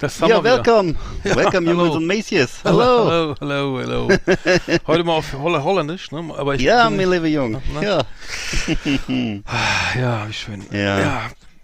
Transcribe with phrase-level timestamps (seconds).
[0.00, 0.96] das Ja, welkom.
[1.22, 1.78] welkom hallo.
[1.78, 2.50] jongens en meisjes.
[2.64, 3.04] Hallo.
[3.06, 4.08] Hallo, hallo, hallo.
[4.86, 6.24] Heute mal auf Holl Holländisch, ne?
[6.36, 7.60] Aber ich Ja, mein lieber Jung.
[7.74, 7.82] Na?
[7.82, 8.02] Ja.
[9.98, 10.62] Ja, wie schön.
[10.70, 10.98] Ja.
[11.00, 11.22] Ja,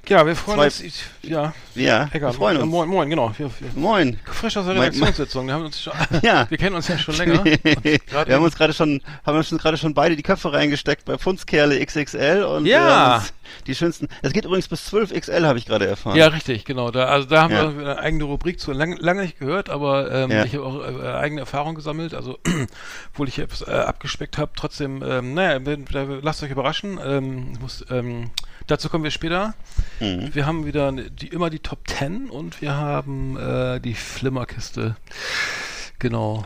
[0.09, 0.81] ja wir freuen Zwei- uns.
[0.81, 2.67] Ich, ja, Ja, Eckart, wir freuen uns.
[2.71, 3.33] Moin, moin, genau.
[3.37, 4.19] Wir, wir, Moin.
[4.25, 5.47] frisch aus der Redaktionssitzung.
[5.47, 6.47] Wir, haben uns schon, Ja.
[6.49, 7.45] wir kennen uns ja schon länger.
[7.45, 11.85] Wir haben uns gerade schon, haben uns gerade schon beide die Köpfe reingesteckt bei Funzkerle
[11.85, 13.23] XXL und Ja.
[13.67, 14.09] die schönsten.
[14.23, 16.17] Es geht übrigens bis 12 XL, habe ich gerade erfahren.
[16.17, 16.91] ja, richtig, genau.
[16.91, 17.77] Da, also da haben Ja.
[17.77, 18.73] wir eine eigene Rubrik zu.
[18.73, 20.45] Lang, lange nicht gehört, aber ähm, Ja.
[20.45, 22.15] ich habe auch äh, eigene Erfahrung gesammelt.
[22.15, 22.39] Also,
[23.13, 25.61] obwohl ich etwas äh, abgespeckt habe, trotzdem, ähm, naja,
[26.23, 26.99] lasst euch überraschen.
[27.05, 28.31] Ähm, ich muss, ähm,
[28.67, 29.55] dazu kommen wir später.
[30.01, 30.35] Mhm.
[30.35, 34.97] Wir haben wieder die, immer die Top 10 und wir haben äh, die Flimmerkiste.
[35.99, 36.45] Genau.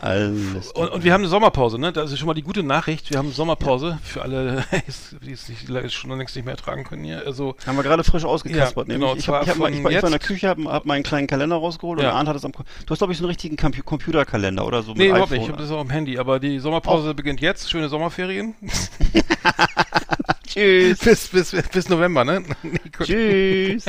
[0.75, 1.91] Und, und wir haben eine Sommerpause, ne?
[1.91, 3.09] Das ist schon mal die gute Nachricht.
[3.09, 4.63] Wir haben eine Sommerpause für alle,
[5.25, 7.23] die es nicht, schon längst nicht mehr ertragen können hier.
[7.25, 8.87] Also, haben wir gerade frisch ausgekaspert.
[8.87, 10.85] Ja, genau, ich, hab, ich, hab, ich, war, ich war in der Küche, habe hab
[10.85, 12.11] meinen kleinen Kalender rausgeholt Ja.
[12.11, 12.53] und Arndt hat es am.
[12.53, 15.43] Du hast glaube ich so einen richtigen Compu Computerkalender oder so nee, überhaupt nicht.
[15.43, 16.17] Ich habe das auch am Handy.
[16.17, 17.69] Aber die Sommerpause beginnt jetzt.
[17.69, 18.55] Schöne Sommerferien.
[20.53, 20.99] Tschüss.
[20.99, 22.43] bis, bis, bis November, ne?
[22.63, 23.07] Nee, gut.
[23.07, 23.85] Tschüss.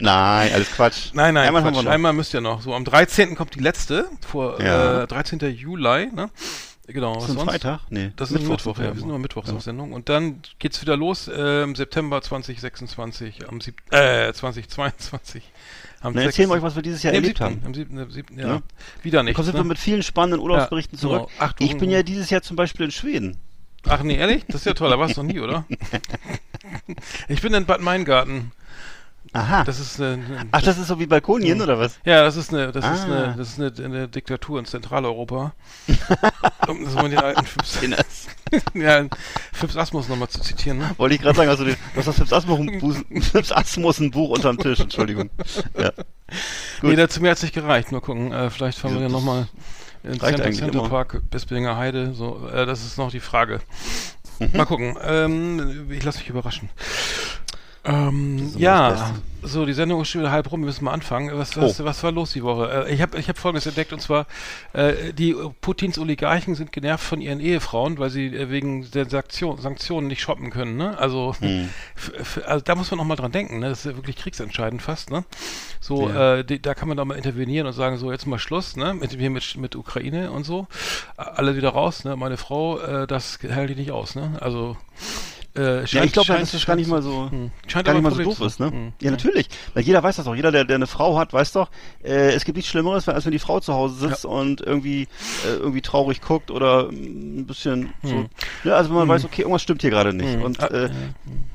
[0.00, 1.10] Nein, alles Quatsch.
[1.12, 1.86] Nein, nein, Einmal Quatsch.
[1.86, 2.62] einmal müsst ihr noch.
[2.62, 3.34] So, am 13.
[3.34, 5.02] kommt die letzte, vor Ja.
[5.02, 5.40] äh, 13.
[5.56, 6.30] Juli, ne?
[6.86, 7.14] Genau.
[7.14, 7.50] Das was ist ein sonst?
[7.50, 7.80] Freitag?
[7.90, 8.12] Nee.
[8.16, 8.84] Das ist Mittwoch, Mittwoch ja.
[8.94, 9.92] Wir sind nur Mittwochs auf Sendung.
[9.92, 15.42] Und dann geht's wieder los äh, im September 2026, am sieb äh, 2022.
[16.00, 16.58] Am Na, erzählen wir 6.
[16.58, 17.44] euch, was wir dieses Jahr Nee, erlebt 7.
[17.50, 17.62] haben.
[17.66, 17.98] Am 7.
[17.98, 18.38] Am 7.
[18.38, 18.46] Ja.
[18.48, 18.62] Ja.
[19.02, 19.36] Wieder nicht.
[19.36, 19.60] Sind ne?
[19.60, 21.18] wir mit vielen spannenden Urlaubsberichten Ja, zurück.
[21.26, 21.30] genau.
[21.40, 23.36] Ach, du- ich bin ja dieses Jahr zum Beispiel in Schweden.
[23.86, 24.44] Ach nee, ehrlich?
[24.46, 24.90] Das ist ja toll.
[24.90, 25.64] Da warst du noch nie, oder?
[27.28, 28.52] ich bin in Bad Meingarten.
[29.34, 29.62] Aha.
[29.64, 31.98] Das ist eine, Ach, das ist so wie Balkonien oder was?
[32.04, 33.04] Ja, das ist eine, das ist Ah.
[33.04, 35.52] eine, das ist eine, eine Diktatur in Zentraleuropa.
[36.66, 37.78] um das mal den alten Fips,
[38.74, 39.04] ja,
[39.52, 40.90] Fips Asmus nochmal zu zitieren, ne?
[40.96, 42.32] Wollte ich gerade sagen, also den, du hast das Fips
[43.52, 45.28] Asmus, ein Buch unterm Tisch, Entschuldigung.
[45.78, 45.92] Ja.
[46.80, 47.92] Nee, dazu mir hat's nicht gereicht.
[47.92, 49.46] Mal gucken, äh, vielleicht fahren wir ja nochmal
[50.02, 50.88] ins reicht Center, Center.
[50.88, 53.60] Park, Bispinger Heide, so, äh, das ist noch die Frage.
[54.38, 54.50] Mhm.
[54.56, 56.70] Mal gucken, ähm, ich lasse mich überraschen.
[57.88, 61.30] Ähm, ja, so, die Sendung ist schon wieder halb rum, wir müssen mal anfangen.
[61.38, 61.84] Was, was, Oh.
[61.84, 62.86] was war los die Woche?
[62.88, 64.26] Äh, ich habe ich hab Folgendes entdeckt, und zwar,
[64.72, 69.58] äh, die Putins Oligarchen sind genervt von ihren Ehefrauen, weil sie äh, wegen der Sanktion,
[69.60, 70.98] Sanktionen nicht shoppen können, ne?
[70.98, 71.70] Also, Hm.
[72.46, 73.68] also da muss man auch mal dran denken, ne?
[73.70, 75.24] Das ist ja wirklich kriegsentscheidend fast, ne?
[75.80, 76.38] So, Ja.
[76.38, 78.92] äh, die, da kann man doch mal intervenieren und sagen, so, jetzt mal Schluss, ne?
[78.92, 80.66] Mit, hier mit, mit Ukraine und so.
[81.16, 82.16] Alle wieder raus, ne?
[82.16, 84.36] Meine Frau, äh, das hält die nicht aus, ne?
[84.40, 84.76] Also,
[85.58, 87.50] äh, Ja, ich glaube, dass das gar nicht mal so, hm.
[87.66, 88.70] Scheint gar aber nicht mal so doof ist, ne?
[88.70, 88.92] Hm.
[89.00, 89.48] Ja, natürlich.
[89.74, 90.34] Weil jeder weiß das doch.
[90.34, 91.70] Jeder, der, der eine Frau hat, weiß doch,
[92.02, 95.02] äh, es gibt nichts Schlimmeres, als wenn die Frau zu Hause sitzt und irgendwie,
[95.46, 98.10] äh, irgendwie traurig guckt oder mm, ein bisschen so.
[98.10, 98.28] Hm.
[98.64, 100.34] Ne, also wenn man weiß, okay, irgendwas stimmt hier gerade nicht.
[100.34, 100.42] Hm.
[100.42, 100.90] Und, Ah, äh,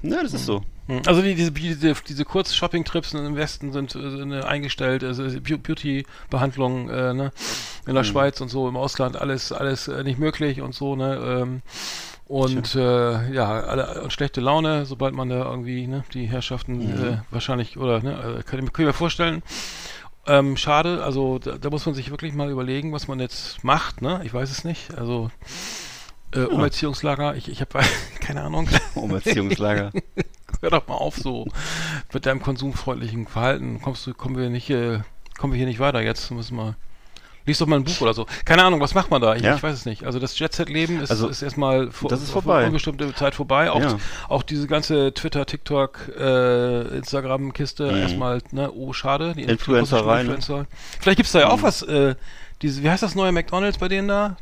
[0.01, 0.61] ne, das ist so.
[0.87, 1.01] Hm.
[1.05, 6.89] Also die, diese, diese, diese Kurz-Shopping-Trips im Westen sind, äh, äh, eingestellt, also Beau- Beauty-Behandlungen
[6.89, 7.31] äh, ne?
[7.87, 11.15] in der Schweiz und so, im Ausland alles alles äh, nicht möglich und so, ne?
[11.41, 11.61] Ähm,
[12.33, 17.17] und äh, ja, alle, und schlechte Laune, sobald man da irgendwie ne, die Herrschaften äh,
[17.31, 19.43] wahrscheinlich, oder ne, äh, kann, ich- kann ich mir vorstellen,
[20.25, 24.01] ähm, schade, also da, da muss man sich wirklich mal überlegen, was man jetzt macht,
[24.01, 24.21] ne?
[24.23, 24.97] Ich weiß es nicht.
[24.97, 25.29] Also
[26.33, 27.79] äh, Umerziehungslager, ich, ich habe
[28.19, 28.67] keine Ahnung.
[28.95, 29.91] Umerziehungslager.
[30.61, 31.45] Hör doch mal auf so
[32.13, 33.81] mit deinem konsumfreundlichen Verhalten.
[33.81, 34.99] Kommst du, kommen wir nicht, äh,
[35.37, 36.31] kommen wir hier nicht weiter jetzt.
[36.31, 36.75] Müssen wir.
[37.45, 38.25] Lies doch mal ein Buch oder so.
[38.45, 39.35] Keine Ahnung, was macht man da?
[39.35, 39.55] Ich, Ja.
[39.55, 40.05] ich weiß es nicht.
[40.05, 42.65] Also das Jet-Set-Leben ist, Also, ist erstmal vor, das ist vorbei.
[42.65, 43.69] unbestimmte Zeit vorbei.
[43.69, 43.97] Auch, Ja.
[44.29, 47.97] auch diese ganze Twitter, TikTok, äh, Instagram-Kiste Mhm.
[47.97, 49.33] erstmal, ne, oh schade.
[49.35, 50.35] Die Influencerei, ne?
[50.35, 50.65] Influencer.
[51.01, 52.15] Vielleicht gibt's da ja auch was, äh,
[52.61, 54.37] diese, wie heißt das neue McDonalds bei denen da?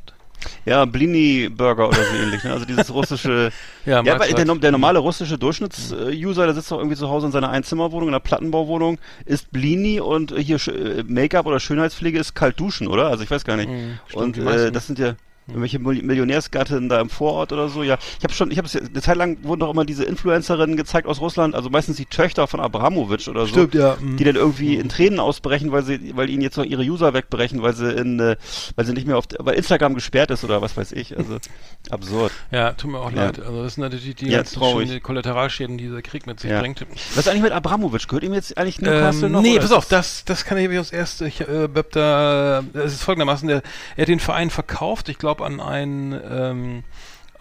[0.65, 2.51] Ja, Blini-Burger oder so ähnlich, ne?
[2.51, 3.51] Also dieses russische.
[3.85, 7.49] ja, ja der, der, normale russische Durchschnittsuser, der sitzt doch irgendwie zu Hause in seiner
[7.49, 12.87] Einzimmerwohnung, in einer Plattenbauwohnung, isst Blini und hier äh, Make-up oder Schönheitspflege ist kalt duschen,
[12.87, 13.07] oder?
[13.07, 13.69] Also ich weiß gar nicht.
[13.69, 15.15] Mhm, stimmt, und äh, das sind ja
[15.51, 17.83] irgendwelche Millionärsgattinnen da im Vorort oder so.
[17.83, 21.07] Ja, ich habe schon, ich habe eine Zeit lang wurden doch immer diese Influencerinnen gezeigt
[21.07, 23.97] aus Russland, also meistens die Töchter von Abramowitsch oder so, Stimmt, ja.
[24.01, 27.61] die dann irgendwie in Tränen ausbrechen, weil sie, weil ihnen jetzt noch ihre User wegbrechen,
[27.61, 28.35] weil sie in, äh,
[28.75, 31.17] weil sie nicht mehr auf, weil Instagram gesperrt ist oder was weiß ich.
[31.17, 31.37] Also
[31.89, 32.31] absurd.
[32.51, 33.25] Ja, tut mir auch ja.
[33.25, 33.39] leid.
[33.39, 36.59] Also das sind natürlich die, die ganzen Kollateralschäden, die dieser Krieg mit sich ja.
[36.59, 36.85] bringt.
[37.15, 38.07] Was ist eigentlich mit Abramowitsch?
[38.07, 39.41] Gehört ihm jetzt eigentlich Newcastle ähm, noch?
[39.41, 41.27] Nee, pass auf, das, das kann ich aus erste.
[41.27, 43.61] Ich äh, hab da, das ist folgendermaßen, der,
[43.95, 46.83] er hat den Verein verkauft, ich glaube an einen ähm,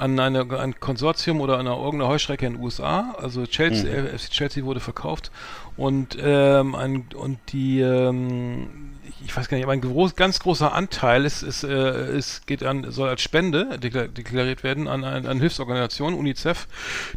[0.00, 3.14] an eine, ein Konsortium oder an eine irgendeine Heuschrecke in den USA.
[3.18, 4.18] Also Chelsea, mhm.
[4.18, 5.30] FC Chelsea wurde verkauft
[5.76, 8.92] und ähm, ein, und die ähm,
[9.24, 12.62] ich weiß gar nicht, aber ein groß, ganz großer Anteil ist, ist, äh, ist geht
[12.62, 16.66] an, soll als Spende deklariert werden an, an, an Hilfsorganisationen, UNICEF,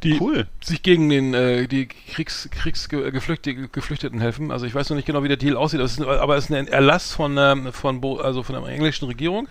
[0.04, 0.48] die cool.
[0.64, 4.52] sich gegen den äh, die Kriegs, Kriegsgeflüchteten Geflüchteten helfen.
[4.52, 6.68] Also ich weiß noch nicht genau, wie der Deal aussieht, ist, aber es ist ein
[6.68, 9.48] Erlass von ähm, von Bo, also von der englischen Regierung,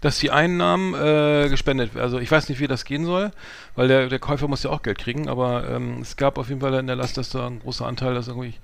[0.00, 2.04] dass die Einnahmen äh, gespendet werden.
[2.04, 3.30] Also ich weiß nicht, wie das gehen soll,
[3.76, 6.60] weil der, der Käufer muss ja auch Geld kriegen, aber ähm, es gab auf jeden
[6.60, 8.54] Fall einen Erlass, dass da ein großer Anteil, dass irgendwie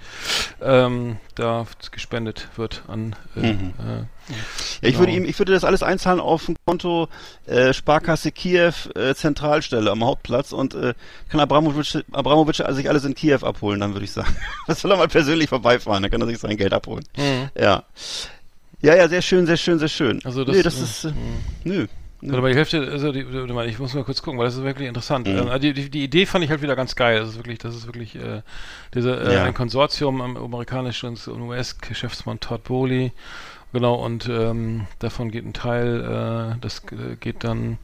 [0.63, 3.75] ähm, da gespendet wird an äh, mhm.
[3.79, 4.37] äh, ja,
[4.83, 5.25] ich würde genau.
[5.25, 7.09] ihm, ich würde das alles einzahlen auf ein Konto
[7.47, 10.95] äh, Sparkasse Kiew äh, Zentralstelle am Hauptplatz und äh,
[11.29, 14.37] kann Abramowitsch, Abramowitsch sich alles in Kiew abholen, dann würde ich sagen.
[14.67, 17.05] Das soll er mal persönlich vorbeifahren, dann kann er sich sein Geld abholen.
[17.17, 17.49] Mhm.
[17.59, 17.83] Ja.
[18.83, 20.21] Ja, ja, sehr schön, sehr schön, sehr schön.
[20.25, 21.13] Also das, nee, das ist, äh,
[21.65, 21.87] nö.
[22.23, 22.35] Ja.
[22.35, 23.25] Aber die Hälfte, also die,
[23.67, 25.27] ich muss mal kurz gucken, weil das ist wirklich interessant.
[25.27, 25.49] Mhm.
[25.49, 27.21] Ähm, die, die, die, Idee fand ich halt wieder ganz geil.
[27.21, 28.43] Das ist wirklich, das ist wirklich äh,
[28.95, 29.45] diese, äh, ja.
[29.45, 33.13] ein Konsortium am amerikanischen und US-Geschäftsmann Todd Bowley.
[33.73, 37.79] Genau, und ähm, davon geht ein Teil, äh, das äh, geht dann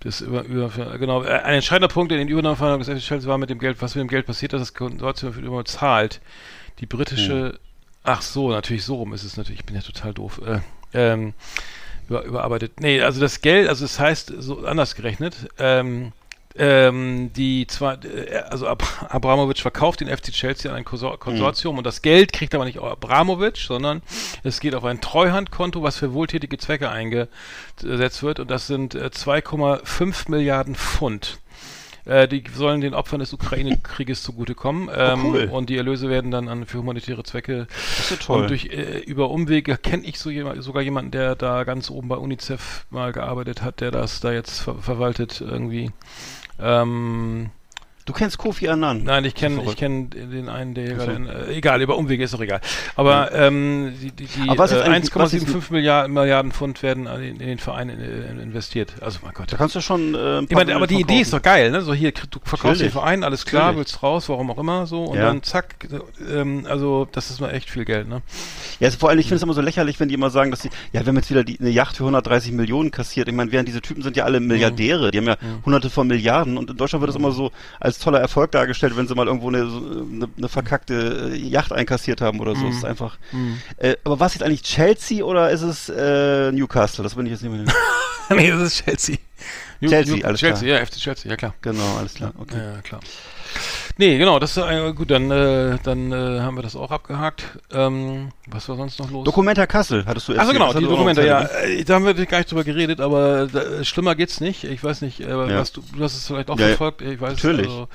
[0.00, 3.48] das über, über genau, äh, ein entscheidender Punkt in den Übernahmeverhandlungen des FCL war mit
[3.48, 6.20] dem Geld, was mit dem Geld passiert, dass das Konsortium für immer zahlt.
[6.80, 7.58] Die britische, mhm.
[8.04, 10.42] ach so, natürlich so rum ist es natürlich, ich bin ja total doof.
[10.44, 10.60] Äh,
[10.92, 11.32] ähm,
[12.10, 12.80] über, überarbeitet.
[12.80, 16.12] Nee, also das Geld, also es das heißt so anders gerechnet, ähm,
[16.56, 21.78] ähm, die zwar, äh, also Ab Abramovic verkauft den FC Chelsea an ein Konsortium mhm.
[21.78, 24.02] und das Geld kriegt aber nicht Abramovic, sondern
[24.42, 29.06] es geht auf ein Treuhandkonto, was für wohltätige Zwecke eingesetzt wird und das sind äh,
[29.06, 31.38] 2,5 Milliarden Pfund.
[32.04, 34.90] Äh, die sollen den Opfern des Ukraine-Krieges zugutekommen.
[34.94, 35.48] Ähm, oh, cool.
[35.50, 37.66] Und die Erlöse werden dann an, für humanitäre Zwecke.
[37.98, 38.42] Das ist toll.
[38.42, 42.08] Und durch, äh, über Umwege kenne ich so jemand, sogar jemanden, der da ganz oben
[42.08, 45.90] bei UNICEF mal gearbeitet hat, der das da jetzt ver verwaltet irgendwie.
[46.58, 47.50] Ähm,
[48.10, 49.04] Du kennst Kofi Annan?
[49.04, 52.34] Nein, ich kenne ich kenn den einen, der hier gerade, äh, egal, über Umwege ist
[52.34, 52.60] doch egal.
[52.96, 57.88] Aber ähm, die, die, die äh, 1,75 Milliarden, Milliarden Pfund werden in, in den Verein
[57.88, 58.94] in, in investiert.
[59.00, 59.52] Also mein Gott.
[59.52, 61.82] Da kannst du schon äh, ich meine, aber die Idee ist doch geil, ne?
[61.82, 63.78] So hier, du verkaufst den Verein, alles klar, Natürlich.
[63.78, 65.26] willst raus, warum auch immer so und ja.
[65.26, 65.76] dann zack,
[66.28, 68.22] ähm, also das ist mal echt viel Geld, ne?
[68.80, 70.62] Ja, also vor allem, ich finde es immer so lächerlich, wenn die immer sagen, dass
[70.62, 73.28] sie, ja, wir haben jetzt wieder die, eine Yacht für 130 Millionen kassiert.
[73.28, 75.64] Ich meine, während diese Typen sind ja alle Milliardäre, die haben ja mhm.
[75.64, 79.06] hunderte von Milliarden und in Deutschland wird das immer so als toller Erfolg dargestellt, wenn
[79.06, 82.64] sie mal irgendwo eine, eine, eine verkackte äh, Yacht einkassiert haben oder so.
[82.64, 82.70] Mhm.
[82.72, 83.18] ist einfach.
[83.32, 83.60] Mhm.
[83.76, 87.02] Äh, aber was ist eigentlich Chelsea oder ist es äh, Newcastle?
[87.02, 87.64] Das bin ich jetzt nicht mehr.
[88.36, 89.16] nee, das ist Chelsea.
[89.80, 90.80] Chelsea, New, alles Chelsea, klar.
[90.80, 91.54] ja, FC Chelsea, ja klar.
[91.62, 92.32] Genau, alles klar.
[92.38, 92.56] Okay.
[92.58, 93.00] Ja, klar.
[94.00, 97.44] Nee, genau, das ist äh, gut, dann, äh, dann äh, haben wir das auch abgehakt.
[97.70, 99.26] Ähm, was war sonst noch los?
[99.26, 100.48] Dokumenta Kassel, hattest du erzählt.
[100.48, 101.42] Also genau, die Dokumenta, ja.
[101.42, 104.64] Äh, da haben wir gar nicht drüber geredet, aber da, schlimmer geht's nicht.
[104.64, 105.58] Ich weiß nicht, äh, ja.
[105.58, 107.02] was du, du hast es vielleicht auch ja, verfolgt.
[107.02, 107.66] Ich weiß Natürlich.
[107.66, 107.88] Also,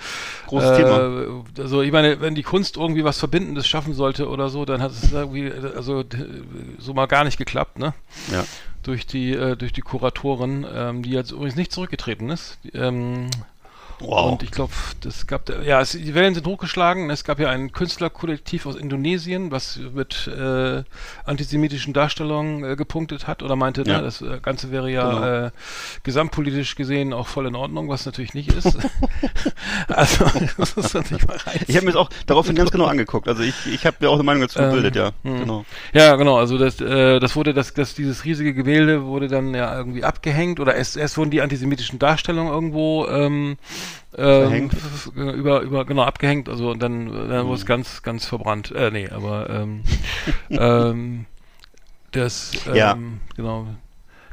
[0.46, 1.44] Großes äh, Thema.
[1.58, 4.92] Also ich meine, wenn die Kunst irgendwie was Verbindendes schaffen sollte oder so, dann hat
[4.92, 6.04] es irgendwie, also
[6.78, 7.96] so mal gar nicht geklappt, ne?
[8.32, 8.46] Ja
[8.84, 12.60] durch die äh, durch die Kuratorin, ähm, die jetzt übrigens nicht zurückgetreten ist.
[12.76, 13.32] Ähm,
[14.00, 14.34] Wow.
[14.34, 17.10] Und ich glaube, das gab, ja, es, die Wellen sind hochgeschlagen.
[17.10, 20.84] Es gab ja ein Künstlerkollektiv aus Indonesien, was mit äh,
[21.24, 23.98] antisemitischen Darstellungen äh, gepunktet hat oder meinte, ja.
[23.98, 25.46] na, das äh, Ganze wäre ja genau.
[25.48, 25.52] äh,
[26.04, 28.66] gesamtpolitisch gesehen auch voll in Ordnung, was natürlich nicht ist.
[29.88, 30.25] also,
[30.58, 31.62] das ist natürlich mal rein.
[31.68, 33.28] Ich habe mir das auch daraufhin ganz genau angeguckt.
[33.28, 35.32] Also ich, ich habe mir auch eine Meinung dazu gebildet, ähm, ja.
[35.32, 35.40] Mh.
[35.40, 35.66] Genau.
[35.94, 36.38] Ja, genau.
[36.38, 40.60] Also das, äh, das wurde, das, das, dieses riesige Gemälde wurde dann ja irgendwie abgehängt
[40.60, 43.58] oder erst, erst wurden die antisemitischen Darstellungen irgendwo ähm,
[44.18, 44.70] ähm,
[45.15, 47.48] über, über, genau, abgehängt, also und dann, dann mhm.
[47.48, 48.72] wurde es ganz, ganz verbrannt.
[48.72, 49.84] Äh, nee, aber ähm,
[50.50, 51.25] ähm,
[52.12, 52.98] das, ähm, ja.
[53.36, 53.68] genau,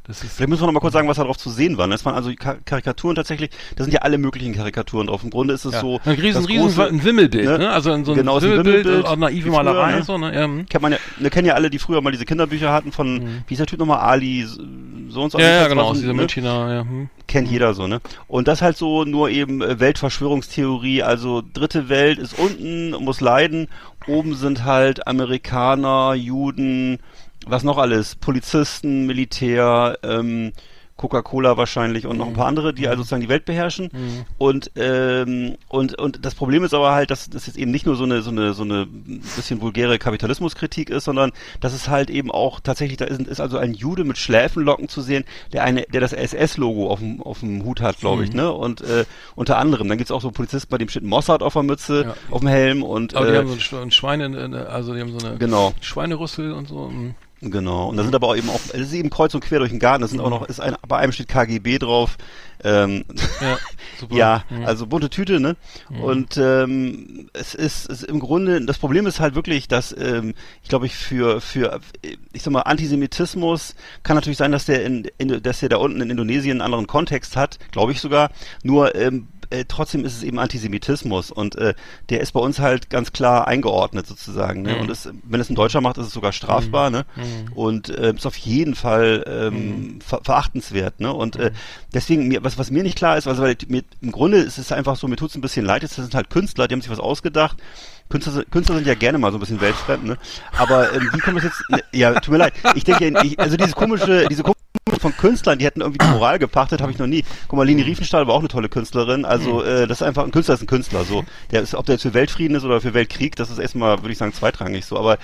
[0.04, 1.88] Vielleicht müssen wir noch mal kurz sagen, was da drauf zu sehen war.
[1.90, 5.22] Es waren also Karikaturen tatsächlich, da sind ja alle möglichen Karikaturen drauf.
[5.22, 5.80] Im Grunde ist es ja.
[5.80, 6.00] so.
[6.04, 7.58] Ein riesen, riesen große, ein Wimmelbild, ne?
[7.58, 7.70] ne?
[7.70, 10.02] Also in so ein genau, Wimmelbild, Wimmelbild auch naive Malerei, ne?
[10.02, 10.34] so, ne?
[10.34, 10.48] Ja.
[10.68, 13.44] Kennt man ja, wir kennen ja alle, die früher mal diese Kinderbücher hatten von, mhm.
[13.46, 14.44] wie ist der Typ nochmal, Ali
[15.12, 15.38] so und so.
[15.38, 16.14] Ja, ja genau, aus dieser ne?
[16.14, 16.80] Münchner, ja.
[16.80, 17.08] Hm.
[17.28, 18.00] Kennt jeder so, ne?
[18.26, 23.68] Und das halt so nur eben äh, Weltverschwörungstheorie, also dritte Welt ist unten, muss leiden,
[24.06, 26.98] oben sind halt Amerikaner, Juden,
[27.46, 30.52] was noch alles, Polizisten, Militär, ähm,
[31.02, 33.88] Coca-Cola wahrscheinlich und noch ein paar andere, die also sozusagen die Welt beherrschen.
[33.92, 34.24] Mhm.
[34.38, 37.96] Und, ähm, und, und das Problem ist aber halt, dass das jetzt eben nicht nur
[37.96, 42.30] so eine, so eine, so eine bisschen vulgäre Kapitalismuskritik ist, sondern dass es halt eben
[42.30, 46.00] auch tatsächlich, da ist, ist also ein Jude mit Schläfenlocken zu sehen, der eine, der
[46.00, 48.36] das SS-Logo auf dem, auf dem Hut hat, glaube ich, mhm.
[48.36, 48.52] ne?
[48.52, 51.64] Und äh, unter anderem, dann gibt's auch so Polizisten, bei dem steht Mossad auf der
[51.64, 52.14] Mütze, ja.
[52.30, 53.16] auf dem Helm und.
[53.16, 55.72] Aber äh, die haben so ein Schweine, also die haben so eine genau.
[55.80, 56.90] Schweinerüssel und so.
[56.90, 57.14] Mhm.
[57.44, 57.88] Genau.
[57.88, 59.80] Und da sind aber auch eben auch, es ist eben kreuz und quer durch den
[59.80, 60.02] Garten.
[60.02, 62.16] Da sind auch noch, ist ein, bei einem steht KGB drauf.
[62.62, 63.04] Ähm,
[63.40, 63.58] ja,
[63.98, 64.14] super.
[64.14, 64.64] ja, mhm.
[64.64, 65.56] also bunte Tüte, ne?
[65.90, 66.00] Mhm.
[66.00, 70.34] Und ähm, es ist, es ist im Grunde, das Problem ist halt wirklich, dass ähm,
[70.62, 71.80] ich glaube ich für für
[72.32, 76.00] ich sag mal Antisemitismus kann natürlich sein, dass der in, in dass der da unten
[76.00, 78.30] in Indonesien einen anderen Kontext hat, glaube ich sogar.
[78.62, 81.74] Nur ähm, äh, trotzdem ist es eben Antisemitismus und äh,
[82.08, 84.62] der ist bei uns halt ganz klar eingeordnet sozusagen.
[84.62, 84.74] Ne?
[84.74, 84.80] Mhm.
[84.80, 86.90] Und es, wenn es ein Deutscher macht, ist es sogar strafbar.
[86.90, 86.96] Mhm.
[86.96, 87.04] Ne?
[87.16, 87.52] Mhm.
[87.52, 90.00] Und äh, ist auf jeden Fall ähm, mhm.
[90.00, 91.00] ver verachtenswert.
[91.00, 91.12] Ne?
[91.12, 91.54] Und äh, mhm.
[91.94, 94.72] deswegen, mir, was, was mir nicht klar ist, also weil mir, im Grunde ist es
[94.72, 96.90] einfach so, mir tut es ein bisschen leid, das sind halt Künstler, die haben sich
[96.90, 97.58] was ausgedacht.
[98.08, 100.18] Künstler, Künstler sind ja gerne mal so ein bisschen weltfremd, ne?
[100.58, 101.70] Aber ähm, wie kommt das jetzt?
[101.70, 102.52] Ne, ja, tut mir leid.
[102.74, 104.60] Ich denke, ich, also diese komische, diese komische
[104.98, 107.24] von Künstlern, die hätten irgendwie die Moral gepachtet, habe ich noch nie.
[107.46, 109.24] Guck mal, Lini Riefenstahl war auch eine tolle Künstlerin.
[109.24, 109.66] Also mhm.
[109.66, 111.04] äh, das ist einfach ein Künstler ist ein Künstler.
[111.04, 113.98] So, der ist, ob der jetzt für Weltfrieden ist oder für Weltkrieg, das ist erstmal,
[114.02, 114.84] würde ich sagen, zweitrangig.
[114.84, 115.18] So, aber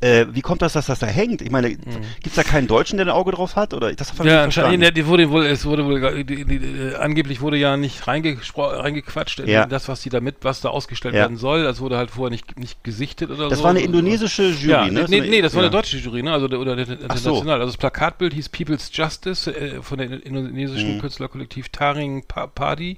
[0.00, 1.42] äh, wie kommt das, dass das da hängt?
[1.42, 1.76] Ich meine, mhm.
[2.22, 3.74] gibt's da keinen Deutschen, der ein Auge drauf hat?
[3.74, 4.82] Oder das ja, anscheinend.
[4.82, 9.40] Ja, die wurde wohl, es wurde wohl, die, die, die, angeblich wurde ja nicht reingequatscht
[9.40, 9.66] in ja.
[9.66, 11.22] das, was die da mit, was da ausgestellt ja.
[11.22, 11.64] werden soll.
[11.64, 13.62] Das wurde halt vorher nicht, nicht gesichtet oder das so.
[13.62, 15.06] Das war eine indonesische Jury, ja, ne?
[15.08, 16.32] Nee, nee, das war eine deutsche Jury, ne?
[16.32, 17.18] Also oder international.
[17.20, 17.52] So.
[17.52, 21.00] Also das Plakatbild hieß People's Justice äh, von der indonesischen mhm.
[21.00, 22.96] Künstlerkollektiv Taring Padi.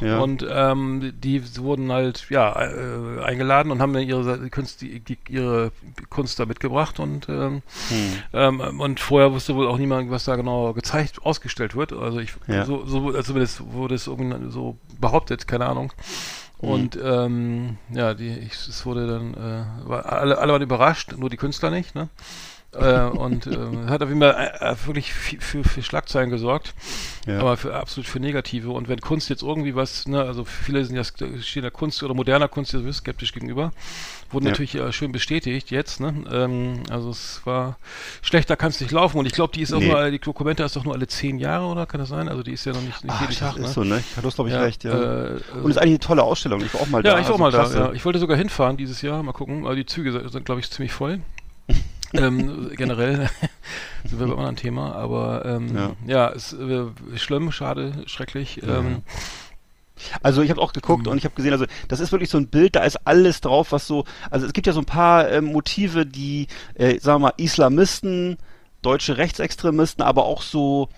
[0.00, 0.18] Ja.
[0.20, 4.82] Und ähm, die wurden halt ja äh, eingeladen und haben dann ihre Kunst,
[5.28, 5.72] ihre
[6.08, 8.12] Kunst da mitgebracht und ähm, hm.
[8.32, 11.92] ähm, und vorher wusste wohl auch niemand, was da genau gezeigt, ausgestellt wird.
[11.92, 12.64] Also ich ja.
[12.64, 15.92] so, so also zumindest wurde es irgendwie so behauptet, keine Ahnung.
[16.60, 16.68] Hm.
[16.68, 21.30] Und ähm, ja, die, ich, es wurde dann, äh, war, alle, alle waren überrascht, nur
[21.30, 22.08] die Künstler nicht, ne?
[22.78, 23.56] Äh, und äh,
[23.88, 26.74] hat auf jeden Fall äh, wirklich für, für, für Schlagzeilen gesorgt,
[27.26, 27.40] ja.
[27.40, 28.70] aber für absolut für negative.
[28.70, 32.14] Und wenn Kunst jetzt irgendwie was, ne, also viele sind ja stehen der Kunst oder
[32.14, 33.72] moderner Kunst ja skeptisch gegenüber,
[34.30, 34.50] wurden ja.
[34.50, 36.00] natürlich äh, schön bestätigt jetzt.
[36.00, 36.14] Ne?
[36.30, 37.76] Ähm, also es war
[38.22, 39.18] schlechter kann es nicht laufen.
[39.18, 39.88] Und ich glaube, die ist auch nee.
[39.88, 42.28] nur, die Dokumente ist doch nur alle zehn Jahre oder kann das sein?
[42.28, 43.56] Also die ist ja noch nicht, nicht Ach, jeden Tag.
[43.56, 43.68] Ist ne?
[43.68, 44.02] so, ne?
[44.10, 44.84] Ich hatte glaube ich recht.
[44.84, 45.34] Ja.
[45.34, 46.60] Äh, und ist eigentlich eine tolle Ausstellung.
[46.60, 47.14] Ich war auch mal da.
[47.14, 47.86] Ja, ich war auch also mal da.
[47.86, 47.92] Ja.
[47.92, 49.22] Ich wollte sogar hinfahren dieses Jahr.
[49.22, 49.64] Mal gucken.
[49.64, 51.20] Aber die Züge sind, glaube ich, ziemlich voll
[52.14, 53.28] ähm, generell
[54.04, 56.86] sind wir bei einem Thema, aber ähm, ja, ja ist äh,
[57.16, 58.60] schlimm, schade, schrecklich.
[58.62, 58.78] Ja.
[58.78, 59.02] Ähm,
[60.22, 61.12] also ich habe auch geguckt mhm.
[61.12, 63.72] und ich habe gesehen, also das ist wirklich so ein Bild, da ist alles drauf,
[63.72, 67.28] was so, also es gibt ja so ein paar äh, Motive, die, äh, sagen wir
[67.28, 68.36] mal, Islamisten,
[68.82, 70.88] deutsche Rechtsextremisten, aber auch so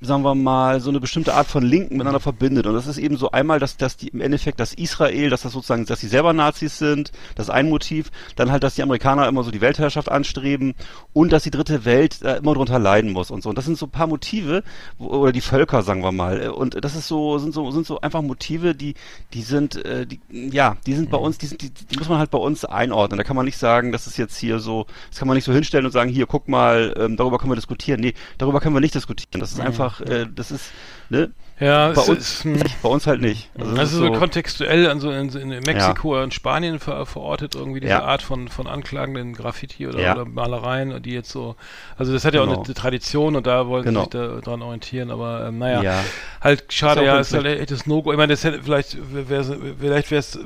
[0.00, 2.66] sagen wir mal, so eine bestimmte Art von Linken miteinander verbindet.
[2.66, 5.52] Und das ist eben so einmal, dass, dass die im Endeffekt das Israel, dass das
[5.52, 8.10] sozusagen, dass sie selber Nazis sind, das ist ein Motiv.
[8.36, 10.74] Dann halt, dass die Amerikaner immer so die Weltherrschaft anstreben
[11.12, 13.48] und dass die dritte Welt äh, immer drunter leiden muss und so.
[13.48, 14.62] Und das sind so ein paar Motive,
[14.98, 16.48] wo, oder die Völker, sagen wir mal.
[16.50, 18.94] Und das ist so, sind so, sind so einfach Motive, die,
[19.34, 21.24] die sind, äh, die, ja, die sind bei mhm.
[21.24, 23.18] uns, die, sind, die, die muss man halt bei uns einordnen.
[23.18, 25.52] Da kann man nicht sagen, das ist jetzt hier so, das kann man nicht so
[25.52, 28.00] hinstellen und sagen, hier, guck mal, ähm, darüber können wir diskutieren.
[28.00, 29.40] Nee, darüber können wir nicht diskutieren.
[29.40, 29.66] Das ist mhm.
[29.66, 30.70] einfach einfach, äh, das ist,
[31.08, 31.30] ne?
[31.60, 33.50] Ja, bei uns, ist, bei uns halt nicht.
[33.58, 36.22] Also, das ist so, kontextuell also in, in Mexiko ja.
[36.22, 38.04] und Spanien ver, verortet irgendwie diese ja.
[38.04, 40.14] Art von, von anklagenden Graffiti oder, ja.
[40.14, 41.56] oder, Malereien, die jetzt so,
[41.96, 42.60] also das hat ja genau.
[42.60, 44.08] auch eine, Tradition und da wollen genau.
[44.12, 46.04] sie sich da, dran orientieren, aber ähm, naja,
[46.40, 48.12] halt schade, ist ja, ist halt echt das No-Go.
[48.12, 49.42] Ich meine, das hätte vielleicht, wär,
[49.80, 50.38] vielleicht wäre es,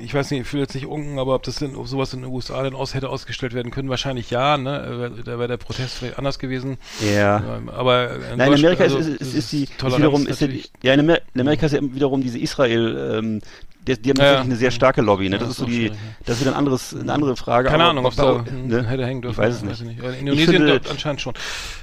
[0.00, 2.22] ich weiß nicht, ich fühle jetzt nicht unken, aber ob das in, ob sowas in
[2.22, 5.10] den USA denn aus hätte ausgestellt werden können, wahrscheinlich ja, ne?
[5.24, 6.78] Da wäre der Protest vielleicht anders gewesen.
[7.00, 7.38] Ja.
[7.38, 10.64] Ähm, aber in, Nein, in Amerika also, ist, ist, ist, die, ist wiederum, ist die,
[10.82, 13.40] ja, in, Amer in, Amerika ist ja wiederum diese Israel, ähm,
[13.86, 15.38] die, die haben ja, wirklich eine sehr starke Lobby, ne?
[15.38, 15.90] Das, ist so die,
[16.24, 17.68] das ist wieder ein anderes, eine andere Frage.
[17.68, 18.86] Keine Ahnung, ob da ne?
[18.86, 19.40] hätte hängen dürfen.
[19.40, 19.80] Ich weiß es nicht.
[19.80, 20.20] Weiß nicht.
[20.20, 21.34] In Indonesien finde, anscheinend schon.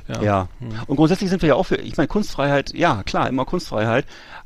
[0.08, 0.22] Ja.
[0.22, 0.48] ja.
[0.60, 0.70] Hm.
[0.88, 4.06] Und grundsätzlich sind wir ja auch für, ich meine, Kunstfreiheit, ja, klar, immer Kunstfreiheit,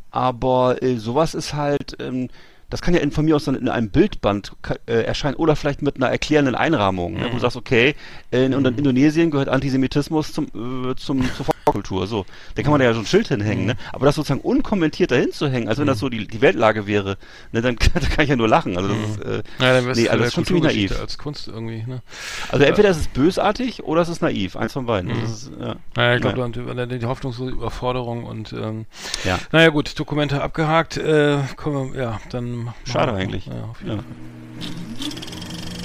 [0.09, 2.29] aber äh, sowas ist halt, ähm,
[2.73, 4.53] das kann ja in, von mir aus dann in einem Bildband
[4.87, 7.19] äh, erscheinen oder vielleicht mit einer erklärenden Einrahmung, mhm.
[7.19, 7.39] ne, wo du mhm.
[7.39, 7.93] sagst, okay,
[8.31, 12.25] in, in, Indonesien gehört Antisemitismus zum, äh, zum, zur Kultur, so.
[12.55, 13.75] Da kann man ja so ein Schild hinhängen, ne?
[13.91, 17.17] Aber das sozusagen unkommentiert dahin zu hängen, als wenn das so die, die Weltlage wäre,
[17.51, 18.75] ne, dann da kann ich ja nur lachen.
[18.75, 20.99] Also das ist, äh, ja, dann nee, also das ist schon ziemlich naiv.
[20.99, 22.01] Als Kunst irgendwie, ne?
[22.51, 25.11] Also entweder ist es bösartig oder es ist naiv, eins von beiden.
[25.11, 25.21] Mhm.
[25.21, 25.75] Das ist, ja.
[25.95, 26.85] Naja, ich glaube, naja.
[26.85, 28.85] die hoffnungslose Überforderung und ähm,
[29.23, 29.39] ja.
[29.51, 33.45] naja gut, Dokumente abgehakt, äh, wir, ja, dann Schade eigentlich.
[33.47, 34.05] Ja, auf jeden Fall.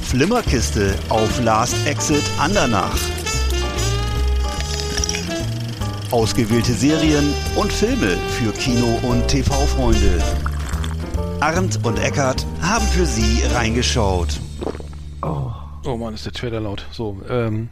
[0.03, 2.97] Flimmerkiste auf Last Exit Andernach.
[6.11, 10.23] Ausgewählte Serien und Filme für Kino- und TV-Freunde.
[11.41, 14.41] Arndt und Eckart haben für Sie reingeschaut.
[15.23, 15.53] Oh,
[15.85, 16.87] oh Mann, ist der Trailer laut.
[16.91, 17.69] So, ähm,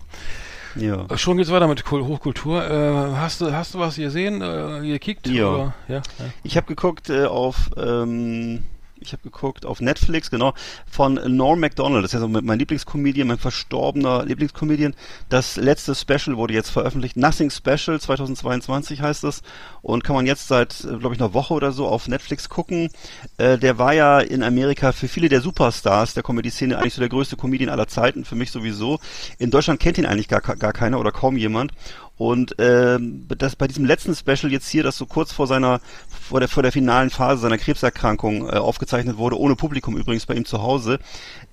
[0.76, 1.06] ja.
[1.16, 2.62] Schon geht's weiter mit Hochkultur.
[2.62, 4.42] Äh, hast du hast du was gesehen?
[4.42, 5.26] Äh, gekickt?
[5.26, 5.72] Ja.
[5.88, 5.96] ja?
[5.96, 6.02] ja.
[6.42, 8.64] Ich habe geguckt äh, auf ähm,
[9.06, 10.52] ich habe geguckt auf Netflix, genau,
[10.90, 14.94] von Norm MacDonald, das ist ja so mein Lieblingscomedian, mein verstorbener Lieblingscomedian.
[15.28, 19.42] Das letzte Special wurde jetzt veröffentlicht, Nothing Special 2022 heißt es
[19.82, 22.90] und kann man jetzt seit, äh, glaube ich, einer Woche oder so auf Netflix gucken.
[23.38, 27.08] Äh, der war ja in Amerika für viele der Superstars der Comedy-Szene eigentlich so der
[27.08, 28.98] größte Comedian aller Zeiten, für mich sowieso.
[29.38, 31.72] In Deutschland kennt ihn eigentlich gar, gar keiner oder kaum jemand.
[32.18, 36.40] Und ähm, das bei diesem letzten Special jetzt hier, das so kurz vor seiner vor
[36.40, 40.46] der vor der finalen Phase seiner Krebserkrankung äh, aufgezeichnet wurde, ohne Publikum übrigens bei ihm
[40.46, 40.98] zu Hause.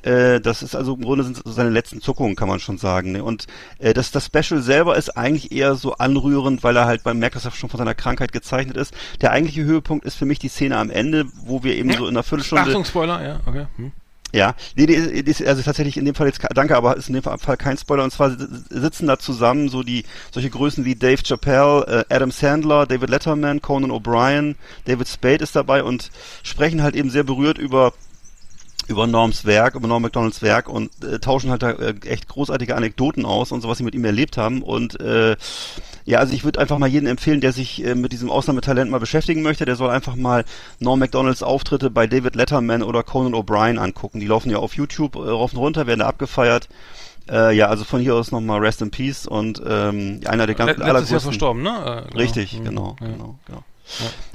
[0.03, 3.11] Äh, das ist also im Grunde sind so seine letzten Zuckungen, kann man schon sagen.
[3.11, 3.23] Ne?
[3.23, 3.47] Und
[3.79, 7.51] äh, das das Special selber ist eigentlich eher so anrührend, weil er halt beim er
[7.51, 8.93] schon von seiner Krankheit gezeichnet ist.
[9.21, 12.11] Der eigentliche Höhepunkt ist für mich die Szene am Ende, wo wir eben so in
[12.11, 12.63] einer Viertelstunde.
[12.63, 13.67] Achtung Spoiler, ja, okay.
[13.75, 13.91] Hm.
[14.33, 17.21] Ja, nee, nee, ist also tatsächlich in dem Fall jetzt, danke, aber ist in dem
[17.21, 18.03] Fall kein Spoiler.
[18.03, 18.35] Und zwar
[18.69, 23.61] sitzen da zusammen so die, solche Größen wie Dave Chappelle, äh, Adam Sandler, David Letterman,
[23.61, 26.09] Conan O'Brien, David Spade ist dabei und
[26.41, 27.93] sprechen halt eben sehr berührt über
[28.87, 32.75] über Norms Werk, über Norm McDonalds Werk und äh, tauschen halt da äh, echt großartige
[32.75, 34.61] Anekdoten aus und so, was sie mit ihm erlebt haben.
[34.61, 35.37] Und äh,
[36.05, 38.99] ja, also ich würde einfach mal jeden empfehlen, der sich äh, mit diesem Ausnahmetalent mal
[38.99, 40.43] beschäftigen möchte, der soll einfach mal
[40.79, 44.19] Norm McDonalds Auftritte bei David Letterman oder Conan O'Brien angucken.
[44.19, 46.67] Die laufen ja auf YouTube äh, rauf und runter, werden da abgefeiert.
[47.29, 50.77] Äh, ja, also von hier aus nochmal Rest in Peace und ähm, einer der ganz
[50.77, 51.69] Letztes Jahr verstorben, ne?
[51.69, 52.17] Äh, genau.
[52.21, 52.65] Richtig, mhm.
[52.65, 53.07] genau, ja.
[53.07, 53.63] genau, genau.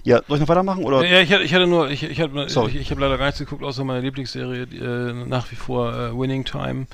[0.05, 0.23] Ja.
[0.27, 0.85] soll ich noch weitermachen?
[0.85, 1.05] Oder?
[1.05, 3.63] Ja, ich, ich hatte nur, ich, ich, hatte, ich, ich habe leider gar nichts geguckt,
[3.63, 6.87] außer meine Lieblingsserie, äh, nach wie vor äh, Winning Time,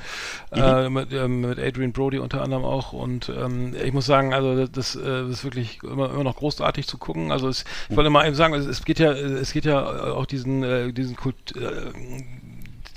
[0.53, 0.95] äh, mhm.
[0.95, 2.93] mit, äh, mit Adrian Brody unter anderem auch.
[2.93, 6.87] Und ähm, ich muss sagen, also das, äh, das ist wirklich immer, immer noch großartig
[6.87, 7.33] zu gucken.
[7.33, 10.27] Also es, ich wollte mal eben sagen, es, es geht ja, es geht ja auch
[10.27, 11.55] diesen, äh, diesen Kult,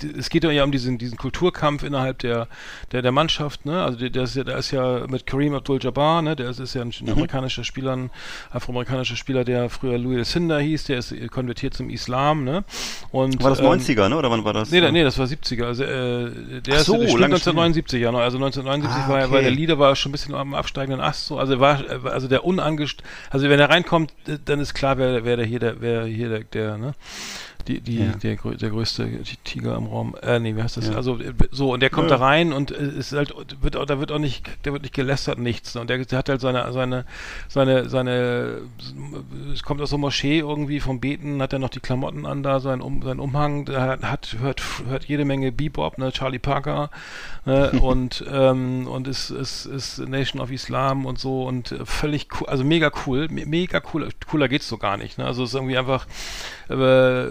[0.04, 2.48] es geht ja um diesen, diesen Kulturkampf innerhalb der,
[2.92, 3.82] der, der Mannschaft, ne?
[3.82, 6.36] Also der, der, ist ja, der ist ja mit Kareem Abdul-Jabbar, ne?
[6.36, 7.12] Der ist, ist ja ein, mhm.
[7.12, 8.10] amerikanischer Spieler, ein
[8.50, 12.64] afroamerikanischer Spieler, der früher Louis Cinder hieß, der ist konvertiert zum Islam, ne?
[13.10, 14.16] Und, war das 90er, ähm, ne?
[14.16, 14.70] Oder wann war das?
[14.70, 15.64] Nee, nee, das war 70er.
[15.64, 18.18] Also äh, der, so, ist, der spielt 1979, ja, ne?
[18.18, 19.32] Also 1979 ah, war, okay.
[19.32, 21.38] war der Leader war schon ein bisschen am absteigenden Ast, so.
[21.38, 24.12] Also war, also der unangest, also wenn er reinkommt,
[24.44, 26.94] dann ist klar, wer, wer der hier der, wer hier der, der ne?
[27.68, 28.12] Die, die, ja.
[28.12, 30.16] der, der größte Tiger im Raum.
[30.22, 30.88] Äh, nee, wie heißt das?
[30.88, 30.94] Ja.
[30.94, 31.18] Also
[31.50, 32.16] so, und der kommt ja.
[32.16, 35.76] da rein und ist halt, wird, da wird auch nicht, der wird nicht gelästert, nichts.
[35.76, 37.04] Und der, der hat halt seine, seine,
[37.48, 38.62] seine, seine,
[39.52, 42.60] es kommt aus so Moschee irgendwie vom Beten, hat er noch die Klamotten an da,
[42.60, 46.90] sein, um, sein Umhang, der hat, hört, hört jede Menge Bebop, ne, Charlie Parker,
[47.46, 52.48] äh, und, ähm, und ist, ist, ist Nation of Islam und so und völlig cool,
[52.48, 55.26] also mega cool, mega cool, cooler geht's so gar nicht, ne?
[55.26, 56.06] Also es ist irgendwie einfach,
[56.68, 57.30] äh,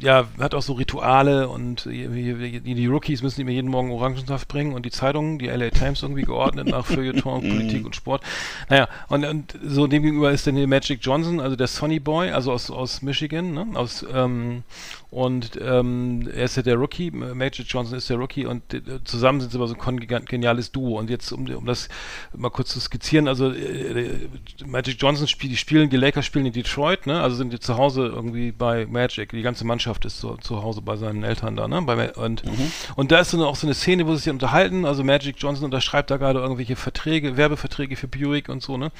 [0.00, 4.72] ja, hat auch so Rituale und die, die, Rookies müssen immer jeden Morgen Orangensaft bringen
[4.72, 8.22] und die Zeitungen, die LA Times irgendwie geordnet nach Feuilleton, Politik und Sport.
[8.68, 12.52] Naja, und, und so demgegenüber ist dann hier Magic Johnson, also der Sonny Boy, also
[12.52, 13.66] aus, aus Michigan, ne?
[13.74, 14.62] aus, ähm,
[15.10, 19.40] und ähm, er ist ja der Rookie, Magic Johnson ist der Rookie und äh, zusammen
[19.40, 20.98] sind sie aber so ein geniales Duo.
[21.00, 21.88] Und jetzt, um, um das
[22.32, 24.28] mal kurz zu skizzieren, also äh,
[24.64, 27.20] Magic Johnson spielt, die spielen, die Lakers spielen in Detroit, ne?
[27.20, 30.62] Also sind die zu Hause irgendwie bei Magic, die ganze Mannschaft Mannschaft ist zu, zu
[30.62, 31.82] Hause bei seinen Eltern da, ne?
[31.82, 32.72] Bei, und, mhm.
[32.96, 34.84] und da ist dann auch so eine Szene, wo sie sich unterhalten.
[34.84, 38.92] Also Magic Johnson unterschreibt da gerade irgendwelche Verträge, Werbeverträge für Buick und so, ne?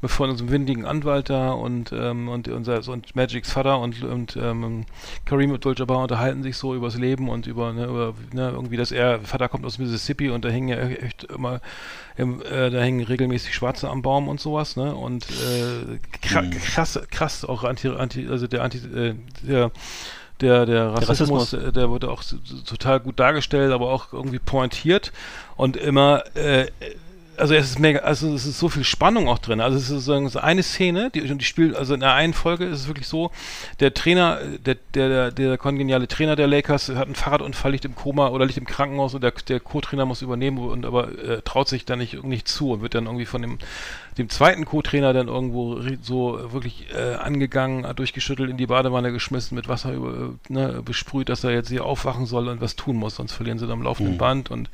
[0.00, 4.86] Bevor unserem windigen Anwalt da und, ähm, und, unser, und Magics Vater und, und ähm,
[5.26, 9.20] Kareem Abdul-Jabbar unterhalten sich so übers Leben und über, ne, über ne, irgendwie, dass er,
[9.20, 11.60] Vater kommt aus Mississippi und da hängen ja echt immer
[12.16, 14.94] im, äh, da hängen regelmäßig Schwarze am Baum und sowas, ne?
[14.94, 17.10] Und äh, krass, mhm.
[17.10, 19.70] krass auch anti, anti, also der anti, äh, der
[20.40, 21.72] der, der Rassismus, der, Rassismus.
[21.72, 22.22] der wurde auch
[22.66, 25.12] total gut dargestellt, aber auch irgendwie pointiert
[25.56, 26.66] und immer äh,
[27.38, 29.60] also es ist mega, also es ist so viel Spannung auch drin.
[29.60, 32.64] Also es ist sozusagen so eine Szene, die, die spielt, also in der einen Folge
[32.64, 33.30] ist es wirklich so,
[33.80, 38.28] der Trainer, der, der, der kongeniale Trainer der Lakers hat einen Fahrradunfall, liegt im Koma
[38.28, 41.84] oder liegt im Krankenhaus und der, der Co-Trainer muss übernehmen und aber äh, traut sich
[41.84, 43.58] da nicht, nicht zu und wird dann irgendwie von dem
[44.18, 49.68] dem zweiten Co-Trainer dann irgendwo so wirklich äh, angegangen, durchgeschüttelt, in die Badewanne geschmissen, mit
[49.68, 53.32] Wasser über, ne, besprüht, dass er jetzt hier aufwachen soll und was tun muss, sonst
[53.32, 54.18] verlieren sie dann am laufenden mhm.
[54.18, 54.50] Band.
[54.50, 54.70] Und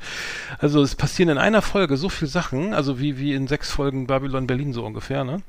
[0.59, 4.07] also es passieren in einer Folge so viele Sachen, also wie, wie in sechs Folgen
[4.07, 5.41] Babylon Berlin so ungefähr, ne?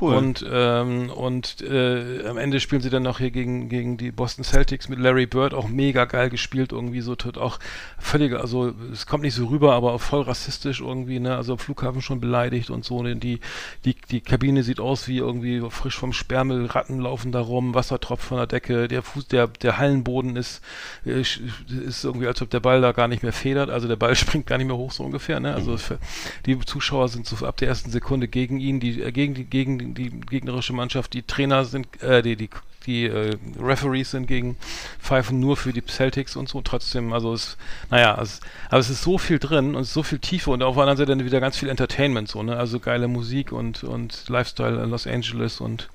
[0.00, 0.14] Cool.
[0.14, 4.44] Und, ähm, und äh, am Ende spielen sie dann noch hier gegen, gegen die Boston
[4.44, 7.58] Celtics mit Larry Bird, auch mega geil gespielt, irgendwie so tut auch
[7.98, 11.36] völlig, also es kommt nicht so rüber, aber auch voll rassistisch irgendwie, ne?
[11.36, 13.40] Also am Flughafen schon beleidigt und so, die
[13.84, 18.00] die, die, Kabine sieht aus wie irgendwie frisch vom Sperrmüll, Ratten laufen da rum, Wasser
[18.00, 20.62] tropft von der Decke, der Fuß, der, der Hallenboden ist,
[21.04, 24.14] äh, ist irgendwie, als ob der Ball da gar nicht mehr federt, also der Ball
[24.16, 25.54] springt gar nicht mehr hoch, so ungefähr, ne?
[25.54, 25.98] Also für,
[26.46, 29.94] die Zuschauer sind so ab der ersten Sekunde gegen ihn, die, äh, gegen die, gegen
[29.94, 32.50] die gegnerische Mannschaft, die Trainer sind, äh, die, die
[32.86, 34.56] die äh, Referees sind gegen
[35.00, 36.60] pfeifen nur für die Celtics und so.
[36.60, 37.56] Trotzdem, also es,
[37.90, 40.62] naja, es, aber es ist so viel drin und es ist so viel Tiefe und
[40.62, 42.56] auf der anderen Seite dann wieder ganz viel Entertainment so, ne?
[42.56, 45.88] Also geile Musik und und Lifestyle in Los Angeles und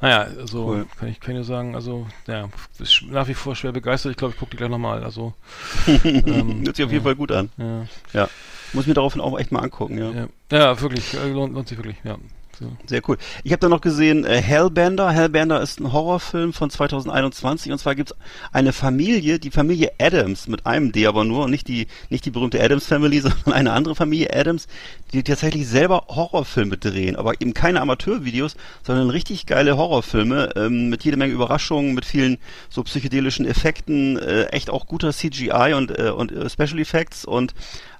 [0.00, 0.86] naja, also cool.
[0.98, 4.12] kann ich kann ja sagen, also ja, ist nach wie vor schwer begeistert.
[4.12, 5.02] Ich glaube, ich gucke die gleich nochmal.
[5.02, 5.34] Also
[6.04, 7.50] ähm, hört sich auf jeden Fall gut an.
[7.56, 7.86] Ja.
[8.12, 8.28] ja.
[8.72, 10.10] Muss mir daraufhin auch echt mal angucken, ja.
[10.10, 12.18] Ja, ja wirklich, äh, lohnt, lohnt sich wirklich, ja.
[12.58, 12.76] So.
[12.86, 13.18] Sehr cool.
[13.44, 15.12] Ich habe da noch gesehen äh, Hellbender.
[15.12, 18.14] Hellbender ist ein Horrorfilm von 2021 und zwar gibt's
[18.52, 22.60] eine Familie, die Familie Adams mit einem D aber nur, nicht die nicht die berühmte
[22.60, 24.66] Adams Family, sondern eine andere Familie Adams,
[25.12, 31.04] die tatsächlich selber Horrorfilme drehen, aber eben keine Amateurvideos, sondern richtig geile Horrorfilme ähm, mit
[31.04, 32.38] jede Menge Überraschungen, mit vielen
[32.70, 37.54] so psychedelischen Effekten, äh, echt auch guter CGI und äh, und äh, Special Effects und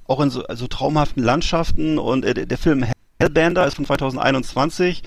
[0.09, 2.85] auch in so also traumhaften Landschaften und äh, der Film
[3.21, 5.03] Hellbender ist von 2021.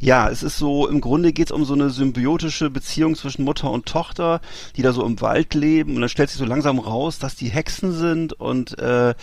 [0.00, 3.70] Ja, es ist so, im Grunde geht es um so eine symbiotische Beziehung zwischen Mutter
[3.70, 4.40] und Tochter,
[4.74, 7.48] die da so im Wald leben und dann stellt sich so langsam raus, dass die
[7.48, 9.14] Hexen sind und äh,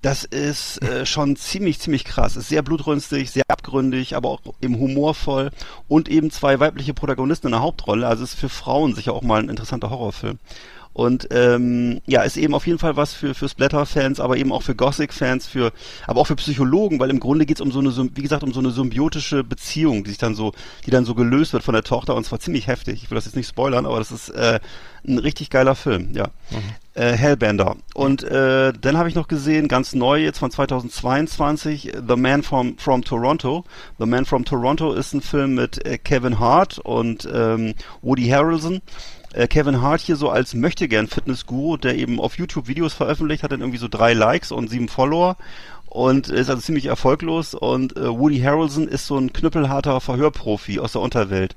[0.00, 2.36] das ist äh, schon ziemlich, ziemlich krass.
[2.36, 5.50] Ist sehr blutrünstig, sehr abgründig, aber auch eben humorvoll
[5.88, 8.06] und eben zwei weibliche Protagonisten in der Hauptrolle.
[8.06, 10.38] Also ist für Frauen sicher auch mal ein interessanter Horrorfilm.
[10.94, 14.62] Und ähm, ja, ist eben auf jeden Fall was für, für Splatter-Fans, aber eben auch
[14.62, 15.72] für Gothic-Fans, für,
[16.06, 18.60] aber auch für Psychologen, weil im Grunde geht's um so eine, wie gesagt, um so
[18.60, 20.52] eine symbiotische Beziehung, die sich dann so,
[20.86, 23.02] die dann so gelöst wird von der Tochter und zwar ziemlich heftig.
[23.02, 24.60] Ich will das jetzt nicht spoilern, aber das ist äh,
[25.06, 26.28] ein richtig geiler Film, ja.
[26.50, 26.56] Mhm.
[26.94, 27.76] Äh, Hellbender.
[27.94, 32.78] Und äh, dann habe ich noch gesehen, ganz neu jetzt von 2022, The Man from,
[32.78, 33.64] from Toronto.
[33.98, 38.80] The Man from Toronto ist ein Film mit äh, Kevin Hart und ähm, Woody Harrelson
[39.34, 43.52] äh, Kevin Hart hier so als möchtegern Fitnessguru, der eben auf YouTube Videos veröffentlicht, hat
[43.52, 45.36] dann irgendwie so drei Likes und sieben Follower
[45.86, 50.92] und ist also ziemlich erfolglos und äh, Woody Harrelson ist so ein knüppelharter Verhörprofi aus
[50.92, 51.56] der Unterwelt.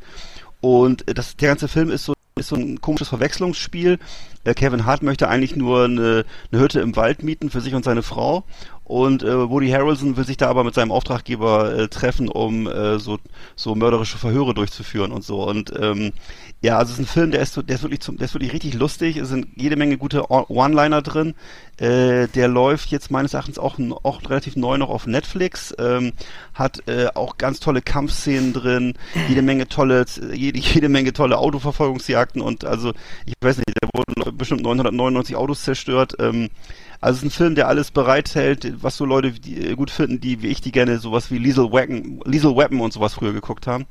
[0.59, 3.99] Und das, der ganze Film ist so ist so ein komisches Verwechslungsspiel.
[4.43, 7.83] Äh, Kevin Hart möchte eigentlich nur eine, eine Hütte im Wald mieten für sich und
[7.83, 8.43] seine Frau.
[8.87, 12.99] Und äh, Woody Harrelson will sich da aber mit seinem Auftraggeber äh, treffen, um äh,
[12.99, 13.19] so,
[13.57, 15.43] so mörderische Verhöre durchzuführen und so.
[15.43, 16.13] Und ähm,
[16.61, 18.53] ja, also es ist ein Film, der ist, der ist wirklich zum, der ist wirklich
[18.53, 19.17] richtig lustig.
[19.17, 21.35] Es sind jede Menge gute One-Liner drin.
[21.75, 25.75] Äh, der läuft jetzt meines Erachtens auch, auch relativ neu noch auf Netflix.
[25.79, 26.13] Ähm,
[26.53, 28.93] hat äh, auch ganz tolle Kampfszenen drin,
[29.27, 32.93] jede Menge tolle, jede, jede Menge tolle Autoverfolgungsjagden und also
[33.25, 36.15] ich weiß nicht, da wurden bestimmt 999 Autos zerstört.
[36.19, 36.49] Ähm,
[36.99, 40.41] also es ist ein Film, der alles bereithält, was so Leute die, gut finden, die
[40.41, 43.85] wie ich die gerne sowas wie Liesel Weapon, Liesel Weapon und sowas früher geguckt haben.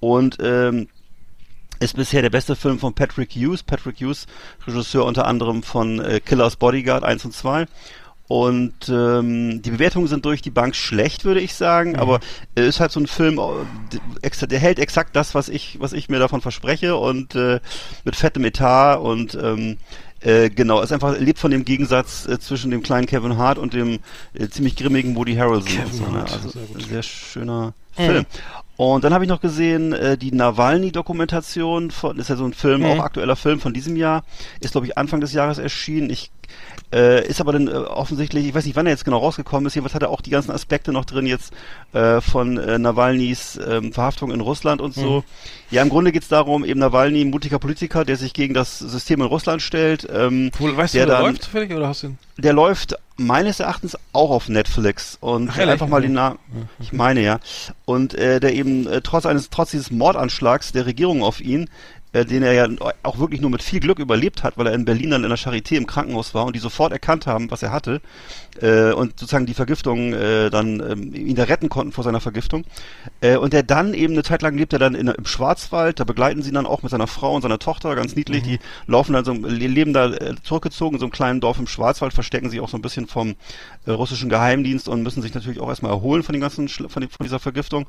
[0.00, 0.88] Und ähm,
[1.80, 3.62] ist bisher der beste Film von Patrick Hughes.
[3.62, 4.26] Patrick Hughes,
[4.66, 7.66] Regisseur unter anderem von äh, Killers Bodyguard 1 und 2.
[8.28, 12.00] Und ähm, die Bewertungen sind durch die Bank schlecht, würde ich sagen, mhm.
[12.00, 12.20] aber
[12.56, 16.08] es ist halt so ein Film, äh, der hält exakt das, was ich, was ich
[16.08, 17.60] mir davon verspreche und äh,
[18.04, 19.76] mit fettem Etat und ähm,
[20.26, 23.74] äh, genau, es einfach lebt von dem Gegensatz äh, zwischen dem kleinen Kevin Hart und
[23.74, 24.00] dem
[24.34, 25.68] äh, ziemlich grimmigen Woody Harrelson.
[25.68, 26.22] Kevin so, ne?
[26.22, 28.26] Also sehr, sehr schöner Film.
[28.76, 32.80] Und dann habe ich noch gesehen, äh, die Nawalny-Dokumentation von, ist ja so ein Film,
[32.80, 32.86] mhm.
[32.86, 34.24] auch aktueller Film von diesem Jahr,
[34.60, 36.10] ist glaube ich Anfang des Jahres erschienen.
[36.10, 36.32] Ich
[36.92, 39.74] äh, ist aber dann äh, offensichtlich, ich weiß nicht, wann er jetzt genau rausgekommen ist,
[39.74, 41.52] jedenfalls hat er auch die ganzen Aspekte noch drin jetzt
[41.92, 45.18] äh, von äh, Nawalnys äh, Verhaftung in Russland und so.
[45.18, 45.22] Mhm.
[45.70, 49.20] Ja, im Grunde geht's darum, eben Nawalny, ein mutiger Politiker, der sich gegen das System
[49.20, 50.06] in Russland stellt.
[50.12, 52.18] Ähm, Wo, weißt der du, der dann, läuft zufällig oder hast du ihn?
[52.38, 56.38] Der läuft meines Erachtens auch auf Netflix und Ach, einfach mal den Namen,
[56.78, 57.40] ich meine ja,
[57.86, 61.70] und äh, der eben äh, trotz eines trotz dieses Mordanschlags der Regierung auf ihn
[62.16, 62.68] äh, den er ja
[63.02, 65.38] auch wirklich nur mit viel Glück überlebt hat, weil er in Berlin dann in der
[65.38, 68.00] Charité im Krankenhaus war und die sofort erkannt haben, was er hatte
[68.60, 72.64] äh, und sozusagen die Vergiftung äh, dann ähm, ihn da retten konnten vor seiner Vergiftung.
[73.20, 76.04] Äh, und der dann eben eine Zeit lang lebt er dann in, im Schwarzwald, da
[76.04, 78.48] begleiten sie ihn dann auch mit seiner Frau und seiner Tochter, ganz niedlich, mhm.
[78.48, 82.14] die laufen dann so, leben da äh, zurückgezogen in so einem kleinen Dorf im Schwarzwald,
[82.14, 83.36] verstecken sich auch so ein bisschen vom
[83.84, 87.08] äh, russischen Geheimdienst und müssen sich natürlich auch erstmal erholen von den ganzen von, die,
[87.08, 87.86] von dieser Vergiftung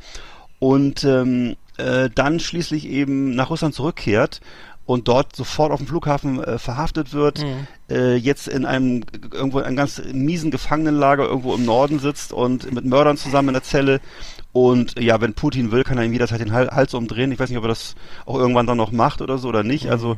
[0.60, 4.41] und ähm, äh, dann schließlich eben nach Russland zurückkehrt
[4.88, 7.67] und dort sofort auf dem Flughafen äh, verhaftet wird, mhm.
[7.89, 12.86] äh, jetzt in einem irgendwo einem ganz miesen Gefangenenlager irgendwo im Norden sitzt und mit
[12.86, 14.00] Mördern zusammen in der Zelle
[14.54, 17.32] und ja, wenn Putin will, kann er ihm jederzeit den Hals umdrehen.
[17.32, 17.95] Ich weiß nicht, ob er das
[18.26, 19.86] auch irgendwann dann noch macht oder so oder nicht.
[19.86, 19.91] Mhm.
[19.91, 20.17] Also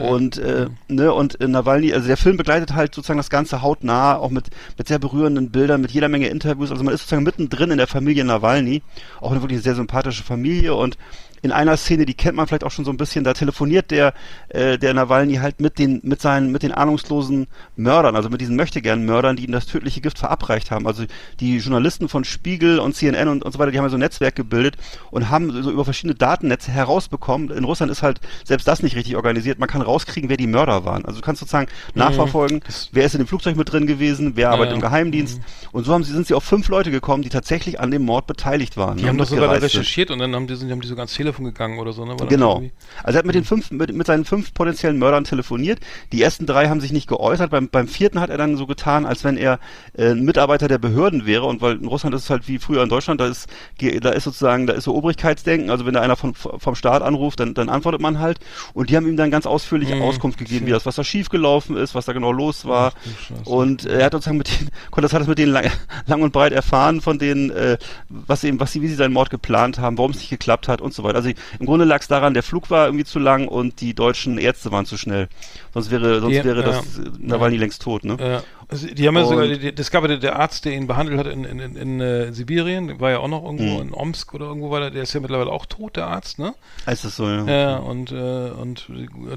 [0.00, 4.16] und äh, ne und äh, Nawalny, also der Film begleitet halt sozusagen das ganze hautnah,
[4.16, 6.70] auch mit mit sehr berührenden Bildern, mit jeder Menge Interviews.
[6.70, 8.82] Also man ist sozusagen mittendrin in der Familie Nawalny,
[9.20, 10.96] auch eine wirklich sehr sympathische Familie und
[11.44, 14.14] in einer Szene, die kennt man vielleicht auch schon so ein bisschen, da telefoniert der,
[14.48, 18.56] äh, der Nawalny halt mit den, mit seinen, mit den ahnungslosen Mördern, also mit diesen
[18.56, 20.86] möchtegern Mördern, die ihm das tödliche Gift verabreicht haben.
[20.86, 21.04] Also
[21.40, 24.00] die Journalisten von Spiegel und CNN und, und so weiter, die haben ja so ein
[24.00, 24.78] Netzwerk gebildet
[25.10, 27.50] und haben so über verschiedene Datennetze herausbekommen.
[27.50, 29.58] In Russland ist halt selbst das nicht richtig organisiert.
[29.58, 31.04] Man kann rauskriegen, wer die Mörder waren.
[31.04, 31.98] Also du kannst sozusagen mhm.
[31.98, 35.40] nachverfolgen, wer ist in dem Flugzeug mit drin gewesen, wer arbeitet ja, im Geheimdienst.
[35.40, 35.44] Mhm.
[35.72, 38.26] Und so haben sie, sind sie auf fünf Leute gekommen, die tatsächlich an dem Mord
[38.26, 38.96] beteiligt waren.
[38.96, 41.33] Die ne, haben das sogar recherchiert und dann haben die, haben die so ganz Telefon
[41.34, 42.18] Telefon gegangen oder so, ne?
[42.18, 42.62] War genau.
[43.02, 45.80] Also er hat mit den fünf, mit, mit seinen fünf potenziellen Mördern telefoniert.
[46.12, 47.50] Die ersten drei haben sich nicht geäußert.
[47.50, 49.58] Beim, beim vierten hat er dann so getan, als wenn er
[49.94, 51.44] äh, ein Mitarbeiter der Behörden wäre.
[51.44, 54.24] Und weil in Russland ist es halt wie früher in Deutschland, da ist, da ist
[54.24, 55.70] sozusagen, da ist so Obrigkeitsdenken.
[55.70, 58.38] Also wenn da einer von, vom Staat anruft, dann, dann antwortet man halt.
[58.72, 60.02] Und die haben ihm dann ganz ausführliche mhm.
[60.02, 62.92] Auskunft gegeben, wie das, was da schiefgelaufen ist, was da genau los war.
[62.94, 65.70] Ach, und äh, er hat sozusagen mit denen, konnte das hat es mit denen lang,
[66.06, 69.30] lang und breit erfahren von denen, äh, was eben, was sie, wie sie seinen Mord
[69.30, 71.16] geplant haben, warum es nicht geklappt hat und so weiter.
[71.16, 74.38] Also im Grunde lag es daran, der Flug war irgendwie zu lang und die deutschen
[74.38, 75.28] Ärzte waren zu schnell.
[75.72, 77.60] Sonst wäre, sonst die, wäre ja, das Nawalny ja.
[77.62, 78.16] längst tot, ne?
[78.20, 78.42] Ja.
[78.68, 81.44] Also die haben ja sogar, das gab ja der Arzt, der ihn behandelt hat in,
[81.44, 83.88] in, in, in äh, Sibirien, war ja auch noch irgendwo mhm.
[83.88, 86.54] in Omsk oder irgendwo war der, ist ja mittlerweile auch tot, der Arzt, ne?
[86.86, 87.44] Heißt das so, ja.
[87.44, 88.86] Ja, und, äh, und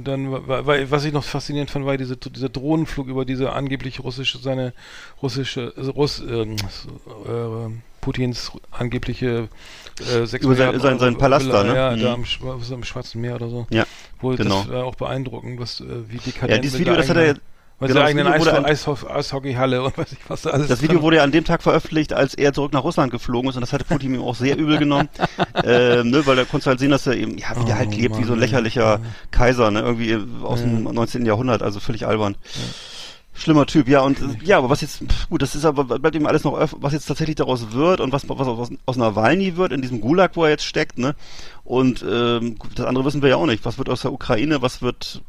[0.04, 4.00] dann, war, war, was ich noch faszinierend fand, war diese, dieser Drohnenflug über diese angeblich
[4.02, 4.74] russische, seine
[5.22, 7.70] russische, also Russ, ähm, äh,
[8.02, 9.50] Putins angebliche
[10.02, 11.76] äh, Über sein, sein, sein Palast da, ne?
[11.76, 12.02] Ja, mhm.
[12.02, 12.26] da am,
[12.74, 13.68] am, Schwarzen Meer oder so.
[13.70, 13.86] Ja,
[14.20, 14.64] Wo genau.
[14.64, 17.42] Das war auch beeindruckend, was, äh, wie dekadent Ja, dieses Video, das hat er jetzt
[17.80, 18.48] weil genau, eigene Eis
[18.88, 20.68] Eis Eishockeyhalle und weiß ich was da alles.
[20.68, 23.56] Das Video wurde ja an dem Tag veröffentlicht, als er zurück nach Russland geflogen ist
[23.56, 25.10] und das hatte Putin ihm auch sehr übel genommen,
[25.64, 27.78] ähm, ne, weil da konntest du halt sehen, dass er eben, ja, wie oh, der
[27.78, 28.24] halt lebt, Mann.
[28.24, 29.00] wie so ein lächerlicher.
[29.30, 30.66] Kaiser, ne, irgendwie aus ja.
[30.66, 31.26] dem 19.
[31.26, 32.36] Jahrhundert, also völlig albern.
[32.56, 32.62] Ja.
[33.38, 36.44] Schlimmer Typ, ja, und ja, aber was jetzt, gut, das ist aber, bleibt ihm alles
[36.44, 40.02] noch, was jetzt tatsächlich daraus wird und was, was aus, aus Nawalny wird, in diesem
[40.02, 41.16] Gulag, wo er jetzt steckt, ne?
[41.64, 43.64] Und ähm, das andere wissen wir ja auch nicht.
[43.64, 45.22] Was wird aus der Ukraine, was wird,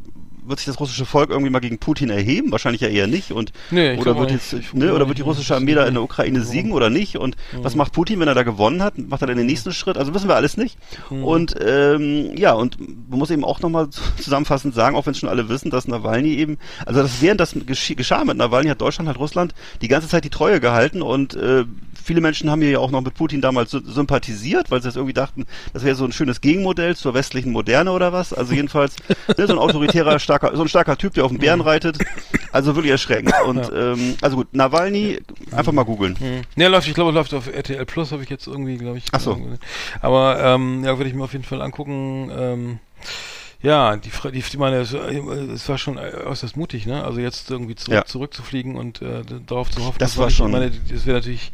[0.49, 2.53] wird sich das russische Volk irgendwie mal gegen Putin erheben?
[2.53, 3.33] Wahrscheinlich ja eher nicht.
[3.33, 6.43] Und nee, oder wird jetzt, ne, oder wird die russische Armee da in der Ukraine
[6.43, 7.17] siegen oder nicht?
[7.17, 7.65] Und mhm.
[7.65, 8.99] was macht Putin, wenn er da gewonnen hat?
[8.99, 9.97] Macht er dann den nächsten Schritt?
[9.97, 10.79] Also wissen wir alles nicht.
[11.11, 11.25] Mhm.
[11.25, 15.29] Und ähm, ja, und man muss eben auch nochmal zusammenfassend sagen, auch wenn es schon
[15.29, 19.19] alle wissen, dass Nawalny eben, also das während das geschah mit Nawalny hat Deutschland, hat
[19.19, 21.65] Russland die ganze Zeit die Treue gehalten und äh,
[22.09, 25.45] viele Menschen haben ja auch noch mit Putin damals sympathisiert, weil sie das irgendwie dachten,
[25.75, 28.33] das wäre so ein schönes Gegenmodell zur westlichen Moderne oder was.
[28.33, 28.97] Also jedenfalls
[29.37, 31.99] ne, so ein autoritärer, starker, so ein starker Typ, der auf dem Bären reitet.
[32.51, 33.35] Also wirklich erschreckend.
[33.45, 33.93] Und ja.
[33.93, 35.19] ähm, also gut, Nawalny,
[35.53, 36.17] einfach mal googeln.
[36.19, 36.61] Mhm.
[36.61, 39.05] Ja, läuft, ich glaube, läuft auf RTL Plus, habe ich jetzt irgendwie, glaube ich.
[39.13, 39.39] Ach so.
[40.01, 42.31] Aber ähm, ja, würde ich mir auf jeden Fall angucken.
[42.35, 42.79] Ähm,
[43.61, 47.03] ja, die, die, die meine, es, es war schon äußerst mutig, ne?
[47.03, 48.05] Also jetzt irgendwie zurück, ja.
[48.05, 49.99] zurückzufliegen und äh, darauf zu hoffen.
[49.99, 50.53] Das war schon.
[50.53, 51.51] Meine, das wäre natürlich,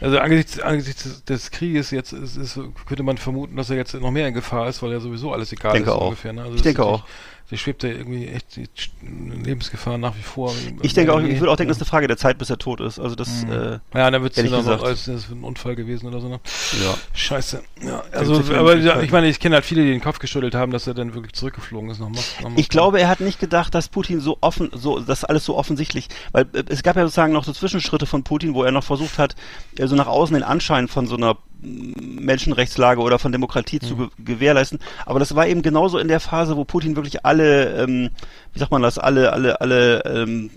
[0.00, 4.10] also angesichts, angesichts des Krieges jetzt ist, ist, könnte man vermuten, dass er jetzt noch
[4.10, 6.08] mehr in Gefahr ist, weil ja sowieso alles egal denke ist auch.
[6.08, 6.34] ungefähr.
[6.34, 6.42] Ne?
[6.42, 7.04] Also ich denke auch
[7.50, 8.66] der schwebt da irgendwie echt die
[9.02, 10.52] Lebensgefahr nach wie vor.
[10.82, 12.58] Ich denke auch, ich würde auch denken, das ist eine Frage der Zeit, bis er
[12.58, 12.98] tot ist.
[12.98, 13.52] Also das, mhm.
[13.52, 16.40] äh, Ja, dann wird es dann noch als das ein Unfall gewesen oder so, ne?
[16.84, 16.94] Ja.
[17.12, 17.62] Scheiße.
[17.82, 20.88] Ja, also, aber ich meine, ich kenne halt viele, die den Kopf geschüttelt haben, dass
[20.88, 22.50] er dann wirklich zurückgeflogen ist nach Moskau.
[22.56, 26.08] Ich glaube, er hat nicht gedacht, dass Putin so offen, so, das alles so offensichtlich,
[26.32, 29.18] weil äh, es gab ja sozusagen noch so Zwischenschritte von Putin, wo er noch versucht
[29.18, 29.36] hat,
[29.80, 33.86] so nach außen den Anschein von so einer Menschenrechtslage oder von Demokratie mhm.
[33.86, 34.78] zu ge gewährleisten.
[35.04, 38.10] Aber das war eben genauso in der Phase, wo Putin wirklich alle, ähm,
[38.52, 40.50] wie sagt man das, alle, alle, alle, ähm,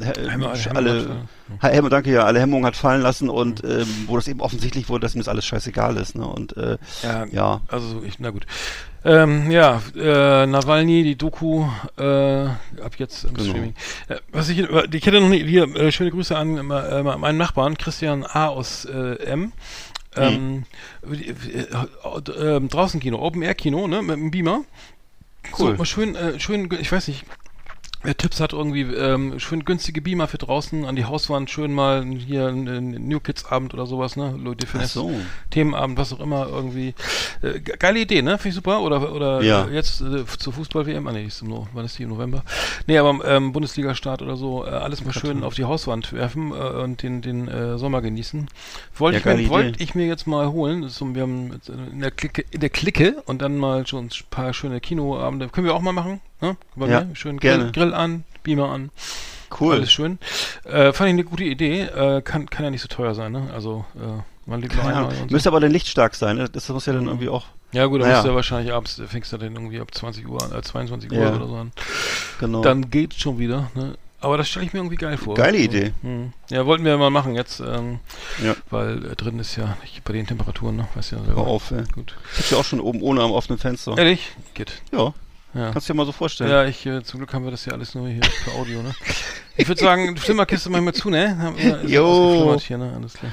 [0.00, 1.26] Hemme, alle,
[1.60, 3.70] Hemme, danke ja, alle Hemmungen hat fallen lassen und mhm.
[3.70, 6.16] ähm, wo das eben offensichtlich wurde, dass ihm das alles scheißegal ist.
[6.16, 6.26] Ne?
[6.26, 8.46] Und äh, ja, ja, also ich, na gut.
[9.04, 13.50] Ähm, ja, äh, Nawalny, die Doku, äh, ab jetzt im genau.
[13.50, 13.74] Streaming.
[14.08, 17.78] Äh, was ich, ich hätte noch nicht, hier, äh, schöne Grüße an äh, meinen Nachbarn,
[17.78, 18.48] Christian A.
[18.48, 19.52] aus äh, M.
[20.16, 20.64] Ähm,
[21.08, 24.62] äh, äh, äh, draußen Kino, Open Air Kino, ne, mit dem Beamer.
[25.56, 25.76] Cool.
[25.76, 27.24] So, schön, äh, schön, ich weiß nicht,
[28.14, 32.48] Tipps hat irgendwie ähm, schön günstige Beamer für draußen an die Hauswand, schön mal hier
[32.48, 34.34] ein New Kids Abend oder sowas, ne?
[34.38, 35.10] Leute für so.
[35.50, 36.94] Themenabend, was auch immer irgendwie.
[37.42, 38.38] Äh, geile Idee, ne?
[38.38, 38.80] Finde ich super.
[38.80, 39.66] Oder oder ja.
[39.68, 42.42] jetzt äh, zur Fußball WM, ah nee, ist im no wann ist die im November?
[42.86, 46.54] Nee, aber ähm, Bundesliga-Start oder so, äh, alles mal schön auf die Hauswand werfen äh,
[46.54, 48.48] und den den äh, Sommer genießen.
[48.96, 50.88] Wollte ja, ich, wollt ich mir jetzt mal holen.
[50.88, 51.60] So, wir haben
[51.92, 55.48] in der Clique, in der Clique und dann mal schon ein paar schöne Kinoabende.
[55.48, 56.20] Können wir auch mal machen?
[56.40, 56.56] Ne?
[56.74, 57.16] Bei ja, mir.
[57.16, 58.90] Schön Grill, Grill, an, Beamer an.
[59.58, 59.76] Cool.
[59.76, 60.18] Alles schön.
[60.64, 61.82] Äh, fand ich eine gute Idee.
[61.82, 63.48] Äh, kann, kann ja nicht so teuer sein, ne?
[63.54, 65.14] Also, äh, man lebt nur einmal.
[65.14, 65.26] So.
[65.30, 66.48] Müsste aber dann lichtstark sein, ne?
[66.48, 67.46] Das muss ja dann irgendwie auch.
[67.72, 68.16] Ja, gut, dann naja.
[68.16, 71.18] musst du ja wahrscheinlich abends, fängst du dann irgendwie ab 20 Uhr, äh, 22 Uhr
[71.18, 71.34] ja.
[71.34, 71.72] oder so an.
[72.38, 72.62] Genau.
[72.62, 73.96] Dann geht's schon wieder, ne?
[74.20, 75.34] Aber das stelle ich mir irgendwie geil vor.
[75.34, 75.92] Geile Idee.
[76.02, 76.32] Mhm.
[76.48, 78.00] Ja, wollten wir mal machen jetzt, ähm,
[78.42, 78.56] ja.
[78.70, 80.88] weil äh, drin ist ja nicht bei den Temperaturen, ne?
[80.94, 81.42] Weißt du ja selber.
[81.42, 81.84] Hör auf, ey.
[81.92, 82.16] Gut.
[82.32, 83.96] Sitzt ja auch schon oben ohne am offenen Fenster.
[83.98, 84.32] Ehrlich?
[84.54, 84.82] Geht.
[84.90, 85.12] Ja.
[85.56, 85.70] Ja.
[85.72, 86.50] Kannst du dir mal so vorstellen.
[86.50, 88.94] Ja, ich, äh, zum Glück haben wir das ja alles nur hier für Audio, ne?
[89.56, 91.54] Ich würde sagen, Flimmerkiste mal zu, ne?
[91.86, 92.58] jo.
[92.60, 92.92] Hier, ne?
[92.94, 93.32] Alles klar.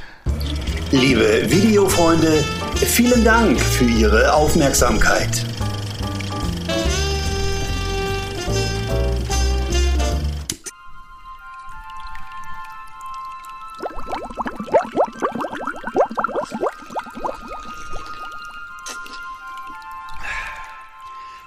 [0.91, 2.43] Liebe Videofreunde,
[2.75, 5.45] vielen Dank für Ihre Aufmerksamkeit.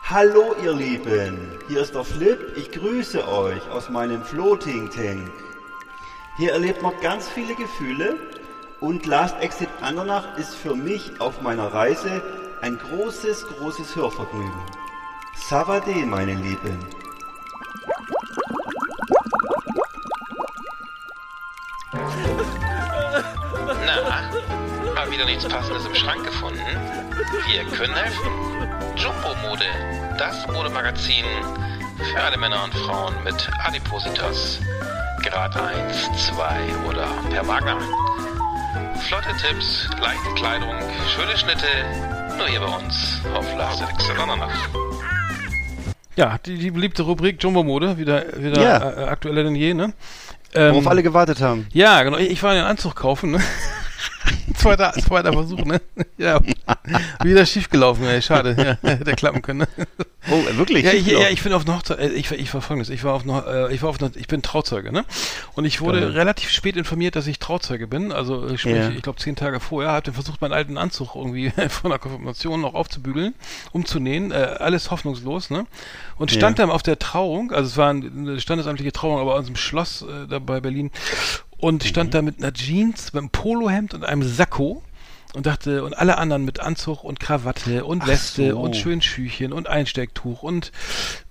[0.08, 5.32] Hallo ihr Lieben, hier ist der Flip, ich grüße euch aus meinem Floating Tank.
[6.36, 8.14] Hier erlebt man ganz viele Gefühle
[8.78, 12.22] und Last Exit Andernach ist für mich auf meiner Reise
[12.60, 14.62] ein großes, großes Hörvergnügen.
[15.34, 16.78] Savade, meine Lieben.
[23.86, 24.30] Na,
[24.94, 26.60] mal wieder nichts Passendes im Schrank gefunden?
[27.46, 28.30] Wir können helfen.
[28.96, 29.64] Jumbo Mode
[30.18, 31.24] das Modemagazin
[31.98, 34.60] für alle Männer und Frauen mit Adipositas.
[35.22, 37.78] Grad 1, 2 oder per Wagner.
[39.08, 40.74] Flotte Tipps, leichte Kleidung,
[41.14, 41.66] schöne Schnitte,
[42.38, 44.10] nur hier bei uns auf Laserix
[46.16, 48.90] Ja, die, die beliebte Rubrik Jumbo Mode, wieder, wieder ja.
[48.90, 49.92] äh, aktueller denn je, ne?
[50.54, 51.66] Ähm, Worauf alle gewartet haben.
[51.72, 52.16] Ja, genau.
[52.18, 53.40] Ich, ich war in den Anzug kaufen, ne?
[54.56, 55.80] Zweiter, zweiter Versuch, ne?
[56.18, 56.40] Ja.
[57.22, 58.22] Wieder schiefgelaufen, ey.
[58.22, 58.78] Schade.
[58.82, 59.60] Ja, hätte klappen können.
[59.60, 59.86] Ne?
[60.30, 60.84] Oh, wirklich?
[60.84, 63.14] Ja, ich, ja, ich bin auf eine Hochzeit, äh, ich, ich war folgendes, ich war
[63.14, 65.04] auf eine, äh, ich war auf eine, ich bin Trauzeuge, ne?
[65.54, 66.10] Und ich wurde Geil.
[66.10, 68.12] relativ spät informiert, dass ich Trauzeuge bin.
[68.12, 68.90] Also, äh, sprich, ja.
[68.90, 72.60] ich glaube, zehn Tage vorher, habe dann versucht, meinen alten Anzug irgendwie von der Konfirmation
[72.60, 73.34] noch aufzubügeln,
[73.72, 74.32] umzunähen.
[74.32, 75.66] Äh, alles hoffnungslos, ne?
[76.16, 76.64] Und stand ja.
[76.64, 80.26] dann auf der Trauung, also es war eine standesamtliche Trauung, aber aus dem Schloss äh,
[80.28, 80.90] da bei Berlin
[81.58, 81.88] und mhm.
[81.88, 84.82] stand da mit einer Jeans, mit einem Polohemd und einem Sakko
[85.34, 88.58] und dachte, und alle anderen mit Anzug und Krawatte und Weste so.
[88.58, 90.72] und schön Schüchen und Einstecktuch und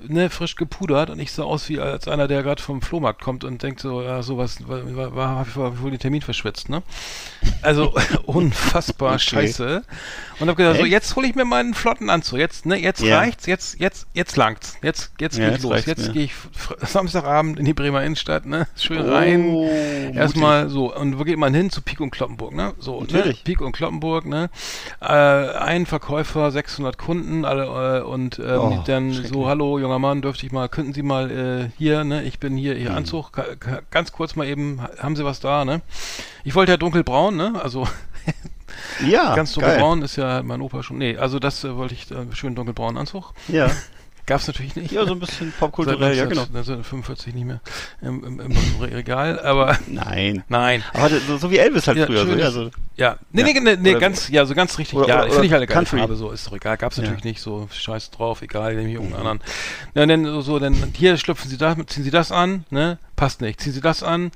[0.07, 3.43] ne, frisch gepudert und ich sah aus wie als einer, der gerade vom Flohmarkt kommt
[3.43, 6.83] und denkt so, ja, sowas, war, war, war, ich wohl den Termin verschwitzt, ne?
[7.61, 7.93] Also
[8.25, 9.19] unfassbar okay.
[9.19, 9.83] scheiße.
[10.39, 12.39] Und hab gedacht, so, jetzt hole ich mir meinen flotten Anzug.
[12.39, 13.17] Jetzt, ne, jetzt ja.
[13.17, 14.77] reicht's, jetzt, jetzt, jetzt langt's.
[14.81, 15.85] Jetzt, jetzt ja, ich los.
[15.85, 16.33] Jetzt gehe ich
[16.81, 18.67] Samstagabend in die Bremer Innenstadt, ne?
[18.75, 20.13] Schön oh, rein.
[20.13, 20.93] Erstmal so.
[20.93, 21.69] Und wo geht man hin?
[21.69, 22.73] Zu Pik und Kloppenburg, ne?
[22.79, 23.01] So?
[23.01, 23.37] Natürlich.
[23.37, 23.43] Ne?
[23.43, 24.49] Pik und Kloppenburg, ne?
[25.01, 30.21] Äh, ein Verkäufer, 600 Kunden, alle, äh, und ähm, oh, dann so, hallo, junger Mann,
[30.21, 32.23] dürfte ich mal, könnten Sie mal äh, hier, ne?
[32.23, 32.95] Ich bin hier, Ihr hm.
[32.95, 33.31] Anzug,
[33.91, 35.81] ganz kurz mal eben, haben Sie was da, ne?
[36.43, 37.59] Ich wollte ja dunkelbraun, ne?
[37.61, 37.87] Also
[39.07, 39.35] Ja.
[39.35, 40.97] Ganz dunkelbraun ist ja mein Opa schon.
[40.97, 43.33] Nee, also das äh, wollte ich, äh, schön dunkelbraunen Anzug.
[43.47, 43.69] Ja.
[44.25, 44.91] Gab es natürlich nicht.
[44.91, 46.43] Ja, so ein bisschen popkulturell, ja, genau.
[46.43, 47.61] 1945 nicht mehr
[48.01, 49.77] im, im, im Regal, aber.
[49.85, 50.43] Nein.
[50.49, 50.83] Nein.
[50.93, 52.25] Aber so, so wie Elvis halt ja, früher.
[52.25, 52.71] So, ja, so.
[52.95, 53.17] ja.
[53.31, 53.47] Nee, ja.
[53.53, 54.97] nee, nee, nee ganz, ja, so ganz richtig.
[54.97, 56.77] Oder, ja, finde ich halt eine geile Farbe, so ist doch egal.
[56.77, 59.39] Gab es natürlich nicht so Scheiß drauf, egal, nehme ich irgendeinen anderen.
[59.93, 62.97] Ja, dann so, so, dann hier schlüpfen Sie da, ziehen Sie das an, ne?
[63.15, 63.61] Passt nicht.
[63.61, 64.31] Ziehen Sie das an,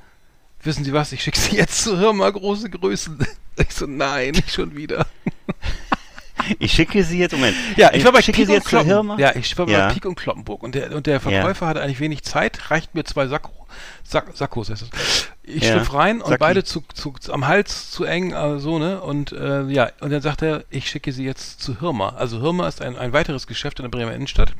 [0.62, 3.18] wissen Sie was, ich schicke Sie jetzt zu Hör mal große Größen.
[3.62, 5.06] Ich so, nein, nicht schon wieder.
[6.60, 7.56] Ich schicke sie jetzt, Moment.
[7.76, 9.20] Ja, ich war bei Pik und Kloppenburg.
[9.20, 9.90] Ja, ich war bei ja.
[9.90, 11.70] Pik und Kloppenburg und der, und der Verkäufer ja.
[11.70, 13.60] hatte eigentlich wenig Zeit, reicht mir zwei Sakko,
[14.04, 15.30] Sack, Sakkos heißt das.
[15.44, 15.74] Ich ja.
[15.74, 16.40] schlüpf rein und Sacki.
[16.40, 19.02] beide zu, zu, am Hals zu eng, äh, so, ne?
[19.02, 22.10] Und äh, ja, und dann sagt er, ich schicke sie jetzt zu Hirma.
[22.10, 24.54] Also Hirma ist ein, ein weiteres Geschäft in der Bremer Innenstadt.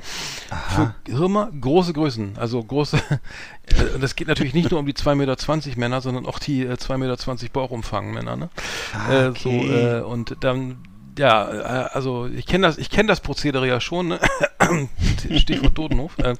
[0.50, 0.96] Aha.
[1.06, 2.98] Für Hirma große Größen, also große,
[3.66, 6.74] äh, das geht natürlich nicht nur um die 2,20 Meter Männer, sondern auch die äh,
[6.74, 8.50] 2,20 Meter Bauchumfang Männer, ne?
[8.94, 9.40] Ah, okay.
[9.42, 10.78] so, äh, und dann
[11.20, 14.20] ja, äh, also ich kenne das, ich kenne das Prozedere ja schon, ne?
[15.38, 16.18] Stichwort Totenhof.
[16.20, 16.36] Äh,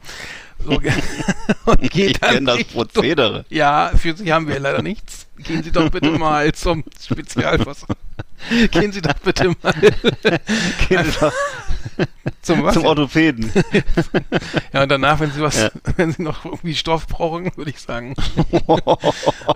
[0.58, 0.72] so,
[1.66, 3.46] und geht ich kenne das Prozedere.
[3.50, 5.28] Ja, für Sie haben wir leider nichts.
[5.38, 7.98] Gehen Sie doch bitte mal zum Spezialversorgung.
[8.72, 9.74] Gehen Sie doch bitte mal.
[10.88, 11.34] Gehen Sie doch
[12.42, 12.74] zum, was?
[12.74, 13.52] zum Orthopäden.
[14.74, 15.72] ja, und danach, wenn Sie was, ja.
[15.98, 18.16] wenn Sie noch irgendwie Stoff brauchen, würde ich sagen.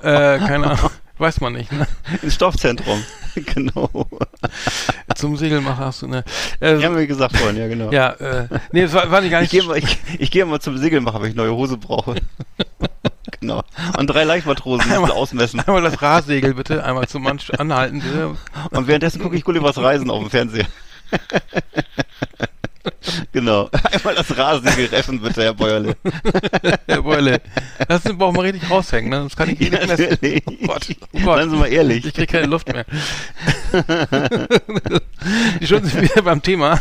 [0.01, 0.91] äh, keine Ahnung.
[1.23, 1.87] Weiß man nicht, ne?
[2.21, 3.01] Ins Stoffzentrum.
[3.55, 3.89] genau.
[5.15, 6.25] Zum Segelmacher hast du, ne?
[6.59, 7.93] Äh, ja, haben wir gesagt vorhin, ja, genau.
[7.93, 9.53] Ja, äh, nee, das war, war nicht gar nicht.
[9.53, 12.15] Ich gehe mal, ich, ich geh mal zum Segelmacher, wenn ich neue Hose brauche.
[13.39, 13.63] genau.
[13.97, 15.61] Und drei Leichtmatrosen einmal, ausmessen.
[15.61, 18.35] Einmal das Rahsegel bitte, einmal zum Mann anhalten bitte.
[18.71, 20.67] Und währenddessen gucke ich Gullivers Reisen auf dem Fernseher.
[23.31, 23.69] Genau.
[23.91, 25.95] Einmal das Rasengel reffen, bitte, Herr Bäuerle.
[26.87, 27.41] Herr Bäuerle.
[27.87, 29.23] Das brauchen wir richtig raushängen, ne?
[29.23, 30.17] Das kann ich eh nicht messen.
[30.45, 30.87] Oh Gott.
[31.13, 31.37] Oh Gott.
[31.37, 32.05] Seien Sie mal ehrlich.
[32.05, 32.85] Ich kriege keine Luft mehr.
[35.59, 36.79] Die schon sind wieder beim Thema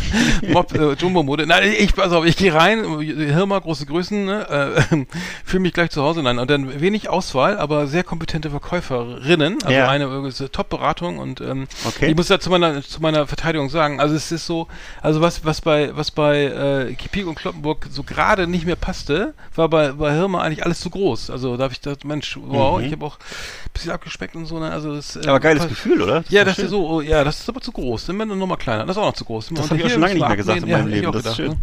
[0.48, 1.46] Mob, äh, Jumbo-Mode.
[1.46, 4.48] Nein, ich, pass auf, ich gehe rein, Hirma, große Größen, ne?
[4.48, 5.04] äh,
[5.44, 6.22] fühle mich gleich zu Hause.
[6.22, 9.62] Nein, und dann wenig Auswahl, aber sehr kompetente Verkäuferinnen.
[9.62, 9.88] Also ja.
[9.88, 12.10] eine äh, Top-Beratung und ähm, okay.
[12.10, 14.66] ich muss da zu meiner, zu meiner Verteidigung sagen, also es ist so,
[15.00, 19.34] also was, was bei, was bei äh, Kipik und Kloppenburg so gerade nicht mehr passte,
[19.54, 21.30] war bei, bei Hirma eigentlich alles zu groß.
[21.30, 22.86] Also da habe ich gedacht, Mensch, wow, mhm.
[22.86, 24.58] ich habe auch ein bisschen abgespeckt und so.
[24.58, 24.70] Ne?
[24.70, 26.20] Also das, äh, aber geiles Gefühl, oder?
[26.22, 28.06] Das ja, das ist so, oh, ja, das ist aber zu groß.
[28.06, 28.84] Dann werden nochmal kleiner.
[28.86, 29.50] Das ist auch noch zu groß.
[29.50, 31.12] Das habe ich auch schon lange nicht mehr gesagt in meinem ja, Leben.
[31.12, 31.50] Das gedacht, ist schön.
[31.52, 31.58] Ne?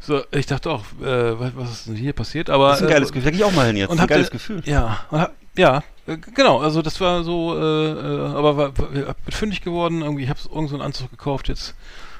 [0.00, 2.50] So, ich dachte auch, äh, was ist denn hier passiert?
[2.50, 3.24] Aber das ist ein geiles äh, Gefühl.
[3.24, 3.90] Sag ich auch mal hin jetzt.
[3.90, 4.62] Und ein geiles Gefühl.
[4.64, 6.60] Ja, hab, ja, äh, genau.
[6.60, 10.02] Also das war so, äh, äh aber war, war, bin fündig geworden.
[10.02, 11.74] Irgendwie, ich habe irgendeinen so Anzug gekauft jetzt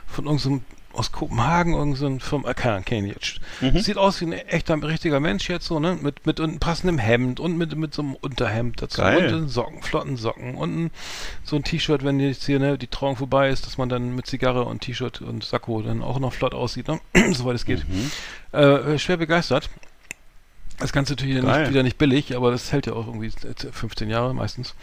[0.06, 3.40] von irgendeinem so aus Kopenhagen, irgendein so Firma, äh, keine Ahnung, jetzt.
[3.60, 3.78] Mhm.
[3.78, 5.98] Sieht aus wie ein echter, richtiger Mensch jetzt so, ne?
[6.00, 9.00] Mit, mit einem passendem Hemd und mit, mit so einem Unterhemd dazu.
[9.00, 9.34] Geil.
[9.34, 10.90] Und Socken, flotten Socken und ein,
[11.44, 14.26] so ein T-Shirt, wenn jetzt hier, ne, die Trauung vorbei ist, dass man dann mit
[14.26, 17.00] Zigarre und T-Shirt und Sakko dann auch noch flott aussieht, ne?
[17.32, 17.84] Soweit es geht.
[17.88, 18.10] Mhm.
[18.58, 19.70] Äh, schwer begeistert.
[20.78, 24.32] Das Ganze natürlich nicht, wieder nicht billig, aber das hält ja auch irgendwie 15 Jahre
[24.32, 24.74] meistens.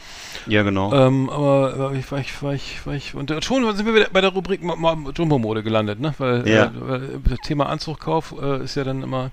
[0.45, 0.93] Ja, genau.
[0.93, 4.19] Ähm, aber ich war ich, war ich, war ich, und schon sind wir wieder bei
[4.19, 6.13] der Rubrik Jumbo-Mode gelandet, ne?
[6.17, 6.65] Weil, ja.
[6.65, 9.31] äh, weil das Thema Anzugkauf äh, ist ja dann immer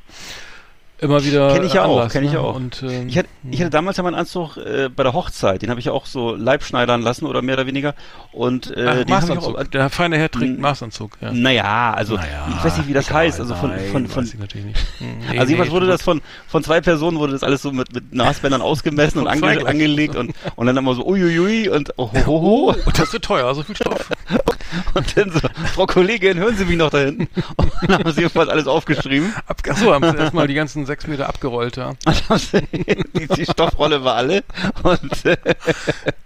[1.02, 1.52] immer wieder.
[1.52, 2.46] Kenne ich ja auch, kenne ich ja ne?
[2.46, 2.54] auch.
[2.54, 5.70] Und, ähm, ich, hatte, ich hatte damals ja meinen Anzug äh, bei der Hochzeit, den
[5.70, 7.94] habe ich ja auch so Leibschneidern lassen oder mehr oder weniger.
[8.32, 9.58] Und äh, Ach, den Maßanzug.
[9.58, 11.18] Auch, der feine Herr trägt Maßanzug.
[11.20, 11.32] Ja.
[11.32, 13.40] Naja, also naja, ich weiß nicht, wie das egal, heißt.
[13.40, 16.80] Also von, nein, von, von, von nee, also jedenfalls nee, wurde das von von zwei
[16.80, 20.76] Personen wurde das alles so mit mit Nasbändern ausgemessen und ange, angelegt und und dann
[20.76, 24.08] immer so uiuiui und oh, oh, oh, das wird teuer, so viel Stoff.
[24.94, 25.40] und dann so,
[25.74, 27.28] Frau Kollegin, hören Sie mich noch da hinten?
[27.56, 29.32] Und dann haben sie jedenfalls alles aufgeschrieben.
[29.46, 31.94] Achso, haben sie erstmal die ganzen sechs Meter abgerollt, ja.
[33.16, 34.44] die, die Stoffrolle war alle.
[34.82, 35.38] Und, äh,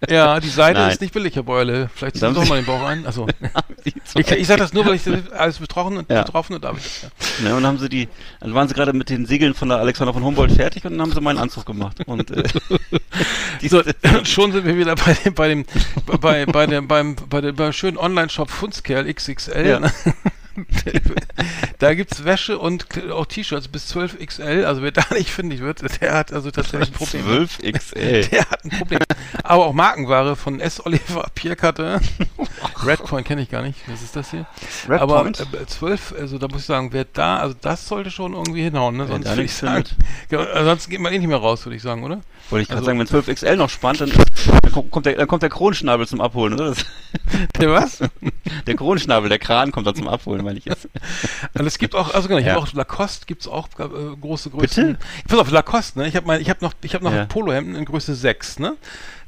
[0.09, 0.91] ja, die Seite Nein.
[0.91, 1.89] ist nicht billig, Herr Beule.
[1.95, 3.07] Vielleicht ziehen Sie doch mal den Bauch ein.
[3.07, 3.29] Also,
[3.85, 5.03] ich, ich sage das nur, weil ich
[5.33, 6.25] alles betroffen und ja.
[6.25, 7.49] betroffen und darf ich ja.
[7.49, 7.57] ja.
[7.57, 8.09] und dann haben sie die,
[8.41, 11.03] dann waren sie gerade mit den Segeln von der Alexander von Humboldt fertig und dann
[11.03, 11.99] haben sie meinen Anzug gemacht.
[12.07, 12.43] Und äh,
[13.69, 13.83] so,
[14.25, 15.64] schon sind wir wieder bei dem, bei dem,
[16.21, 19.64] bei, bei dem, beim, bei dem, beim schönen Online-Shop Funzkerl XXL.
[19.64, 19.79] Ja.
[19.79, 19.93] Ne?
[21.79, 24.65] da gibt's Wäsche und auch T-Shirts bis 12 XL.
[24.65, 27.25] Also wer da nicht fündig wird, der hat also tatsächlich ein Problem.
[27.25, 28.25] 12 XL.
[28.29, 29.01] Der hat ein Problem.
[29.43, 30.85] Aber auch Markenware von S.
[30.85, 32.01] Oliver Pierkarte.
[32.85, 33.79] Redpoint kenne ich gar nicht.
[33.87, 34.47] Was ist das hier?
[34.89, 35.41] Red Aber Point?
[35.41, 38.97] Äh, 12, also da muss ich sagen, wer da, also das sollte schon irgendwie hinhauen.
[38.97, 39.07] Ne?
[39.07, 39.85] Sonst ich sagen,
[40.31, 42.21] ansonsten geht man eh nicht mehr raus, würde ich sagen, oder?
[42.51, 45.27] Wollte ich gerade also, sagen, wenn 12 XL noch spannt, dann, dann, kommt, der, dann
[45.27, 46.75] kommt der Kronschnabel zum Abholen, oder?
[47.59, 47.99] Der was?
[48.67, 50.89] Der Kronschnabel, der Kran kommt da zum Abholen ich jetzt.
[51.55, 52.55] Und es gibt auch, also genau, ich ja.
[52.55, 54.87] habe auch Lacoste, gibt es auch äh, große Größen.
[54.93, 54.99] Bitte?
[55.29, 56.09] Pass auf, Lacoste, ne?
[56.09, 57.25] Ich habe hab noch, ich hab noch ja.
[57.25, 58.77] Polohemden in Größe 6, ne?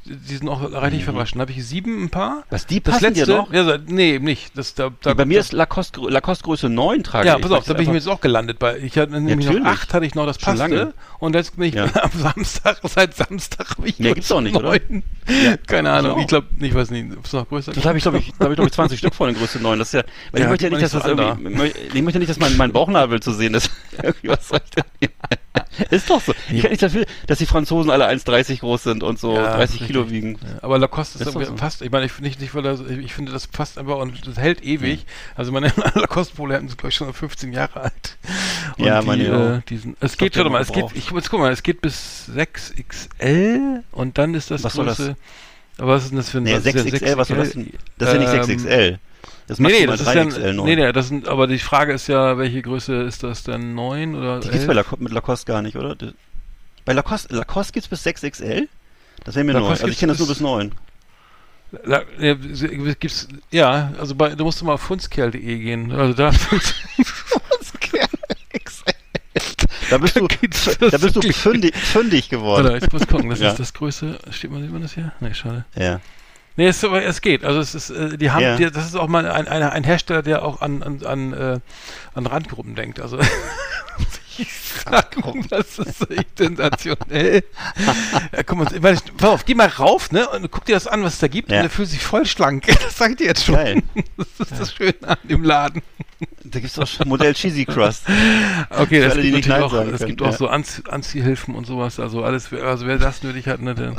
[0.09, 1.11] Die sind auch reichlich mhm.
[1.11, 1.37] verwaschen.
[1.37, 2.43] Da habe ich sieben ein paar.
[2.49, 3.53] Was, die passen das letzte, dir noch?
[3.53, 4.57] Ja, nee, nicht.
[4.57, 7.73] Das, da, da, bei mir ist Lacoste, Lacoste Größe 9 trage Ja, pass auf, da
[7.73, 8.59] bin ich mir jetzt auch gelandet.
[8.59, 9.63] Bei, ich hatte nämlich Natürlich.
[9.63, 10.59] noch acht, hatte ich noch, das passte.
[10.59, 10.93] Lange.
[11.19, 11.85] Und jetzt bin ich ja.
[12.01, 14.63] am Samstag, seit Samstag habe ich Mehr gibt's auch nicht, 9.
[14.63, 14.75] oder?
[14.75, 15.57] Ja.
[15.67, 17.73] Keine Ahnung, ich glaube, ich weiß nicht, ist noch größer.
[17.73, 19.59] Das habe ich, glaube ich, da habe ich, glaube ich, 20 Stück von in Größe
[19.59, 19.77] 9.
[19.77, 22.29] Das ist ja, weil ja, ich möchte ja nicht, dass das irgendwie, ich möchte nicht,
[22.29, 23.69] dass mein, mein Bauchnabel zu sehen ist.
[24.23, 25.09] was soll ich denn
[25.89, 26.33] Ist doch so.
[26.51, 29.87] Ich kann nicht dafür, dass die Franzosen alle 1,30 groß sind und so ja, 30
[29.87, 30.37] Kilo wiegen.
[30.41, 31.57] Ja, aber Lacoste ist, ist so.
[31.57, 34.63] fast, ich meine, ich, nicht, nicht, das, ich finde, das passt einfach und das hält
[34.63, 34.99] ewig.
[34.99, 35.05] Mhm.
[35.35, 38.17] Also meine Lacoste-Pole sind, glaube ich, schon 15 Jahre alt.
[38.77, 41.39] Und ja, meine die, äh, diesen, Es geht, warte mal, es geht, ich muss guck
[41.39, 45.17] mal, es geht bis 6XL und dann ist das was Größe, soll das?
[45.77, 47.71] Aber was ist denn das für ein nee, 6XL, was soll das denn?
[47.97, 48.99] Das ist ja nicht 6XL.
[49.49, 52.37] Das nee, nee, das ist ja, nee, nee, das sind, aber die Frage ist ja,
[52.37, 53.73] welche Größe ist das denn?
[53.73, 55.95] 9 oder Die gibt's bei Lacoste, mit Lacoste gar nicht, oder?
[56.85, 58.67] Bei Lacoste, Lacoste gibt's bis 6XL?
[59.23, 59.67] Das wäre mir neu.
[59.67, 60.71] Also ich kenne das nur bis 9.
[61.83, 65.91] La, ja, gibt's, ja, also bei, du musst mal auf funzkerl.de gehen.
[65.93, 66.31] Also da
[69.89, 72.65] Da bist du, da bist du fündig, fündig geworden.
[72.65, 73.49] Warte, ich muss gucken, das ja.
[73.49, 74.19] ist das Größe.
[74.29, 75.11] Steht man, sieht man das hier?
[75.19, 75.65] Nee, schade.
[75.75, 75.99] Ja.
[76.59, 77.45] Nee, es, es geht.
[77.45, 78.57] Also es ist, äh, die haben, ja.
[78.57, 81.59] die, das ist auch mal ein, ein, ein Hersteller, der auch an, an, an, äh,
[82.13, 82.99] an Randgruppen denkt.
[82.99, 83.17] Also
[84.39, 87.43] ich das ist echt sensationell.
[88.35, 91.13] ja, guck mal, pass auf, geh mal rauf, ne, und guck dir das an, was
[91.13, 91.59] es da gibt, ja.
[91.59, 92.67] und er fühlt sich voll schlank.
[92.79, 93.55] Das sag ich dir jetzt schon.
[93.55, 93.83] Geil.
[94.17, 95.81] Das ist das Schöne an dem Laden.
[96.43, 98.03] Da gibt es auch schon Modell Cheesy Crust.
[98.69, 101.99] Okay, das alle, gibt, auch, es gibt auch so Anzie Anziehhilfen und sowas.
[101.99, 103.93] Also alles, also wer das nötig hat, ne, der,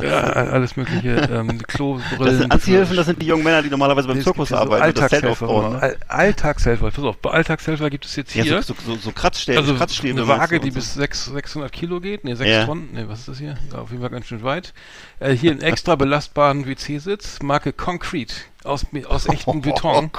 [0.00, 2.18] ja, alles mögliche, ähm, Klobrillen.
[2.18, 4.96] Das sind Anziehhilfen, das sind die jungen Männer, die normalerweise beim Zirkus arbeiten.
[4.96, 5.70] So Alltagshelfer.
[5.70, 5.96] Ne?
[6.06, 6.90] Alltagshelfer.
[6.90, 8.44] Pass auf, bei Alltagshelfer gibt es jetzt hier.
[8.44, 10.76] Ja, so, so, so Kratzstäbe, also Kratzstäbe eine Waage, die so.
[10.76, 12.24] bis 6, 600 Kilo geht.
[12.24, 12.64] Ne, 6 ja.
[12.64, 12.92] Tonnen.
[12.92, 13.56] Ne, was ist das hier?
[13.72, 14.72] Ja, auf jeden Fall ganz schön weit.
[15.20, 20.10] Äh, hier einen extra belastbaren WC-Sitz, Marke Concrete aus, aus echtem Beton.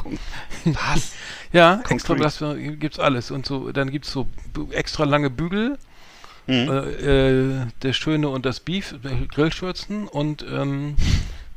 [0.65, 1.13] Was?
[1.51, 1.93] ja, Concrete.
[1.93, 3.31] extra belastbar gibt's alles.
[3.31, 4.27] Und so, dann gibt's so
[4.71, 5.77] extra lange Bügel.
[6.47, 6.69] Mhm.
[6.69, 10.95] Äh, äh, der Schöne und das Beef, äh, Grillschürzen und ähm,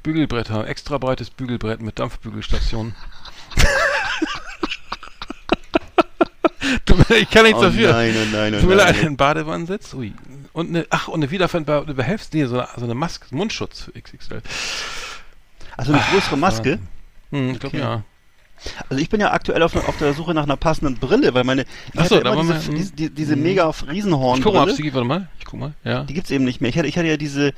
[0.03, 2.95] Bügelbretter, extra breites Bügelbrett mit Dampfbügelstation.
[7.21, 7.93] ich kann nichts oh, dafür.
[7.93, 9.95] Nein, oh, nein, oh, Tut mir leid, ein Badewannensitz.
[9.95, 10.13] Ui.
[10.53, 13.93] Und eine, ach, und eine wiederverwendbare Behelfs, nee, so eine, so eine Maske, Mundschutz für
[13.93, 14.43] XXL.
[15.77, 16.79] Also eine größere Maske?
[17.31, 17.85] Hm, ich glaube okay.
[17.85, 18.03] ja.
[18.89, 21.63] Also ich bin ja aktuell auf, auf, der Suche nach einer passenden Brille, weil meine
[21.63, 23.43] ich Ach so, ja immer diese, diese, diese, diese hm.
[23.43, 24.39] mega Riesenhorn.
[24.39, 26.05] Ich guck mal, ob sie, warte mal, ich guck mal, ja.
[26.05, 26.71] Die gibt's eben nicht mehr.
[26.71, 27.55] Ich hatte, ich hatte ja diese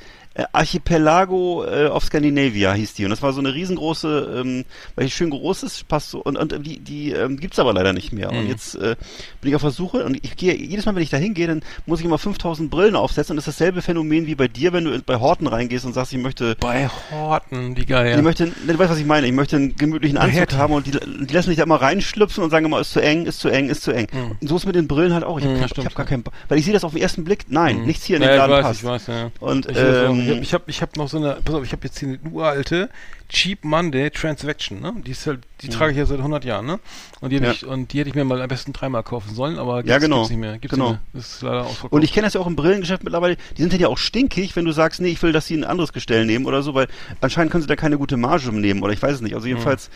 [0.51, 4.65] Archipelago äh, of Scandinavia hieß die und das war so eine riesengroße, ähm,
[4.95, 7.93] weil die schön groß ist, passt so und, und die, die ähm, gibt's aber leider
[7.93, 8.31] nicht mehr.
[8.31, 8.39] Mhm.
[8.39, 8.95] Und jetzt äh,
[9.39, 11.63] bin ich auf der Suche und ich gehe jedes Mal, wenn ich da hingehe, dann
[11.85, 14.85] muss ich immer 5000 Brillen aufsetzen und das ist dasselbe Phänomen wie bei dir, wenn
[14.85, 18.09] du bei Horten reingehst und sagst, ich möchte bei Horten, wie geil.
[18.09, 18.17] Ja.
[18.17, 20.57] Ich möchte, du weißt was ich meine, ich möchte einen gemütlichen Anzug Herten.
[20.57, 23.25] haben und die, die lassen mich da immer reinschlüpfen und sagen immer, ist zu eng,
[23.25, 24.07] ist zu eng, ist zu eng.
[24.11, 24.35] Mhm.
[24.41, 25.39] Und so ist mit den Brillen halt auch.
[25.39, 27.45] Ich habe mhm, hab gar keinen, weil ich sehe das auf den ersten Blick.
[27.47, 27.85] Nein, mhm.
[27.85, 28.79] nichts hier in ja, den Laden ich weiß, passt.
[28.79, 29.31] Ich weiß, ja.
[29.39, 32.09] Und ich ähm, habe hab, hab noch so eine, pass auf, ich habe jetzt hier
[32.09, 32.89] eine uralte
[33.29, 34.93] Cheap Monday Transaction, ne?
[35.05, 35.71] Die ist halt, die mhm.
[35.71, 36.79] trage ich ja seit 100 Jahren, ne?
[37.21, 37.51] Und die, ja.
[37.51, 39.97] ich, und die hätte ich mir mal am besten dreimal kaufen sollen, aber gibt's, ja,
[39.97, 40.17] genau.
[40.17, 40.57] gibt's nicht mehr.
[40.57, 40.91] Gibt's genau.
[40.91, 41.21] nicht mehr.
[41.21, 41.93] Ist leider ausverkauft.
[41.93, 44.65] Und ich kenne das ja auch im Brillengeschäft mittlerweile, die sind ja auch stinkig, wenn
[44.65, 46.87] du sagst, nee, ich will, dass sie ein anderes Gestell nehmen oder so, weil
[47.21, 49.33] anscheinend können sie da keine gute Marge nehmen oder ich weiß es nicht.
[49.33, 49.89] Also jedenfalls,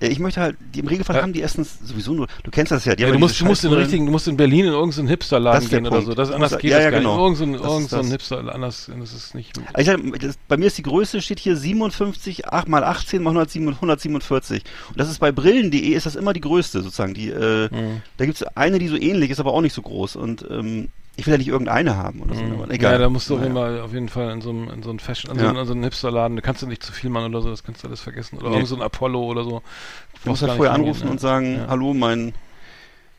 [0.00, 0.08] mhm.
[0.08, 1.22] ich möchte halt, die, im Regelfall ja.
[1.22, 3.64] haben die erstens sowieso nur, du kennst das ja, die ja, du musst, du musst
[3.64, 6.14] in richtigen, du musst in Berlin in irgendeinen Hipsterladen gehen oder so.
[6.14, 7.14] Das anders geht ja, das ja, gar genau.
[7.14, 7.22] nicht.
[7.22, 9.58] Irgend so ein, irgend so ein Hipster, anders, das ist nicht.
[9.72, 14.62] Also ich bei mir ist die Größe, steht hier 57, 8 mal 18 mal 147.
[14.90, 17.14] Und das ist bei Brillen.de ist das immer die größte sozusagen.
[17.14, 18.02] Die, äh, mhm.
[18.16, 20.16] Da gibt es eine, die so ähnlich ist, aber auch nicht so groß.
[20.16, 22.42] Und ähm, ich will ja nicht irgendeine haben oder so.
[22.42, 22.70] Mhm.
[22.70, 22.92] Egal.
[22.92, 23.46] Ja, da musst du naja.
[23.46, 25.54] immer auf jeden Fall in so einem, in so Fashion, ja.
[25.54, 27.64] so, in so einem Hipsterladen, da kannst du nicht zu viel machen oder so, das
[27.64, 28.38] kannst du alles vergessen.
[28.38, 28.64] Oder nee.
[28.64, 29.62] so ein Apollo oder so.
[30.22, 31.66] Du musst halt vorher anrufen gehen, und sagen, ja.
[31.68, 32.34] hallo, mein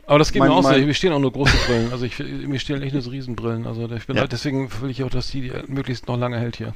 [0.07, 0.69] aber das geht mein, mir auch so.
[0.69, 1.91] Mir stehen auch nur große Brillen.
[1.91, 3.67] Also ich, mir stehen echt nur so Riesenbrillen.
[3.67, 4.21] Also ich bin ja.
[4.21, 6.73] halt, deswegen will ich auch, dass die, die möglichst noch lange hält hier.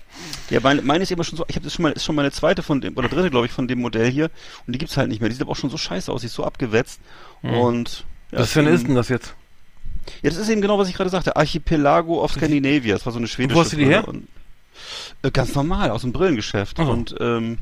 [0.50, 2.32] Ja, meine, meine ist immer schon so, ich habe das schon mal, ist schon meine
[2.32, 4.30] zweite von dem, oder dritte, glaube ich, von dem Modell hier.
[4.68, 5.30] Und die gibt's halt nicht mehr.
[5.30, 7.00] Die sieht aber auch schon so scheiße aus, die ist so abgewetzt.
[7.42, 7.54] Mhm.
[7.54, 9.34] Und ja, Was für eine ist denn das jetzt?
[10.22, 11.38] Ja, das ist eben genau, was ich gerade sagte.
[11.38, 12.96] Archipelago of Scandinavia.
[12.96, 13.56] Das war so eine schwedische.
[13.56, 14.08] Wo hast du die her?
[14.08, 14.28] Und,
[15.22, 16.80] äh, ganz normal, aus dem Brillengeschäft.
[16.80, 16.90] Mhm.
[16.90, 17.60] Und ähm,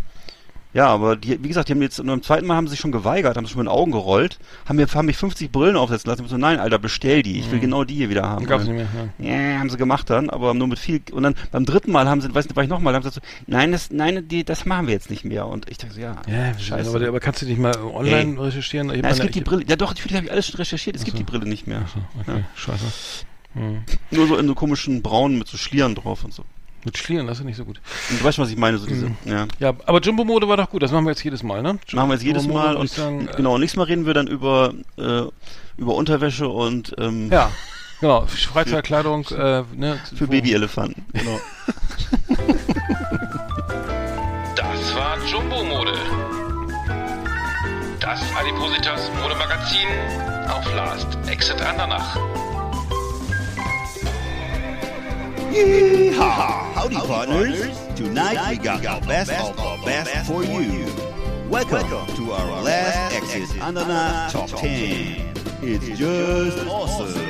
[0.72, 2.80] ja, aber die, wie gesagt, die haben jetzt nur im zweiten Mal haben sie sich
[2.80, 5.76] schon geweigert, haben sich schon mit den Augen gerollt, haben mir haben mich 50 Brillen
[5.76, 6.24] aufsetzen lassen.
[6.24, 7.39] Ich so, nein, Alter, bestell die.
[7.39, 7.61] Ich will mhm.
[7.61, 8.45] genau die hier wieder haben.
[8.45, 8.88] Gab's nicht mehr.
[9.17, 9.32] Ja.
[9.32, 11.01] ja, haben sie gemacht dann, aber nur mit viel.
[11.11, 13.22] Und dann beim dritten Mal haben sie, weiß nicht, war ich nochmal, haben sie so,
[13.47, 15.47] nein, das, nein, die, das machen wir jetzt nicht mehr.
[15.47, 16.95] Und ich dachte so, ja, ja scheiße.
[16.95, 18.45] Aber, aber kannst du nicht mal online hey.
[18.45, 18.93] recherchieren?
[18.93, 19.65] Ich Na, es gibt die Brille.
[19.67, 20.95] Ja, doch, natürlich habe ich alles schon recherchiert.
[20.95, 21.15] Es Achso.
[21.15, 21.80] gibt die Brille nicht mehr.
[21.80, 22.45] Achso, okay, ja.
[22.53, 22.86] scheiße.
[23.55, 23.82] Hm.
[24.11, 26.43] Nur so in so komischen Braunen mit so Schlieren drauf und so.
[26.86, 27.82] Mit Schlieren, das ist nicht so gut.
[28.10, 29.18] Und du weißt, was ich meine, so diese, mhm.
[29.26, 29.48] ja.
[29.60, 31.78] Ja, aber Jumbo-Mode war doch gut, das machen wir jetzt jedes Mal, ne?
[31.88, 34.28] Jumbo machen wir jetzt jedes Mal und, sagen, äh, genau, nächstes Mal reden wir dann
[34.28, 35.24] über, äh,
[35.78, 37.52] über Unterwäsche und, ähm, Ja,
[38.00, 40.00] genau, Freizeitkleidung, äh, ne?
[40.16, 41.40] Für Babyelefanten, genau.
[44.56, 45.94] das war Jumbo-Mode.
[48.00, 49.88] Das Adipositas Modemagazin
[50.50, 52.18] auf Last Exit Andernach.
[55.50, 56.74] Yeehaw!
[56.74, 57.60] Howdy, Howdy partners.
[57.60, 57.97] partners.
[57.97, 60.86] Tonight, we got the best of the best, best for you.
[61.50, 65.34] Welcome, Welcome to our last exit Ananas Top 10.
[65.64, 67.26] It's just awesome.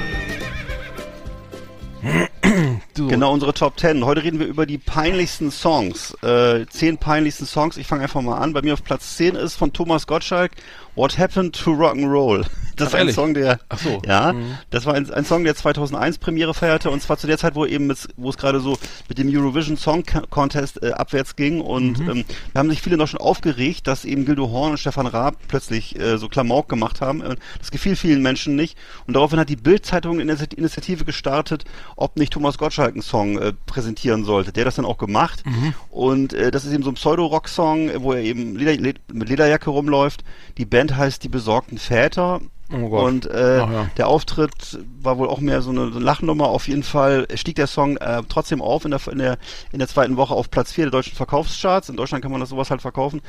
[2.95, 4.03] Genau, unsere Top 10.
[4.03, 6.13] Heute reden wir über die peinlichsten Songs.
[6.21, 7.77] Äh, zehn peinlichsten Songs.
[7.77, 8.51] Ich fange einfach mal an.
[8.51, 10.51] Bei mir auf Platz 10 ist von Thomas Gottschalk
[10.99, 12.45] What Happened to Rock'n'Roll.
[12.75, 14.01] Das Ach, war ein Song, der, so.
[14.05, 14.57] ja, mhm.
[14.69, 17.65] das war ein, ein, Song, der 2001 Premiere feierte und zwar zu der Zeit, wo
[17.65, 18.77] eben, mit, wo es gerade so
[19.09, 22.09] mit dem Eurovision Song Contest äh, abwärts ging und mhm.
[22.09, 25.35] ähm, da haben sich viele noch schon aufgeregt, dass eben Gildo Horn und Stefan Raab
[25.49, 27.21] plötzlich äh, so Klamauk gemacht haben.
[27.59, 28.77] Das gefiel vielen Menschen nicht
[29.07, 31.65] und daraufhin hat die Bild-Zeitung eine Initiative gestartet,
[31.97, 34.53] ob nicht Thomas Gottschalk Gottschalk-Song äh, präsentieren sollte.
[34.53, 35.45] Der hat das dann auch gemacht.
[35.45, 35.73] Mhm.
[35.89, 40.23] Und äh, das ist eben so ein Pseudo-Rock-Song, wo er eben Leder, mit Lederjacke rumläuft.
[40.57, 42.41] Die Band heißt Die besorgten Väter.
[42.71, 43.89] Oh und äh, Ach, ja.
[43.97, 46.49] der Auftritt war wohl auch mehr so eine, so eine Lachnummer.
[46.49, 49.37] Auf jeden Fall stieg der Song äh, trotzdem auf in der, in, der,
[49.71, 51.89] in der zweiten Woche auf Platz 4 der deutschen Verkaufscharts.
[51.89, 53.21] In Deutschland kann man das sowas halt verkaufen.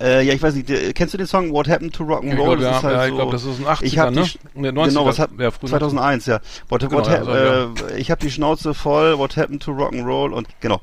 [0.00, 2.56] Äh, ja, ich weiß nicht, kennst du den Song What Happened to Rock'n'Roll?
[2.56, 4.24] Glaub, ja, halt ja, ich glaube, das ist ein 80er, ich hab ne?
[4.54, 4.70] Die, ne?
[4.70, 6.40] 90er, genau, was hat, ja, 2001, ja.
[6.70, 7.30] What, genau, what also,
[7.88, 10.80] äh, Ich habe die Schnauze voll, What Happened to Rock'n'Roll und genau.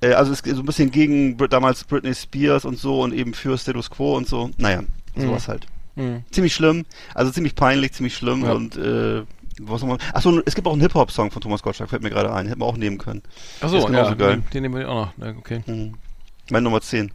[0.00, 3.34] Äh, also es ist so ein bisschen gegen damals Britney Spears und so und eben
[3.34, 4.50] für Status Quo und so.
[4.56, 4.82] Naja,
[5.16, 5.50] sowas mhm.
[5.50, 5.66] halt.
[5.94, 6.24] Mhm.
[6.30, 6.84] Ziemlich schlimm,
[7.14, 8.52] also ziemlich peinlich, ziemlich schlimm ja.
[8.52, 9.22] und äh,
[9.60, 9.98] was man.
[10.14, 12.46] Achso, es gibt auch einen Hip-Hop-Song von Thomas Gottschalk, fällt mir gerade ein.
[12.48, 13.22] Hätten wir auch nehmen können.
[13.60, 14.36] Achso, ja, geil.
[14.36, 15.36] Den, den nehmen wir auch noch.
[15.36, 15.62] Okay.
[15.66, 15.94] Mhm.
[16.50, 17.12] Meine Nummer 10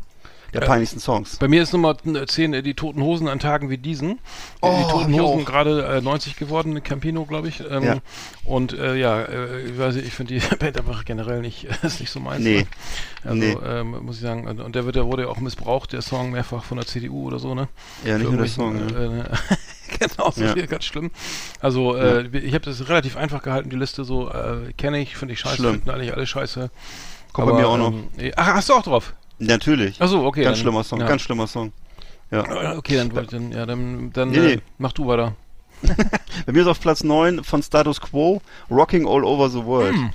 [0.53, 1.37] der äh, peinlichsten Songs.
[1.37, 4.19] Bei mir ist Nummer 10 äh, die Toten Hosen an Tagen wie diesen.
[4.61, 7.63] Oh, die Toten Hosen gerade äh, 90 geworden, in Campino, glaube ich.
[7.69, 7.97] Ähm, ja.
[8.45, 11.99] Und äh, ja, äh, ich weiß nicht, ich finde die Band einfach generell nicht, ist
[11.99, 12.43] nicht so meins.
[12.43, 12.59] Nee.
[12.59, 12.67] Ne?
[13.23, 13.57] Also, nee.
[13.65, 14.47] Ähm, muss ich sagen.
[14.47, 17.39] Und der, wird, der wurde ja auch missbraucht, der Song, mehrfach von der CDU oder
[17.39, 17.67] so, ne?
[18.05, 18.75] Ja, nicht nur der Song.
[18.75, 19.29] Äh, ne?
[19.99, 20.53] genau, so ja.
[20.53, 21.11] viel, ganz schlimm.
[21.59, 22.39] Also, äh, ja.
[22.39, 25.61] ich habe das relativ einfach gehalten, die Liste so, äh, kenne ich, finde ich scheiße,
[25.61, 26.69] finden eigentlich alle scheiße.
[27.33, 27.93] Kommt bei mir auch noch.
[28.17, 29.13] Ähm, ach, hast du auch drauf?
[29.39, 30.01] Natürlich.
[30.01, 30.43] Achso, okay.
[30.43, 31.07] Ganz dann, schlimmer Song, ja.
[31.07, 31.71] ganz schlimmer Song.
[32.31, 32.43] Ja.
[32.43, 35.35] Ah, okay, dann, dann, ja, dann, dann nee, äh, mach du weiter.
[36.45, 39.95] Bei mir ist auf Platz 9 von Status Quo Rocking All Over the World.
[39.95, 40.09] Mm.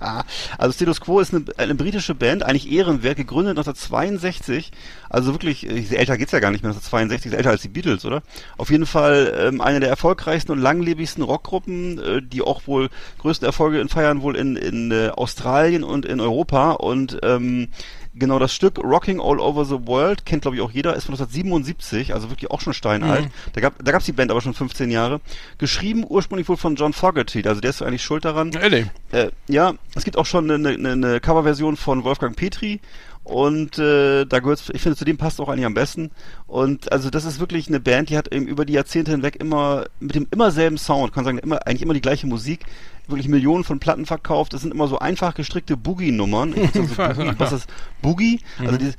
[0.58, 4.72] also Status Quo ist eine, eine, britische Band, eigentlich ehrenwert, gegründet 1962.
[5.08, 8.22] Also wirklich, älter geht's ja gar nicht mehr, 1962 ist älter als die Beatles, oder?
[8.56, 12.88] Auf jeden Fall ähm, eine der erfolgreichsten und langlebigsten Rockgruppen, äh, die auch wohl
[13.18, 17.68] größte Erfolge feiern wohl in, in äh, Australien und in Europa und ähm,
[18.18, 21.14] Genau, das Stück Rocking All Over the World kennt, glaube ich, auch jeder, ist von
[21.14, 23.26] 1977, also wirklich auch schon steinalt.
[23.26, 23.30] Mhm.
[23.52, 25.20] Da gab da gab's die Band aber schon 15 Jahre.
[25.58, 28.52] Geschrieben ursprünglich wohl von John Fogerty, also der ist eigentlich schuld daran.
[28.52, 28.86] Ehrlich?
[29.12, 32.80] Äh, ja, es gibt auch schon eine, eine, eine Coverversion von Wolfgang Petri
[33.26, 36.12] und äh, da gehört ich finde zu dem passt auch eigentlich am besten
[36.46, 39.86] und also das ist wirklich eine Band die hat eben über die Jahrzehnte hinweg immer
[39.98, 42.60] mit dem immer selben Sound kann sagen immer eigentlich immer die gleiche Musik
[43.08, 44.52] wirklich Millionen von Platten verkauft.
[44.52, 46.54] Das sind immer so einfach gestrickte Boogie-Nummern.
[47.38, 47.68] was ist
[48.02, 48.40] Boogie?
[48.58, 48.96] Also dieses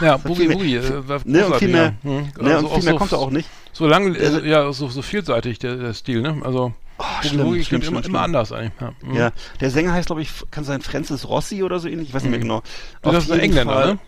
[0.00, 0.80] Ja, Boogie Boogie.
[1.24, 3.48] Ne, und viel mehr, ne, und viel mehr kommt da auch nicht.
[3.72, 6.40] So lang, ja, so, so vielseitig der, der Stil, ne?
[6.44, 8.72] Also Oh, schlimm, Boogie schlimm, schlimm, immer, immer anders eigentlich.
[8.78, 8.92] Ja.
[9.02, 9.14] Mhm.
[9.14, 9.32] ja.
[9.60, 12.30] der Sänger heißt, glaube ich, kann sein Francis Rossi oder so ähnlich, ich weiß nicht
[12.30, 12.62] mehr genau.
[13.00, 13.98] Das ist ein Engländer, Fall, ne?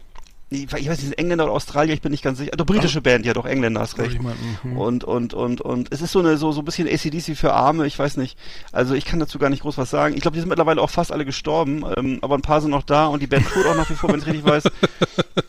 [0.54, 2.52] Ich weiß nicht, Engländer oder Australier, ich bin nicht ganz sicher.
[2.52, 3.02] Also britische Ach.
[3.02, 4.18] Band, ja doch, Engländer hast recht.
[4.20, 4.76] Mhm.
[4.76, 7.86] und, und, und, und es ist so eine, so, so ein bisschen ACDC für Arme,
[7.86, 8.38] ich weiß nicht.
[8.72, 10.14] Also ich kann dazu gar nicht groß was sagen.
[10.14, 12.82] Ich glaube, die sind mittlerweile auch fast alle gestorben, ähm, aber ein paar sind noch
[12.82, 14.64] da und die Band tut auch nach wie vor, wenn ich richtig weiß.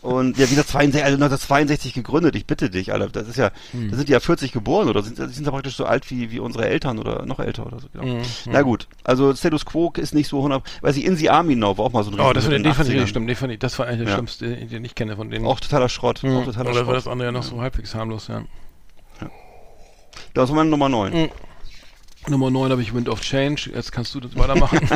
[0.01, 3.07] Und ja, wieder 62, also 1962 gegründet, ich bitte dich, Alter.
[3.07, 3.89] Das ist ja, mhm.
[3.89, 6.39] da sind die ja 40 geboren oder sind, sind ja praktisch so alt wie, wie
[6.39, 7.87] unsere Eltern oder noch älter oder so.
[7.93, 8.15] Genau.
[8.15, 8.21] Mhm.
[8.47, 11.77] Na gut, also Status Quo ist nicht so 100, weiß ich, In the Army Now
[11.77, 13.59] war auch mal so ein Oh, das, war, den fand ich, stimmt, den fand ich,
[13.59, 14.13] das war eigentlich der ja.
[14.15, 15.45] schlimmste, den ich kenne von denen.
[15.45, 16.23] Auch totaler Schrott.
[16.23, 16.37] Mhm.
[16.37, 16.87] Auch totaler Oder Schrott.
[16.87, 18.43] war das andere ja noch so halbwegs harmlos, ja.
[19.21, 19.29] ja.
[20.33, 21.13] Das war meine Nummer 9.
[21.13, 21.29] Mhm.
[22.29, 23.71] Nummer 9 habe ich Wind of Change.
[23.73, 24.79] Jetzt kannst du das weitermachen.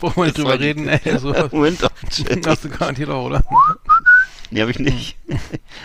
[0.00, 0.88] Wollen wir nicht drüber reden?
[0.88, 1.34] Ey, so.
[1.52, 2.48] Wind of Change.
[2.48, 3.42] Hast du garantiert auch, oder?
[4.50, 5.16] Nee, habe ich nicht.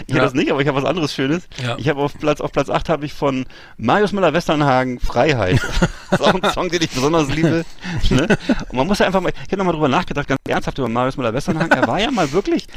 [0.08, 0.22] Ich ja.
[0.22, 1.48] habe das nicht, aber ich habe was anderes Schönes.
[1.62, 1.76] Ja.
[1.78, 3.46] Ich habe auf Platz auf Platz 8 habe ich von
[3.78, 5.60] Marius Müller-Westernhagen Freiheit.
[6.10, 7.64] das ist auch ein Song, den ich besonders liebe.
[8.10, 8.38] ne?
[8.70, 11.18] Und man muss ja einfach mal, ich habe nochmal drüber nachgedacht, ganz ernsthaft über Marius
[11.18, 11.72] Müller-Westernhagen.
[11.72, 12.68] Er war ja mal wirklich,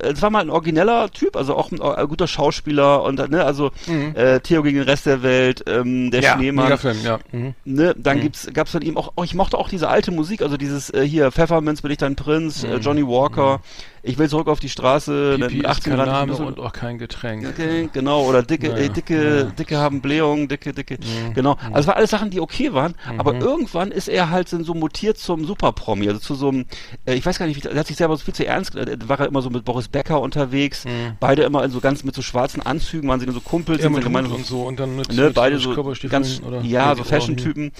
[0.00, 3.72] es war mal ein origineller Typ, also auch ein, ein guter Schauspieler und ne, also
[3.86, 4.14] mhm.
[4.14, 6.78] äh, Theo gegen den Rest der Welt, ähm, der ja, Schneemann.
[6.78, 7.18] Film, ja.
[7.32, 7.54] Mhm.
[7.64, 8.22] Ne, dann mhm.
[8.22, 11.06] gibt's gab's von ihm auch, oh, ich mochte auch diese alte Musik, also dieses äh,
[11.06, 12.80] hier Pfefferminz bin ich dein Prinz, äh, mhm.
[12.80, 13.58] Johnny Walker.
[13.58, 13.62] Mhm.
[14.02, 16.06] Ich will zurück auf die Straße Pipi mit 18 Grad.
[16.06, 17.46] Name und auch kein Getränk.
[17.46, 19.44] Okay, genau, oder dicke, naja, ey, dicke, ja.
[19.44, 20.98] dicke haben Blähungen, dicke, dicke.
[20.98, 21.34] Mhm.
[21.34, 21.56] Genau.
[21.66, 23.20] Also es waren alles Sachen, die okay waren, mhm.
[23.20, 26.66] aber irgendwann ist er halt so mutiert zum Superpromi, also zu so einem,
[27.06, 29.20] äh, ich weiß gar nicht, er hat sich selber so viel zu ernst, äh, war
[29.20, 31.16] er immer so mit Boris Becker unterwegs, mhm.
[31.20, 34.26] beide immer in so ganz mit so schwarzen Anzügen, waren sie so Kumpels, ja, gemein
[34.26, 35.74] und so und dann mit, ne, mit beide so
[36.08, 37.72] ganz, oder ja, so Fashion-Typen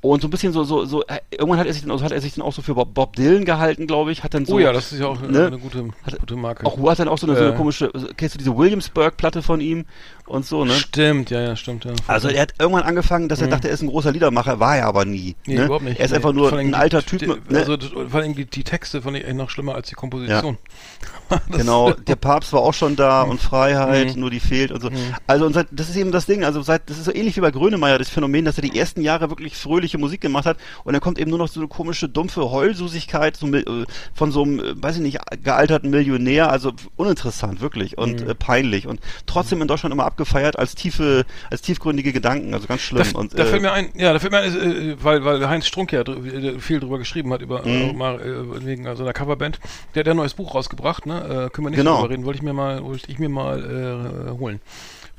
[0.00, 2.12] und so ein bisschen so, so, so, äh, irgendwann hat er sich dann, also hat
[2.12, 4.54] er sich dann auch so für Bob, Bob Dylan gehalten, glaube ich, hat dann so.
[4.54, 5.88] Oh ja, das ist ja auch ne, eine gute,
[6.20, 6.66] gute Marke.
[6.66, 7.38] Auch hat dann auch so eine, äh.
[7.38, 9.84] so eine komische, kennst du diese Williamsburg-Platte von ihm
[10.26, 10.72] und so, ne?
[10.74, 11.84] Stimmt, ja, ja, stimmt.
[11.84, 11.92] Ja.
[12.06, 13.52] Also er hat irgendwann angefangen, dass er mhm.
[13.52, 15.34] dachte, er ist ein großer Liedermacher, war er aber nie.
[15.46, 15.64] Nee, ne?
[15.64, 15.98] überhaupt nicht.
[15.98, 16.16] Er ist nee.
[16.16, 17.20] einfach nur ein alter Typ.
[17.20, 17.58] Die, ne?
[17.58, 17.76] Also
[18.08, 20.58] vor allem die, die Texte fand ich noch schlimmer als die Komposition.
[20.60, 21.08] Ja.
[21.50, 23.32] genau, der Papst war auch schon da mhm.
[23.32, 24.20] und Freiheit, mhm.
[24.20, 24.90] nur die fehlt und so.
[24.90, 25.14] Mhm.
[25.26, 27.40] Also und seit, das ist eben das Ding, also seit, das ist so ähnlich wie
[27.40, 30.92] bei Grönemeyer, das Phänomen, dass er die ersten Jahre wirklich fröhliche Musik gemacht hat und
[30.92, 34.60] dann kommt eben nur noch so eine komische, dumpfe Heulsusigkeit so, äh, von so einem,
[34.60, 38.30] äh, weiß ich nicht, gealterten Millionär, also uninteressant, wirklich und mhm.
[38.30, 42.80] äh, peinlich und trotzdem in Deutschland immer abgefeiert als tiefe, als tiefgründige Gedanken, also ganz
[42.80, 43.06] schlimm.
[43.12, 45.48] Da, und, da äh, fällt mir ein, ja, da fällt mir ein, äh, weil, weil
[45.48, 46.22] Heinz Strunk ja dr
[46.58, 47.96] viel drüber geschrieben hat über mhm.
[47.96, 48.20] mal,
[48.64, 49.60] wegen also einer Coverband,
[49.94, 51.21] der hat ja ein neues Buch rausgebracht, ne?
[51.24, 52.00] Äh, können wir nicht genau.
[52.00, 54.60] drüber reden, wollte ich mir mal, wollte ich mir mal äh, holen.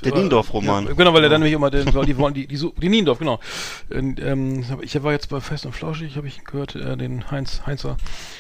[0.06, 0.88] Der Niendorf-Roman.
[0.88, 3.20] Ja, genau, weil er dann nämlich immer, den, die wollen, die, die, die, die Niendorf,
[3.20, 3.40] genau.
[3.92, 7.98] Ähm, ich war jetzt bei Fest und Flauschig, habe ich gehört, äh, den Heinz, Heinzer.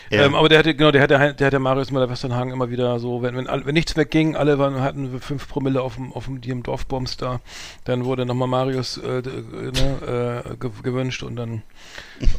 [0.10, 0.26] Ja.
[0.26, 3.36] Ähm, aber der hatte, genau, der hatte, der hatte Marius Müller-Westernhagen immer wieder so, wenn,
[3.36, 6.50] wenn, wenn nichts mehr ging, alle waren, hatten fünf Promille auf dem, auf dem, die
[6.50, 7.40] im Dorfbombs da,
[7.86, 11.64] dann wurde nochmal Marius äh, ne, äh, gewünscht und dann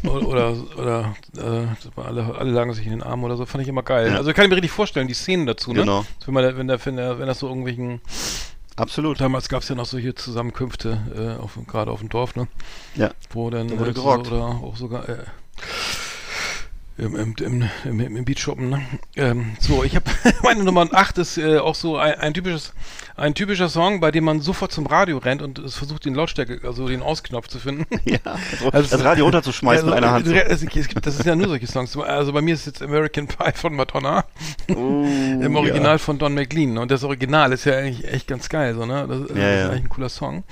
[0.05, 3.83] oder oder äh, alle, alle lagen sich in den Armen oder so, fand ich immer
[3.83, 4.11] geil.
[4.11, 4.17] Ja.
[4.17, 5.81] Also kann ich mir richtig vorstellen, die Szenen dazu, ne?
[5.81, 6.05] Genau.
[6.25, 8.01] Wenn, man, wenn, der, wenn, der, wenn das so irgendwelchen
[8.77, 9.21] Absolut.
[9.21, 12.49] Damals gab es ja noch solche Zusammenkünfte, äh, gerade auf dem Dorf, ne?
[12.97, 13.13] Ja.
[13.31, 14.33] Wo dann da wurde äh, gerockt.
[14.33, 15.25] oder auch sogar äh,
[16.97, 17.35] im, im,
[17.85, 18.83] im, im, Beatshoppen, ne?
[19.17, 20.05] Ähm, so, ich habe
[20.45, 22.73] meine Nummer 8 ist äh, auch so ein, ein, typisches,
[23.17, 26.61] ein typischer Song, bei dem man sofort zum Radio rennt und es versucht, den Lautstärke,
[26.65, 27.87] also den Ausknopf zu finden.
[28.05, 30.27] Ja, also, also das Radio runterzuschmeißen also, mit einer Hand.
[30.27, 31.97] Es, es gibt, das ist ja nur solche Songs.
[31.97, 34.25] Also bei mir ist jetzt American Pie von Madonna.
[34.69, 35.99] Oh, Im Original ja.
[35.99, 36.77] von Don McLean.
[36.77, 39.07] Und das Original ist ja eigentlich echt ganz geil, so, ne?
[39.09, 39.71] Das, das ja, ist ja.
[39.71, 40.45] eigentlich ein cooler Song.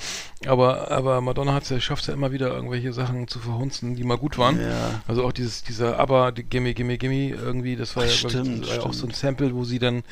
[0.47, 4.03] Aber, aber Madonna hat's ja, schafft es ja immer wieder, irgendwelche Sachen zu verhunzen, die
[4.03, 4.59] mal gut waren.
[5.07, 8.65] Also auch dieses, dieser Aber, die Gimme, Gimme, Gimme irgendwie, das war, Ach, ja, stimmt,
[8.65, 10.03] ich, war ja auch so ein Sample, wo sie dann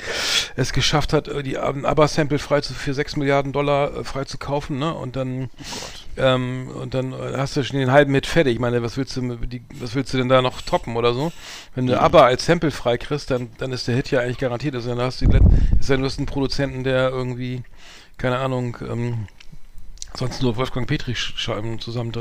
[0.55, 4.79] es geschafft hat, die Aber-Sample frei zu, für 6 Milliarden Dollar äh, frei zu kaufen,
[4.79, 4.93] ne?
[4.93, 8.53] Und dann, oh ähm, und dann hast du schon den halben Hit fertig.
[8.53, 11.31] Ich meine, was willst du, die, was willst du denn da noch toppen oder so?
[11.75, 11.99] Wenn du mhm.
[11.99, 14.75] Aber als Sample frei kriegst, dann, dann ist der Hit ja eigentlich garantiert.
[14.75, 15.25] Also dann hast du,
[15.79, 17.63] ist ja nur einen Produzenten, der irgendwie,
[18.17, 19.27] keine Ahnung, ähm,
[20.15, 22.11] sonst nur Wolfgang Petri Scheiben zusammen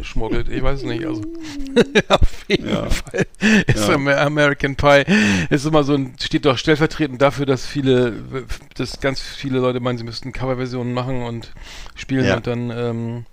[0.00, 0.48] schmuggelt.
[0.48, 1.04] Ich weiß es nicht.
[1.04, 1.22] Also
[2.08, 2.88] auf jeden ja.
[2.88, 3.26] Fall
[3.66, 3.94] ist ja.
[3.94, 5.04] American Pie
[5.50, 9.98] ist immer so ein steht doch stellvertretend dafür, dass viele, dass ganz viele Leute meinen,
[9.98, 11.52] sie müssten Coverversionen machen und
[11.94, 12.36] spielen ja.
[12.36, 13.26] und dann ähm,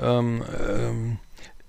[0.00, 1.18] ähm, ähm,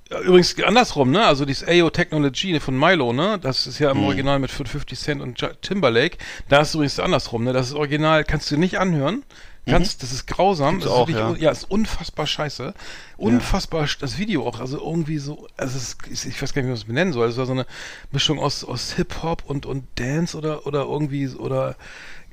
[0.09, 1.25] Übrigens andersrum, ne?
[1.25, 3.39] Also dieses AO Technology von Milo, ne?
[3.41, 4.05] Das ist ja im hm.
[4.05, 6.17] Original mit 50 Cent und Timberlake.
[6.47, 7.51] Da ist übrigens andersrum, ne?
[7.51, 9.23] Das Original kannst du nicht anhören.
[9.67, 9.99] Ganz, mhm.
[10.01, 10.79] das ist grausam.
[10.79, 11.35] Das auch, ist ja.
[11.35, 12.73] ja, ist unfassbar scheiße.
[13.17, 13.91] Unfassbar, ja.
[13.99, 16.85] das Video auch, also irgendwie so, also ist, ich weiß gar nicht, wie man es
[16.85, 17.27] benennen soll.
[17.27, 17.65] Es war so eine
[18.11, 21.75] Mischung aus, aus Hip-Hop und, und Dance oder, oder irgendwie, oder,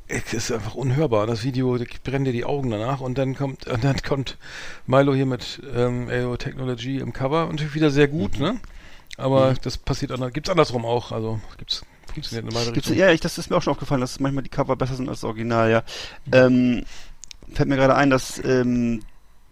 [0.07, 1.27] es ist einfach unhörbar.
[1.27, 4.37] Das Video da brennt dir die Augen danach und dann kommt, und dann kommt
[4.87, 8.45] Milo hier mit ähm, AO Technology im Cover und wieder sehr gut, mhm.
[8.45, 8.61] ne?
[9.17, 9.57] Aber mhm.
[9.63, 13.57] das passiert anders, gibt's andersrum auch, also gibt's Gibt's Gibt's, ja, ich, das ist mir
[13.57, 15.83] auch schon aufgefallen, dass manchmal die Cover besser sind als das Original, ja.
[16.31, 16.85] Ähm,
[17.53, 19.01] fällt mir gerade ein, dass ähm,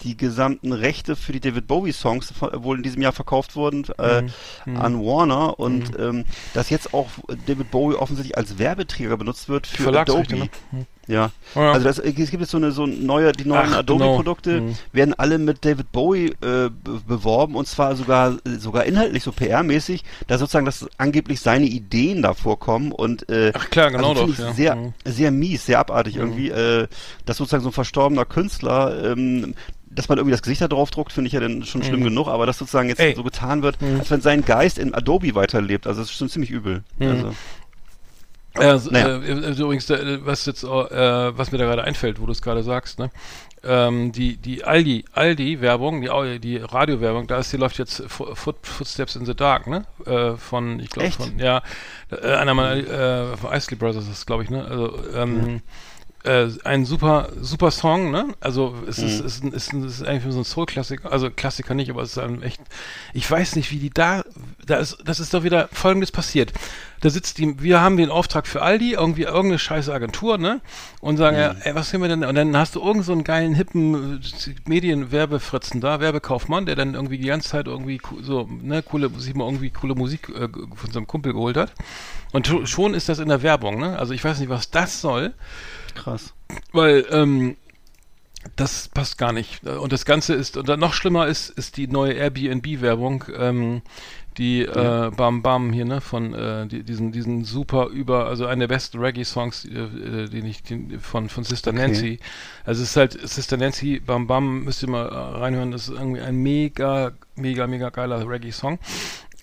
[0.03, 4.23] die gesamten Rechte für die David Bowie Songs wohl in diesem Jahr verkauft wurden äh,
[4.23, 4.77] mhm.
[4.77, 6.05] an Warner und mhm.
[6.05, 6.25] ähm,
[6.55, 7.09] dass jetzt auch
[7.47, 10.37] David Bowie offensichtlich als Werbeträger benutzt wird für Adobe.
[10.37, 10.49] Ne?
[10.73, 10.87] Mhm.
[11.09, 11.31] Ja.
[11.55, 11.73] Ja.
[11.73, 14.67] Also das, es gibt jetzt so eine so neue, die neuen Adobe-Produkte genau.
[14.71, 14.77] mhm.
[14.93, 16.71] werden alle mit David Bowie äh,
[17.07, 22.35] beworben und zwar sogar sogar inhaltlich so PR-mäßig, da sozusagen dass angeblich seine Ideen da
[22.35, 24.39] vorkommen und äh, Ach klar, genau also doch.
[24.39, 24.53] Ja.
[24.53, 24.95] Sehr mhm.
[25.05, 26.21] sehr mies, sehr abartig mhm.
[26.21, 26.87] irgendwie, äh,
[27.27, 29.55] dass sozusagen so ein verstorbener Künstler ähm,
[29.95, 32.05] dass man irgendwie das Gesicht da drauf druckt, finde ich ja dann schon schlimm mhm.
[32.05, 33.15] genug, aber dass sozusagen jetzt Ey.
[33.15, 33.99] so getan wird, mhm.
[33.99, 35.87] als wenn sein Geist in Adobe weiterlebt.
[35.87, 36.83] Also das ist schon ziemlich übel.
[36.99, 37.09] Mhm.
[37.09, 37.35] Also.
[38.59, 39.19] Ja, naja.
[39.19, 42.43] äh, äh übrigens, äh, was jetzt, äh, was mir da gerade einfällt, wo du es
[42.43, 43.11] gerade sagst, ne?
[43.65, 49.15] Ähm, die, die Aldi, Aldi-Werbung, die, die Radio-Werbung, da ist, die läuft jetzt Foot, Footsteps
[49.15, 49.85] in the Dark, ne?
[50.05, 51.63] Äh, von, ich glaube, von, ja,
[52.11, 54.65] äh, einer meiner, äh, von Isley Brothers ist, glaube ich, ne?
[54.65, 55.63] Also, ähm, mhm
[56.25, 58.29] äh, ein super, super Song, ne?
[58.41, 59.07] Also es mhm.
[59.07, 62.19] ist, ist, ist, ist, ist eigentlich so ein Soul-Klassiker, also Klassiker nicht, aber es ist
[62.19, 62.61] ein echt,
[63.13, 64.23] ich weiß nicht, wie die da,
[64.65, 66.53] da ist, das ist doch wieder folgendes passiert.
[67.01, 70.61] Da sitzt die, wir haben den Auftrag für Aldi, irgendwie irgendeine scheiße Agentur, ne?
[71.01, 71.43] Und sagen, mhm.
[71.43, 72.25] ja, ey, was sehen wir denn?
[72.25, 76.95] Und dann hast du irgendeinen so einen geilen, hippen äh, Medienwerbefritzen da, Werbekaufmann, der dann
[76.95, 80.93] irgendwie die ganze Zeit irgendwie so, ne, coole, sich mal irgendwie coole Musik äh, von
[80.93, 81.73] seinem Kumpel geholt hat.
[82.31, 83.99] Und schon ist das in der Werbung, ne?
[83.99, 85.35] Also ich weiß nicht, was das soll.
[85.95, 86.35] Krass.
[86.73, 87.57] Weil, ähm,
[88.57, 89.65] das passt gar nicht.
[89.65, 93.83] Und das Ganze ist, und dann noch schlimmer ist, ist die neue Airbnb-Werbung, ähm,
[94.39, 95.09] die ja.
[95.09, 98.75] äh, Bam Bam hier, ne, von äh, die, diesen, diesen super über, also einer der
[98.75, 101.81] besten Reggae-Songs, äh, äh den ich den, von, von Sister okay.
[101.81, 102.19] Nancy.
[102.65, 105.97] Also es ist halt Sister Nancy, Bam Bam, müsst ihr mal äh, reinhören, das ist
[105.97, 108.79] irgendwie ein mega, mega, mega geiler Reggae-Song.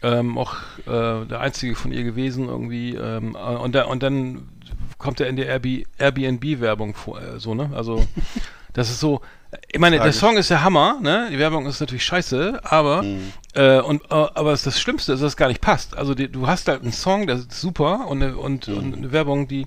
[0.02, 2.96] Ähm, auch äh, der einzige von ihr gewesen irgendwie.
[2.96, 4.48] Ähm, und, da, und dann
[5.00, 7.72] kommt er in der Airbnb-Werbung vor, äh, so, ne?
[7.74, 8.06] Also
[8.74, 9.22] Das ist so,
[9.68, 10.16] ich meine, Tragisch.
[10.16, 11.30] der Song ist ja Hammer, ne?
[11.32, 13.34] Die Werbung ist natürlich scheiße, aber mhm.
[13.56, 15.98] äh, und äh, aber das Schlimmste ist, dass es gar nicht passt.
[15.98, 18.78] Also die, du hast halt einen Song, der ist super und, und, mhm.
[18.78, 19.66] und eine Werbung, die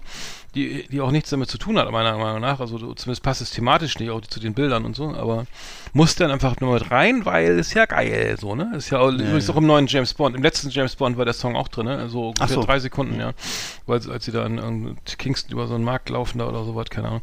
[0.54, 2.60] die, die auch nichts damit zu tun hat, meiner Meinung nach.
[2.60, 5.46] Also zumindest passt es thematisch nicht, auch zu den Bildern und so, aber
[5.94, 8.72] muss dann einfach nur mit rein, weil es ja geil, so, ne?
[8.76, 9.54] Ist ja, auch, ja übrigens ja.
[9.54, 10.36] auch im neuen James Bond.
[10.36, 11.98] Im letzten James Bond war der Song auch drin, ne?
[11.98, 12.62] Also ungefähr so.
[12.62, 13.32] drei Sekunden, ja.
[13.86, 16.88] Weil als sie da in, in, Kingston über so einen Markt laufen da oder sowas,
[16.90, 17.20] keine Ahnung.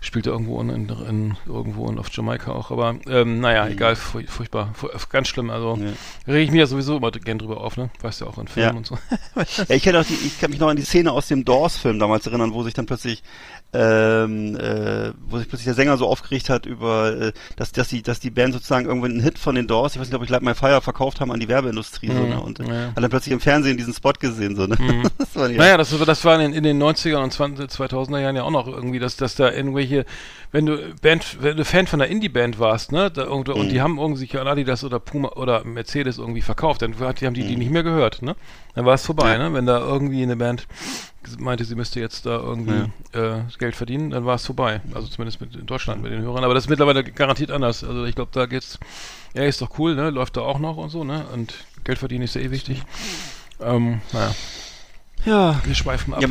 [0.00, 2.70] Spielte irgendwo in, in, in irgendwo in, auf Jamaika auch.
[2.70, 3.72] Aber ähm, naja, mhm.
[3.72, 4.72] egal, furchtbar,
[5.10, 5.50] ganz schlimm.
[5.50, 6.32] Also ja.
[6.32, 7.90] rege ich mir ja sowieso immer gern drüber auf, ne?
[8.00, 8.98] Weißt du ja auch in Filmen und so.
[9.36, 12.26] ja, ich, auch die, ich kann mich noch an die Szene aus dem Doors-Film damals
[12.26, 13.22] erinnern, wo sich dann plötzlich
[13.74, 18.02] ähm, äh, wo sich plötzlich der Sänger so aufgeregt hat über, äh, dass, dass, die,
[18.02, 20.30] dass die Band sozusagen irgendwie einen Hit von den Doors, ich weiß nicht, ob ich
[20.30, 22.40] Light My Fire verkauft haben an die Werbeindustrie, mhm, so, ne?
[22.40, 22.66] Und ja.
[22.66, 24.76] hat dann plötzlich im Fernsehen diesen Spot gesehen, so, ne?
[24.78, 25.02] Mhm.
[25.18, 28.44] das war naja, das, das war in, in den 90er und 20, 2000er Jahren ja
[28.44, 30.06] auch noch irgendwie, dass, dass da irgendwelche,
[30.50, 33.54] wenn du Band, wenn du Fan von einer Indie-Band warst, ne, da, und, mhm.
[33.54, 37.26] und die haben irgendwie sich an Adidas oder Puma oder Mercedes irgendwie verkauft, dann die
[37.26, 37.58] haben die die mhm.
[37.58, 38.36] nicht mehr gehört, ne?
[38.74, 39.38] Dann war es vorbei, ja.
[39.38, 39.54] ne?
[39.54, 40.66] Wenn da irgendwie eine Band
[41.38, 43.36] meinte, sie müsste jetzt da irgendwie ja.
[43.38, 44.80] äh, Geld verdienen, dann war es vorbei.
[44.94, 46.44] Also zumindest mit in Deutschland mit den Hörern.
[46.44, 47.84] Aber das ist mittlerweile garantiert anders.
[47.84, 48.78] Also ich glaube, da geht's.
[49.34, 50.10] Ja, ist doch cool, ne?
[50.10, 51.26] Läuft da auch noch und so, ne?
[51.34, 51.52] Und
[51.84, 52.82] Geld verdienen ist ja eh wichtig.
[53.60, 54.34] Ähm, naja.
[55.24, 55.60] Ja.
[55.64, 56.22] Wir schweifen ab.
[56.22, 56.28] Ja,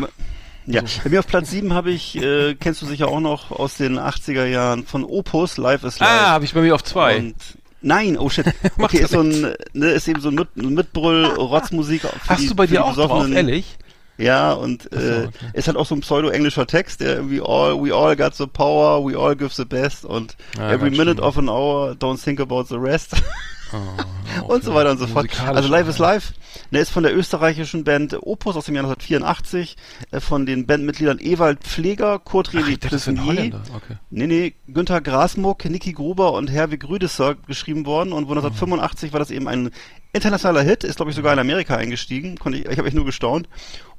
[0.68, 3.78] ja, bei mir auf Platz 7 habe ich, äh, kennst du sicher auch noch aus
[3.78, 6.10] den 80er Jahren von Opus, Live is Live.
[6.10, 7.34] Ah, habe ich bei mir auf 2.
[7.82, 8.46] Nein, oh shit.
[8.78, 12.02] Okay, ist so ein, ne, ist eben so ein Mit Mitbrüll-Rotzmusik.
[12.28, 13.78] Hast du bei dir auch drauf, ehrlich?
[14.18, 15.32] Ja, und äh, okay.
[15.54, 19.06] ist halt auch so ein pseudo-englischer Text, der irgendwie all, we all got the power,
[19.06, 22.64] we all give the best und ja, every minute of an hour, don't think about
[22.64, 23.16] the rest.
[23.74, 25.28] Oh, und so weiter und so fort.
[25.48, 26.34] Also Live is Live,
[26.72, 29.78] der ist von der österreichischen Band Opus aus dem Jahr 1984,
[30.12, 33.98] äh, von den Bandmitgliedern Ewald Pfleger, Kurt Plessenier, okay.
[34.10, 39.14] nee, nee, Günther Grasmuck, Niki Gruber und Herwig Rüdesser geschrieben worden und 1985 oh.
[39.14, 39.72] war das eben ein
[40.14, 43.06] internationaler Hit, ist glaube ich sogar in Amerika eingestiegen, konnte ich, ich habe echt nur
[43.06, 43.48] gestaunt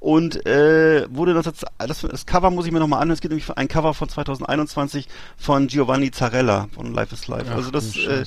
[0.01, 3.51] und äh, wurde das, das, das Cover muss ich mir nochmal an, es gibt nämlich
[3.57, 7.46] ein Cover von 2021 von Giovanni Zarella von Life is Life.
[7.51, 8.24] Ach, also das äh,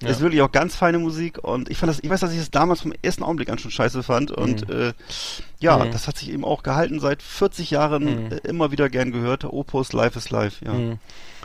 [0.00, 0.08] ja.
[0.08, 2.50] ist wirklich auch ganz feine Musik und ich fand das, ich weiß, dass ich das
[2.50, 4.74] damals vom ersten Augenblick an schon scheiße fand und mhm.
[4.74, 4.92] äh,
[5.60, 5.92] ja, mhm.
[5.92, 8.32] das hat sich eben auch gehalten seit 40 Jahren mhm.
[8.32, 9.44] äh, immer wieder gern gehört.
[9.44, 10.72] Opus Life is Life, ja.
[10.72, 10.98] Mhm.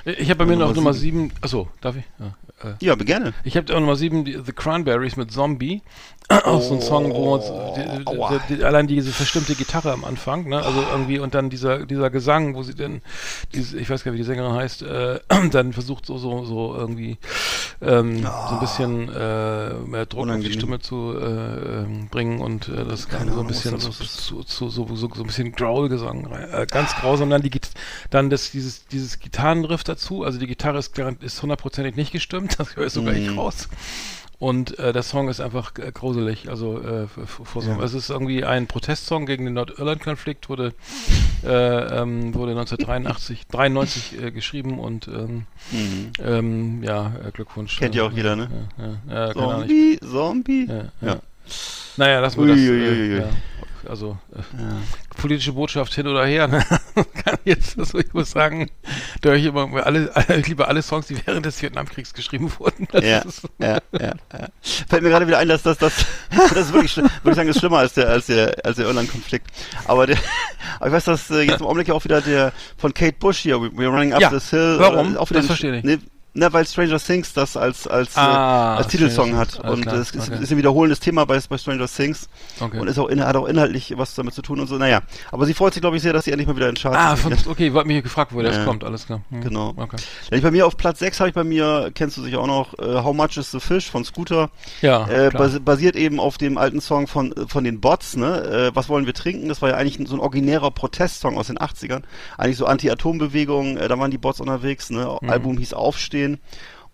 [0.06, 1.34] Ich habe bei mir noch Nummer 7.
[1.42, 2.04] Achso, darf ich?
[2.18, 3.34] Ja, äh, ja gerne.
[3.44, 5.82] Ich habe auch Nummer 7, The Cranberries mit Zombie.
[6.30, 10.50] Auch so ein Song, wo uns die, die, die, allein diese verstimmte Gitarre am Anfang,
[10.50, 10.62] ne?
[10.62, 13.02] Also irgendwie und dann dieser dieser Gesang, wo sie dann
[13.54, 15.20] diese, ich weiß gar nicht, wie die Sängerin heißt, äh,
[15.52, 17.18] dann versucht so so so irgendwie
[17.82, 18.48] ähm, oh.
[18.50, 20.36] so ein bisschen äh, mehr Druck Unangenehm.
[20.36, 23.92] auf die Stimme zu äh, ähm, bringen und äh, das kann so ein bisschen so,
[23.92, 27.30] so, so, so, so, ein bisschen Growl-Gesang, äh, ganz grausam.
[27.30, 27.52] Dann die
[28.10, 32.76] dann das dieses dieses Gitarrenriff dazu, also die Gitarre ist ist hundertprozentig nicht gestimmt, das
[32.76, 33.18] höre ich sogar mm.
[33.18, 33.70] nicht raus.
[34.40, 36.48] Und äh, der Song ist einfach äh, gruselig.
[36.48, 37.82] Also äh, vor so, ja.
[37.82, 40.74] es ist irgendwie ein Protestsong gegen den Nordirland-Konflikt, wurde,
[41.44, 46.12] äh, ähm, wurde 1983, 93 äh, geschrieben und ähm, mhm.
[46.24, 47.80] ähm, ja, äh, Glückwunsch.
[47.80, 48.50] Kennt ihr auch jeder, ne?
[49.10, 50.68] Ja, ja, Zombie, Zombie.
[50.68, 51.20] Ja, ja.
[51.98, 52.60] Naja, lass mal das.
[52.60, 53.30] Äh, ja.
[53.88, 54.78] Also äh, ja.
[55.18, 56.48] politische Botschaft hin oder her.
[56.48, 56.64] Ne?
[57.24, 58.70] Kann jetzt, also ich muss sagen,
[59.22, 62.52] da höre ich immer alle, alle, ich liebe alle Songs, die während des Vietnamkriegs geschrieben
[62.58, 62.88] wurden.
[62.94, 63.24] Ja,
[63.60, 65.94] ja, ja, ja, Fällt mir gerade wieder ein, dass das, das,
[66.32, 69.48] das ist wirklich, würde ich sagen, ist schlimmer als der, als der, als der Irland-Konflikt.
[69.86, 70.18] Aber der,
[70.80, 73.56] aber ich weiß, dass äh, jetzt im Augenblick auch wieder der von Kate Bush hier,
[73.58, 74.30] We're Running Up ja.
[74.30, 74.78] This Hill.
[74.80, 75.16] Warum?
[75.16, 75.84] Äh, auch wieder das verstehe ich.
[75.84, 76.00] Nee,
[76.38, 80.30] na, weil Stranger Things das als als ah, äh, als Titelsong hat und es ist,
[80.30, 80.44] okay.
[80.44, 82.30] ist ein wiederholendes Thema bei, bei Stranger Things
[82.60, 82.80] okay.
[82.80, 84.78] und ist auch in, hat auch inhaltlich was damit zu tun und so.
[84.78, 86.98] Naja, aber sie freut sich glaube ich sehr, dass sie endlich mal wieder in Charts
[86.98, 89.22] Ah, von, okay, wurde mich gefragt, wo das kommt, alles klar.
[89.32, 89.42] Hm.
[89.42, 89.74] Genau.
[89.76, 89.98] Okay.
[90.30, 92.48] Ja, ich bei mir auf Platz 6 habe ich bei mir, kennst du sicher auch
[92.48, 94.52] noch, uh, How Much is the Fish von Scooter.
[94.82, 95.08] Ja.
[95.08, 98.70] Äh, bas basiert eben auf dem alten Song von von den Bots, ne?
[98.72, 99.50] Äh, was wollen wir trinken?
[99.50, 102.04] Das war ja eigentlich so ein originärer Protestsong aus den 80ern,
[102.38, 105.18] eigentlich so Anti-Atom-Bewegung, äh, da waren die Bots unterwegs, ne?
[105.22, 105.30] Mhm.
[105.30, 106.27] Album hieß Aufstehen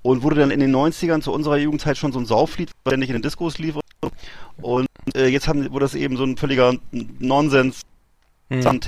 [0.03, 2.97] und wurde dann in den 90ern zu unserer Jugendzeit schon so ein Sauflied, weil er
[2.97, 3.75] nicht in den Diskos lief.
[4.61, 6.75] Und äh, jetzt haben, wurde das eben so ein völliger
[7.19, 7.81] Nonsens.
[8.49, 8.81] Hm.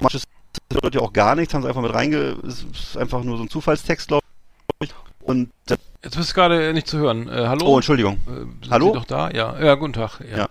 [0.00, 0.24] Manches
[0.68, 2.36] bedeutet ja auch gar nichts, haben sie einfach mit reinge...
[2.42, 4.24] ist einfach nur so ein Zufallstext, glaube
[4.82, 4.90] ich.
[5.22, 7.28] Und äh, Jetzt bist du gerade nicht zu hören.
[7.28, 7.66] Äh, hallo?
[7.66, 8.18] Oh, Entschuldigung.
[8.26, 8.86] Äh, hallo?
[8.86, 9.30] Sie doch da?
[9.30, 9.60] Ja.
[9.60, 10.20] Ja, guten Tag.
[10.20, 10.38] Ja.
[10.38, 10.48] ja.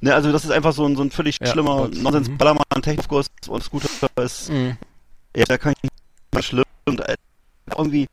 [0.00, 3.88] Ne, also das ist einfach so ein, so ein völlig ja, schlimmer Nonsens-Ballermann-Technikkurs und Scooter
[4.22, 4.50] ist...
[4.50, 4.76] Mhm.
[5.36, 5.90] Ja, da kann ich
[6.32, 7.02] nicht schlimm und
[7.76, 8.06] irgendwie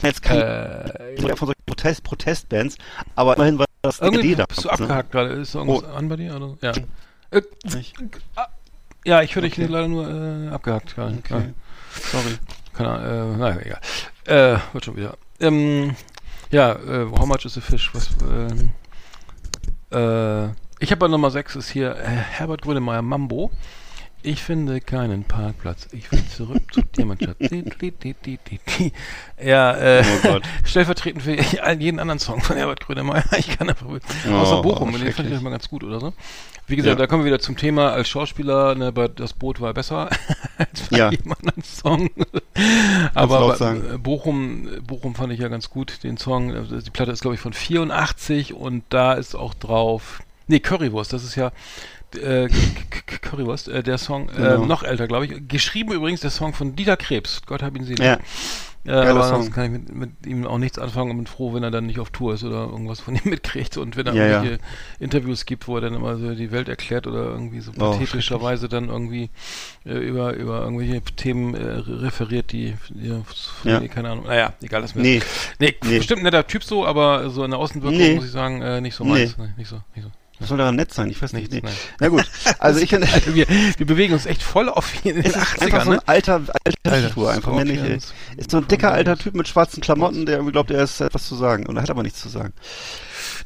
[0.00, 2.76] jetzt kein äh, von solchen Protest, Protestbands,
[3.14, 4.44] aber immerhin war das die Idee da.
[4.46, 5.30] Bist du abgehakt gerade?
[5.30, 5.94] Ist irgendwas oh.
[5.94, 6.36] an bei dir?
[6.36, 6.56] Oder?
[6.60, 6.72] Ja.
[7.30, 7.42] Äh,
[9.04, 9.66] ja, ich höre dich okay.
[9.66, 11.18] leider nur äh, abgehakt gerade.
[11.18, 11.34] Okay.
[11.34, 12.10] Ja.
[12.10, 12.38] Sorry.
[12.74, 13.80] Keine Ahnung, äh, naja, egal.
[14.24, 15.16] Äh, wird schon wieder.
[15.40, 15.96] Ähm,
[16.50, 17.90] ja, äh, How much is a fish?
[17.94, 18.10] Was,
[19.90, 23.50] äh, äh, ich habe bei Nummer 6 ist hier äh, Herbert Grönemeyer Mambo.
[24.24, 25.88] Ich finde keinen Parkplatz.
[25.90, 26.82] Ich will zurück zu
[27.18, 27.36] Schatz.
[29.42, 33.24] ja, äh, oh stellvertretend für jeden anderen Song von Herbert Grönemeyer.
[33.38, 36.12] Ich kann einfach, oh, außer Bochum, den fand ich mal ganz gut oder so.
[36.68, 37.04] Wie gesagt, ja.
[37.04, 40.08] da kommen wir wieder zum Thema als Schauspieler, ne, bei das Boot war besser
[40.58, 41.10] als bei ja.
[41.10, 42.10] jedem anderen Song.
[43.14, 46.54] Aber bei, Bochum, Bochum fand ich ja ganz gut, den Song.
[46.54, 50.22] Also die Platte ist, glaube ich, von 84 und da ist auch drauf.
[50.46, 51.50] Nee, Currywurst, das ist ja
[52.16, 52.48] äh,
[53.22, 54.66] Currywurst, äh, der Song, äh, genau.
[54.66, 55.48] noch älter, glaube ich.
[55.48, 57.42] Geschrieben übrigens der Song von Dieter Krebs.
[57.46, 58.02] Gott hab ihn sehen.
[58.02, 58.18] Ja.
[58.84, 61.62] Äh, aber sonst kann ich mit, mit, ihm auch nichts anfangen und bin froh, wenn
[61.62, 64.26] er dann nicht auf Tour ist oder irgendwas von ihm mitkriegt und wenn er ja,
[64.26, 64.68] irgendwelche ja.
[64.98, 68.68] Interviews gibt, wo er dann immer so die Welt erklärt oder irgendwie so oh, pathetischerweise
[68.68, 69.30] dann irgendwie
[69.86, 73.08] äh, über, über irgendwelche Themen äh, referiert, die, die
[73.64, 73.78] ja.
[73.78, 74.26] Nee, keine Ahnung.
[74.26, 75.02] Naja, egal, das mir.
[75.02, 75.22] Nee.
[75.60, 75.76] nee.
[75.84, 78.16] Nee, bestimmt netter Typ so, aber so in der Außenwirkung nee.
[78.16, 79.38] muss ich sagen, äh, nicht so meins.
[79.38, 79.44] Nee.
[79.56, 80.10] nicht so, nicht so.
[80.42, 81.10] Was soll daran nett sein?
[81.10, 81.52] Ich weiß nicht.
[81.52, 81.62] Nee.
[82.00, 82.24] Na gut.
[82.58, 85.84] Also ich finde, also wir, wir bewegen uns echt voll auf in den 80ern, einfach
[85.84, 86.02] so ein ne?
[86.06, 86.40] alter,
[86.84, 87.80] alter Tour, einfach männlich.
[88.36, 91.26] Ist so ein dicker alter Typ mit schwarzen Klamotten, der irgendwie glaubt, er ist etwas
[91.26, 92.52] zu sagen und er hat aber nichts zu sagen.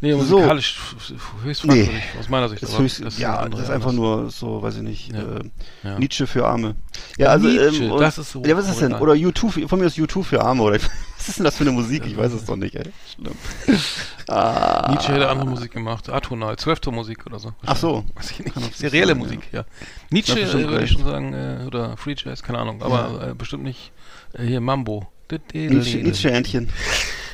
[0.00, 1.14] Nee, musikalisch so.
[1.44, 2.20] höchst fragwürdig, nee.
[2.20, 2.62] aus meiner Sicht.
[2.62, 5.20] Ist höchst, das ja, das ist einfach nur so, weiß ich nicht, ja.
[5.20, 5.50] Äh,
[5.84, 5.98] ja.
[5.98, 6.76] Nietzsche für Arme.
[7.16, 8.42] Ja, also, Nietzsche, ähm, und, das ist so.
[8.44, 8.94] Ja, was ist das denn?
[8.94, 10.78] Oder U2, von mir ist U2 für Arme, oder
[11.16, 12.04] was ist denn das für eine Musik?
[12.06, 12.84] Ich weiß es doch nicht, ey.
[13.14, 13.34] Schlimm.
[14.28, 14.90] ah.
[14.90, 17.52] Nietzsche hätte andere Musik gemacht, atonal, Zwölfton-Musik oder so.
[17.64, 18.04] Ach so.
[18.14, 18.76] Weiß ich nicht.
[18.76, 19.60] Serielle sein, Musik, ja.
[19.60, 19.66] ja.
[20.10, 23.64] Nietzsche äh, würde ich schon sagen, äh, oder Free Jazz, keine Ahnung, aber äh, bestimmt
[23.64, 23.92] nicht
[24.34, 25.08] äh, hier Mambo.
[25.52, 26.68] Nietzsche-Entchen.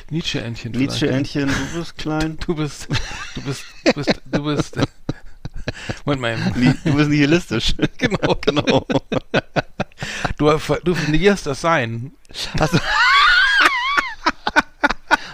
[0.09, 0.71] Nietzsche-Entchen.
[0.73, 2.37] Nietzsche-Entchen, du bist klein.
[2.45, 2.87] Du bist,
[3.35, 4.77] du bist, du bist, du bist.
[6.05, 6.73] Moment mal.
[6.83, 7.73] Du bist nihilistisch.
[7.97, 8.85] genau, genau.
[10.37, 10.51] Du,
[10.83, 12.11] du negierst das Sein.
[12.59, 12.79] Hast du,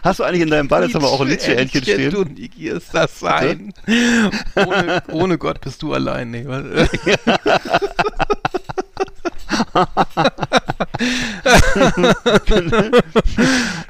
[0.03, 2.11] hast du eigentlich in deinem Badezimmer auch ein Nietzsche-Entchen stehen?
[2.11, 3.74] Du negierst das Sein.
[4.55, 6.32] Ohne, ohne Gott bist du allein.
[6.32, 6.45] Nee,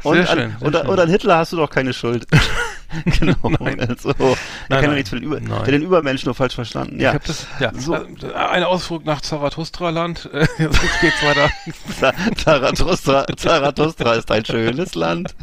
[0.04, 2.26] und, an, und, und, an, Hitler hast du doch keine Schuld.
[3.20, 3.36] genau.
[3.60, 3.80] Nein.
[3.80, 4.36] Also, nein,
[4.70, 5.64] kann nein, nichts für den, Über nein.
[5.64, 7.00] der den Übermensch nur falsch verstanden.
[7.00, 7.18] Ja.
[7.20, 7.72] Das, ja.
[7.76, 7.94] So.
[7.96, 10.30] Äh, ein Ausflug nach Zarathustra-Land.
[10.58, 11.50] Jetzt geht's weiter.
[12.38, 15.36] Zarathustra, Zarathustra ist ein schönes Land.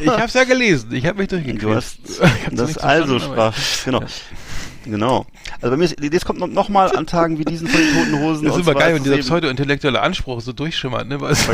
[0.00, 0.92] ich hab's ja gelesen.
[0.92, 1.64] Ich habe mich durchgekriegt.
[1.64, 1.98] Du hast
[2.50, 3.54] das also sprach.
[3.84, 4.02] Genau.
[4.02, 4.06] Ja.
[4.90, 5.26] Genau.
[5.60, 8.20] Also bei mir ist, das kommt noch mal an Tagen wie diesen von den Toten
[8.20, 8.44] Hosen.
[8.46, 11.20] Das ist immer geil, wenn dieser pseudo-intellektuelle Anspruch so durchschimmert, ne?
[11.20, 11.52] Weil es so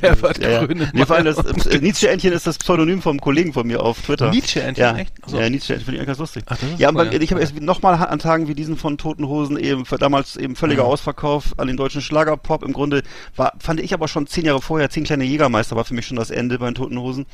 [0.00, 0.66] Herbert ja, ja.
[0.66, 4.30] Nee, vor allem das äh, Nietzsche-Entchen ist das Pseudonym vom Kollegen von mir auf Twitter.
[4.30, 4.96] Nietzsche-Entchen, ja.
[4.96, 5.12] echt?
[5.26, 5.38] So.
[5.38, 6.44] Ja, Nietzsche-Entchen finde ich ganz lustig.
[6.46, 7.20] Ach, ja, cool, aber ja.
[7.20, 10.56] ich habe erst noch mal an Tagen wie diesen von Toten Hosen eben damals eben
[10.56, 10.90] völliger mhm.
[10.90, 12.62] Ausverkauf an den deutschen Schlagerpop.
[12.62, 13.02] Im Grunde
[13.36, 16.16] war, fand ich aber schon zehn Jahre vorher, zehn kleine Jägermeister war für mich schon
[16.16, 17.26] das Ende bei den Toten Hosen.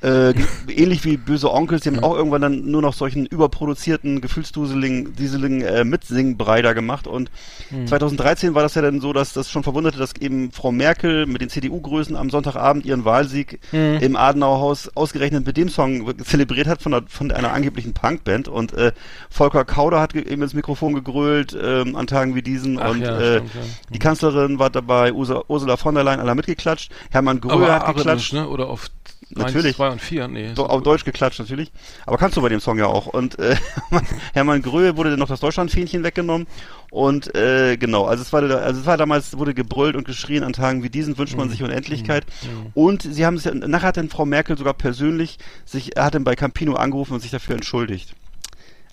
[0.00, 0.32] Äh,
[0.68, 5.62] ähnlich wie böse Onkels, die haben auch irgendwann dann nur noch solchen überproduzierten, gefühlsduseligen, dieseligen
[5.62, 7.06] äh, Mitsingbrei da gemacht.
[7.06, 7.30] Und
[7.70, 7.86] mhm.
[7.86, 11.40] 2013 war das ja dann so, dass das schon verwunderte, dass eben Frau Merkel mit
[11.40, 13.98] den CDU-Größen am Sonntagabend ihren Wahlsieg mhm.
[14.00, 18.46] im Adenauerhaus ausgerechnet mit dem Song zelebriert hat von, einer, von einer angeblichen Punkband.
[18.46, 18.92] Und äh,
[19.30, 22.78] Volker Kauder hat eben ins Mikrofon gegrölt äh, an Tagen wie diesen.
[22.78, 23.60] Ach, und ja, äh, stimmt, ja.
[23.94, 26.92] die Kanzlerin war dabei, Ursula von der Leyen, alle mitgeklatscht.
[27.10, 28.32] Hermann Gröhe hat geklatscht.
[28.32, 28.48] Ne?
[28.48, 28.90] Oder auf
[29.30, 29.76] natürlich.
[29.76, 30.54] 2 und 4, nee.
[30.54, 31.70] Do, auf Deutsch geklatscht, natürlich.
[32.06, 33.06] Aber kannst du bei dem Song ja auch.
[33.06, 33.56] Und äh,
[34.32, 36.46] Hermann Gröhe wurde dann noch das Deutschlandfähnchen weggenommen.
[36.90, 40.52] Und äh, genau, also es war also es war damals, wurde gebrüllt und geschrien an
[40.52, 41.52] Tagen wie diesen, wünscht man mhm.
[41.52, 42.24] sich Unendlichkeit.
[42.42, 42.72] Mhm.
[42.74, 46.34] Und sie haben sich, nachher hat dann Frau Merkel sogar persönlich sich, hat dann bei
[46.34, 48.14] Campino angerufen und sich dafür entschuldigt.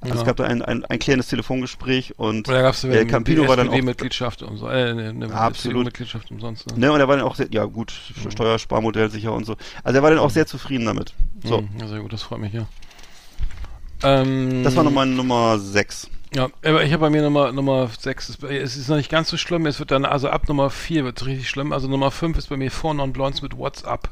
[0.06, 0.22] Also ja.
[0.22, 3.70] es gab da ein, ein, ein klärendes Telefongespräch und Oder gab's äh, Campino war dann
[3.70, 6.68] auch Mitgliedschaft und so, äh, eine, eine absolut Mitgliedschaft umsonst.
[6.72, 6.80] Ne?
[6.80, 7.94] ne, und er war dann auch sehr, ja gut,
[8.24, 8.32] mhm.
[8.32, 9.56] Steuersparmodell sicher und so.
[9.84, 11.14] Also er war dann auch sehr zufrieden damit.
[11.44, 11.62] So.
[11.62, 12.68] Mhm, ja, sehr gut, das freut mich, ja.
[14.04, 16.10] Ähm, das war nochmal Nummer 6.
[16.36, 19.38] Ja, aber ich habe bei mir Nummer, Nummer 6, es ist noch nicht ganz so
[19.38, 22.38] schlimm, es wird dann, also ab Nummer 4 wird es richtig schlimm, also Nummer 5
[22.38, 24.10] ist bei mir Four Non-Blondes mit WhatsApp.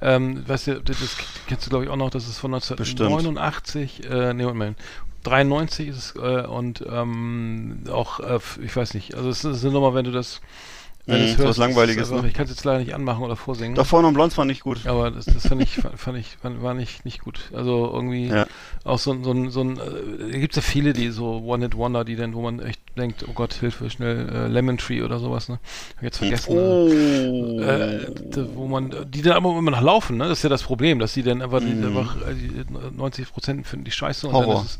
[0.00, 0.96] Ähm, weißt du, das,
[1.46, 4.78] kennst du glaube ich auch noch, das ist von 1989, äh, nee, Moment,
[5.22, 9.72] 93 ist es äh, und ähm, auch, äh, ich weiß nicht, also es ist eine
[9.72, 10.40] Nummer, wenn du das
[11.06, 12.28] wenn mhm, hörst, was Langweiliges, einfach, ne?
[12.28, 13.74] Ich kann es jetzt leider nicht anmachen oder vorsingen.
[13.74, 14.86] Da vorne und Blondes fand ich gut.
[14.86, 17.50] Aber das, das fand ich, fand ich, war nicht, nicht gut.
[17.54, 18.46] Also irgendwie ja.
[18.84, 22.16] auch so, so, ein, so ein, äh, gibt es ja viele, die so One-Hit-Wonder, die
[22.16, 25.58] dann, wo man echt denkt, oh Gott, Hilfe, schnell, äh, Lemon Tree oder sowas, ne?
[25.96, 26.56] Hab jetzt vergessen.
[26.56, 26.88] Oh.
[27.60, 28.06] Äh,
[28.54, 30.28] wo man, die dann aber immer noch laufen, ne?
[30.28, 31.80] Das ist ja das Problem, dass die dann einfach, mhm.
[31.80, 34.54] die, einfach die 90 Prozent finden die scheiße und Horror.
[34.54, 34.78] dann ist es,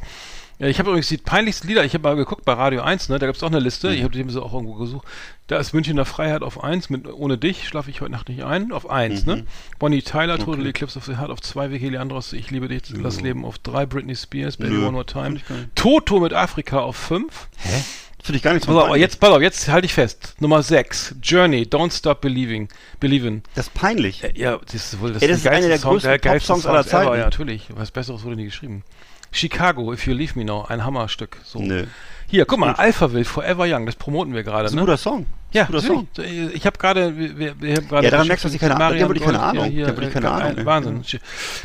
[0.60, 3.18] Ja, ich habe übrigens die peinlichsten Lieder, ich habe mal geguckt bei Radio 1, ne,
[3.18, 3.94] da gab es auch eine Liste, mhm.
[3.94, 5.08] ich habe die so auch irgendwo gesucht.
[5.46, 8.44] Da ist München der Freiheit auf 1, mit Ohne dich schlafe ich heute Nacht nicht
[8.44, 9.36] ein, auf 1, ne?
[9.36, 9.40] mhm.
[9.40, 9.46] ne?
[9.78, 10.44] Bonnie Tyler, okay.
[10.44, 13.02] Total Eclipse of the Heart auf 2, Vicky Leandros, Ich liebe dich, mhm.
[13.02, 14.76] das Leben auf 3, Britney Spears, Baby.
[14.76, 15.40] One More Time,
[15.76, 17.48] Toto mit Afrika auf 5.
[17.56, 17.82] Hä?
[18.22, 20.34] Finde ich gar nicht so pass auf, jetzt, pass auf, jetzt halte ich fest.
[20.40, 22.68] Nummer 6, Journey, Don't Stop Believing.
[23.00, 23.42] Believing.
[23.54, 24.22] Das ist peinlich.
[24.24, 26.84] Äh, ja, das ist wohl das, Ey, das ist eine der Song, größten Pop-Songs aller
[26.84, 27.06] Zeiten.
[27.08, 27.68] Ever, ja, natürlich.
[27.70, 28.84] Was Besseres wurde nie geschrieben.
[29.32, 31.38] Chicago, If You Leave Me Now, ein Hammerstück.
[31.44, 31.60] So.
[31.60, 31.84] Nö.
[32.26, 34.62] Hier, guck mal, Alpha Will, Forever Young, das promoten wir gerade.
[34.62, 34.82] Das ist ein ne?
[34.82, 35.26] guter Song.
[35.52, 36.06] Ja, guter Song.
[36.54, 38.04] Ich habe gerade, wir, wir haben gerade.
[38.04, 39.14] Ja, daran merkst du, dass ich keine Ahnung habe.
[39.18, 39.64] keine Ahnung.
[39.64, 40.64] Ja, hier, ich keine äh, Ahnung.
[40.64, 40.94] Wahnsinn.
[40.98, 41.18] Mhm.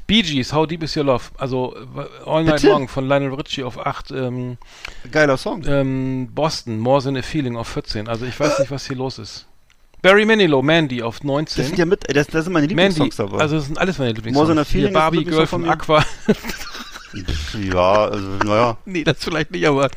[0.07, 1.24] Bee Gees, How Deep Is Your Love?
[1.38, 1.76] Also
[2.26, 2.70] All Night Bitte?
[2.70, 4.09] Long von Lionel Richie auf 8.
[4.09, 4.57] Ähm,
[5.11, 5.63] Geiler Song.
[5.68, 8.07] Ähm, Boston, More Than a Feeling auf 14.
[8.07, 9.45] Also ich weiß nicht, was hier los ist.
[10.01, 11.57] Barry Manilow, Mandy auf 19.
[11.57, 13.38] Das sind ja mit, das, das sind meine Lieblingssongs dabei.
[13.38, 14.47] Also das sind alles meine Lieblingssongs.
[14.47, 14.88] More Than a Feeling.
[14.88, 16.03] Hier Barbie, Girl von Aqua.
[17.74, 18.78] Ja, also, naja.
[18.86, 19.89] nee, das vielleicht nicht, aber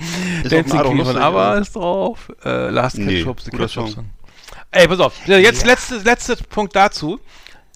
[0.43, 2.33] ist Dancing Queen von ABBA ist drauf.
[2.45, 4.11] Äh, Last Ketchup, The Ketchup Song.
[4.71, 5.15] Ey, pass auf.
[5.27, 5.69] Jetzt ja.
[5.69, 7.21] letzter letzte Punkt dazu.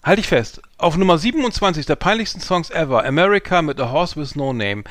[0.03, 0.61] Halte ich fest.
[0.77, 3.05] Auf Nummer 27 der peinlichsten Songs ever.
[3.05, 4.83] America mit A Horse with No Name.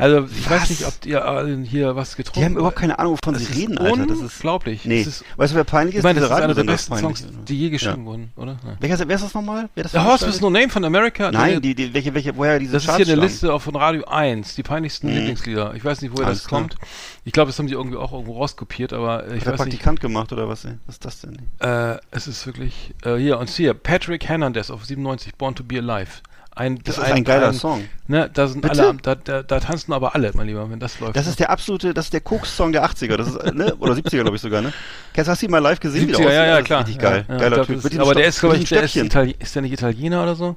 [0.00, 0.62] Also ich was?
[0.62, 2.36] weiß nicht, ob ihr hier was getrunken habt.
[2.36, 4.06] Die haben überhaupt keine Ahnung, wovon das sie reden, Alter.
[4.06, 4.84] Das ist unglaublich.
[4.84, 5.02] Nee.
[5.02, 6.00] Ist, weißt du, wer peinlich ist?
[6.00, 8.06] Ich meine, das ist einer der besten Songs, die je geschrieben ja.
[8.06, 8.52] wurden, oder?
[8.52, 8.76] Ja.
[8.80, 9.68] Welcher, wer ist das nochmal?
[9.74, 11.30] Wer das The Horse with No Name von America?
[11.30, 14.54] Nein, die, die, welche, welche, woher diese Das ist hier eine Liste von Radio 1,
[14.54, 15.16] die peinlichsten mhm.
[15.16, 15.74] Lieblingslieder.
[15.74, 16.62] Ich weiß nicht, woher Alles das klar.
[16.62, 16.76] kommt.
[17.24, 20.02] Ich glaube, das haben sie irgendwie auch irgendwo rauskopiert, aber ich Hat weiß Praktikant nicht.
[20.02, 20.64] gemacht oder was?
[20.86, 21.38] Was ist das denn?
[21.58, 25.78] Äh, es ist wirklich, äh, hier, und hier, Patrick Hernandez auf 97, Born to be
[25.78, 26.22] Alive.
[26.54, 27.84] Ein, das ist ein, geiler ein, Song.
[28.08, 28.88] Ne, da sind Bitte?
[28.88, 31.16] alle, da, da, da, tanzen aber alle, mein Lieber, wenn das läuft.
[31.16, 34.22] Das ist der absolute, das ist der Koks-Song der 80er, das ist, ne, oder 70er,
[34.22, 34.72] glaube ich sogar, ne?
[35.12, 36.10] Kennst, hast du ihn mal live gesehen?
[36.10, 36.80] 70er, ja, ja, klar.
[36.80, 37.76] Richtig geil, ja, geiler glaub, Typ.
[37.76, 40.56] Ist, aber der ist, glaube ich, der ist, Itali ist der nicht Italiener oder so?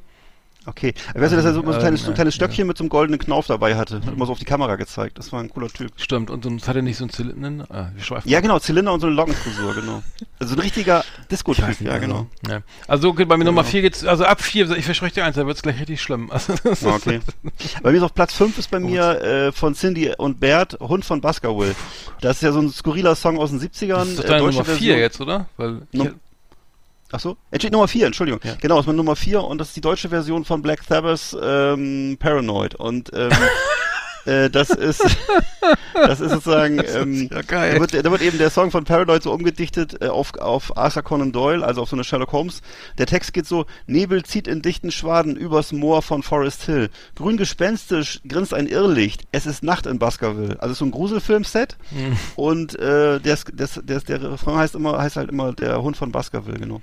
[0.66, 0.94] Okay.
[1.14, 2.90] Weißt du, dass er so, so ein kleines, so ein kleines Stöckchen mit so einem
[2.90, 4.02] goldenen Knauf dabei hatte?
[4.06, 5.18] Hat immer so auf die Kamera gezeigt.
[5.18, 5.92] Das war ein cooler Typ.
[5.98, 6.30] Stimmt.
[6.30, 7.66] Und, und hat er nicht so einen Zylinder?
[7.70, 7.88] Ah,
[8.26, 8.60] ja, genau.
[8.60, 10.04] Zylinder und so eine Lockenfrisur, genau.
[10.40, 11.82] Also ein richtiger Disco-Typ.
[11.82, 12.28] Ja, genau.
[12.48, 12.62] Ja.
[12.88, 13.52] Also okay, bei mir genau.
[13.52, 16.32] Nummer 4 geht's, also ab 4, ich verspreche dir eins, da wird's gleich richtig schlimm.
[16.74, 17.20] Also, okay.
[17.84, 21.06] bei mir ist auf Platz 5 ist bei mir äh, von Cindy und Bert, Hund
[21.06, 21.76] von Baskerville.
[22.22, 23.96] Das ist ja so ein skurriler Song aus den 70ern.
[23.96, 25.48] Das ist doch deine äh, Nummer 4 jetzt, oder?
[25.58, 26.08] Weil no,
[27.16, 28.42] Ach so, entsteht Nummer 4, Entschuldigung.
[28.44, 28.56] Ja.
[28.60, 32.18] Genau, ist mit Nummer 4 und das ist die deutsche Version von Black Sabbath ähm,
[32.20, 32.74] Paranoid.
[32.74, 33.30] Und ähm,
[34.26, 35.02] äh, das ist
[35.94, 37.42] das ist sozusagen ähm, ja.
[37.42, 41.04] Da wird, da wird eben der Song von Paranoid so umgedichtet äh, auf, auf Arthur
[41.04, 42.62] Conan Doyle, also auf so eine Sherlock Holmes.
[42.98, 46.90] Der Text geht so, Nebel zieht in dichten Schwaden übers Moor von Forest Hill.
[47.16, 49.24] Grün gespenstisch grinst ein Irrlicht.
[49.32, 50.62] Es ist Nacht in Baskerville.
[50.62, 51.78] Also so ein Gruselfilmset.
[51.92, 52.18] Mhm.
[52.36, 56.12] Und äh, der, der, der, der Refrain heißt immer, heißt halt immer der Hund von
[56.12, 56.82] Baskerville, genau.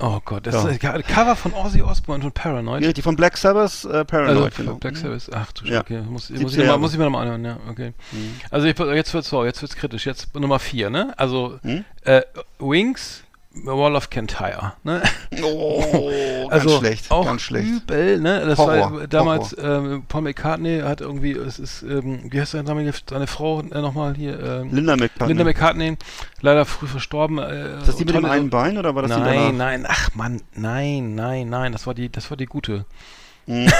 [0.00, 0.68] Oh Gott, das ja.
[0.68, 2.84] ist ein Cover von Ozzy Osbourne und Paranoid.
[2.84, 4.74] Ja, die von Black Sabbath, äh, Paranoid, also, genau.
[4.74, 5.80] Black Sabbath, ach du ja.
[5.80, 6.02] okay.
[6.02, 7.92] Muss, muss, ich mal, muss ich mir nochmal anhören, ja, okay.
[8.12, 8.40] Mhm.
[8.50, 10.06] Also ich, jetzt wird's so, jetzt wird's kritisch.
[10.06, 11.14] Jetzt Nummer 4, ne?
[11.16, 11.84] Also mhm.
[12.04, 12.22] äh,
[12.60, 13.24] Wings,
[13.64, 15.02] Wall of Kintyre, ne?
[15.42, 17.68] Oh, also ganz schlecht, auch ganz schlecht.
[17.68, 18.44] übel, ne?
[18.46, 22.92] Das Horror, war damals, ähm, Paul McCartney hat irgendwie, es ist, ähm, wie heißt seine,
[23.08, 24.38] seine Frau äh, nochmal hier?
[24.38, 25.28] Ähm, Linda McCartney.
[25.28, 25.96] Linda McCartney,
[26.40, 27.38] leider früh verstorben.
[27.38, 29.86] Äh, ist das die mit dem einen Bein oder war das nein, die Nein, nein,
[29.88, 32.84] ach Mann, nein, nein, nein, das war die, das war die gute.
[33.46, 33.68] Mhm.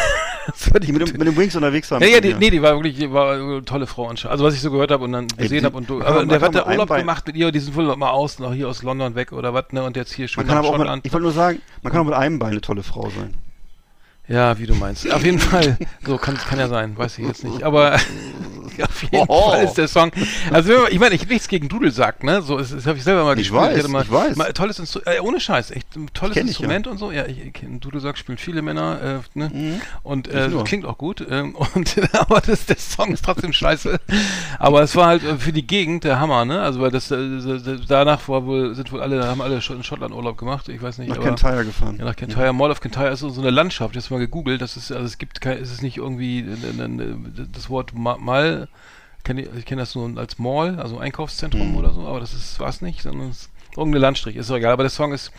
[0.48, 2.02] das war die, die mit, dem, mit dem Wings unterwegs waren.
[2.02, 4.08] Ja, ja, die, nee, die war wirklich, die war eine tolle Frau.
[4.08, 6.54] Also was ich so gehört habe und dann gesehen habe und du, aber der hat
[6.54, 9.32] der Urlaub gemacht mit ihr, die sind wohl mal aus, noch hier aus London weg
[9.32, 11.92] oder was, ne, und jetzt hier schon aber auch mit, Ich wollte nur sagen, man
[11.92, 13.34] kann auch mit einem Bein eine tolle Frau sein.
[14.26, 15.10] Ja, wie du meinst.
[15.10, 15.78] Auf jeden Fall.
[16.04, 17.62] So kann, kann ja sein, weiß ich jetzt nicht.
[17.62, 17.98] Aber
[18.82, 19.50] auf jeden oh.
[19.50, 20.10] Fall ist der Song.
[20.50, 22.42] Also ich meine, ich habe nichts gegen Dudelsack, ne?
[22.42, 23.62] So, das, das habe ich selber mal ich gespielt.
[23.62, 24.36] Weiß, ich, mal, ich weiß.
[24.36, 26.92] Mal, tolles Instru äh, ohne Scheiß, echt ein tolles Instrument ich, ja.
[26.92, 27.12] und so.
[27.12, 29.50] Ja, ich, ich Dudelsack spielen viele Männer, äh, ne?
[29.52, 29.80] Mhm.
[30.02, 31.26] Und äh, klingt auch gut.
[31.28, 33.98] Ähm, und aber das, der Song ist trotzdem scheiße.
[34.58, 36.60] aber es war halt äh, für die Gegend der Hammer, ne?
[36.60, 37.18] Also weil das, äh,
[37.86, 40.68] danach war wohl, sind wohl alle, haben alle schon in Schottland Urlaub gemacht.
[40.68, 41.08] Ich weiß nicht.
[41.08, 41.96] Nach Kintyre gefahren.
[41.98, 42.46] Ja, nach Kintyre.
[42.46, 42.52] Ja.
[42.52, 43.94] Mall of Kintyre ist so, so eine Landschaft.
[43.94, 44.60] Jetzt mal gegoogelt.
[44.60, 46.44] Das ist, also es gibt kein, ist es nicht irgendwie
[47.52, 48.57] das Wort mal
[49.24, 51.76] kenn, ich kenne das nur als Mall, also Einkaufszentrum mhm.
[51.76, 54.72] oder so, aber das war es nicht, sondern es ist irgendeine Landstrich, ist doch egal.
[54.72, 55.32] Aber der Song ist,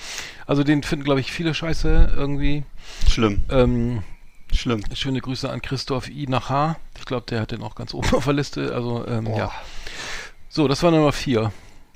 [0.45, 2.63] also den finden, glaube ich, viele scheiße irgendwie.
[3.07, 3.43] Schlimm.
[3.49, 4.03] Ähm,
[4.51, 4.82] Schlimm.
[4.93, 6.26] Schöne Grüße an Christoph I.
[6.28, 6.78] nach H.
[6.97, 8.74] Ich glaube, der hat den auch ganz oben auf der Liste.
[8.74, 9.51] Also, ähm, ja.
[10.47, 11.51] So, das war Nummer vier.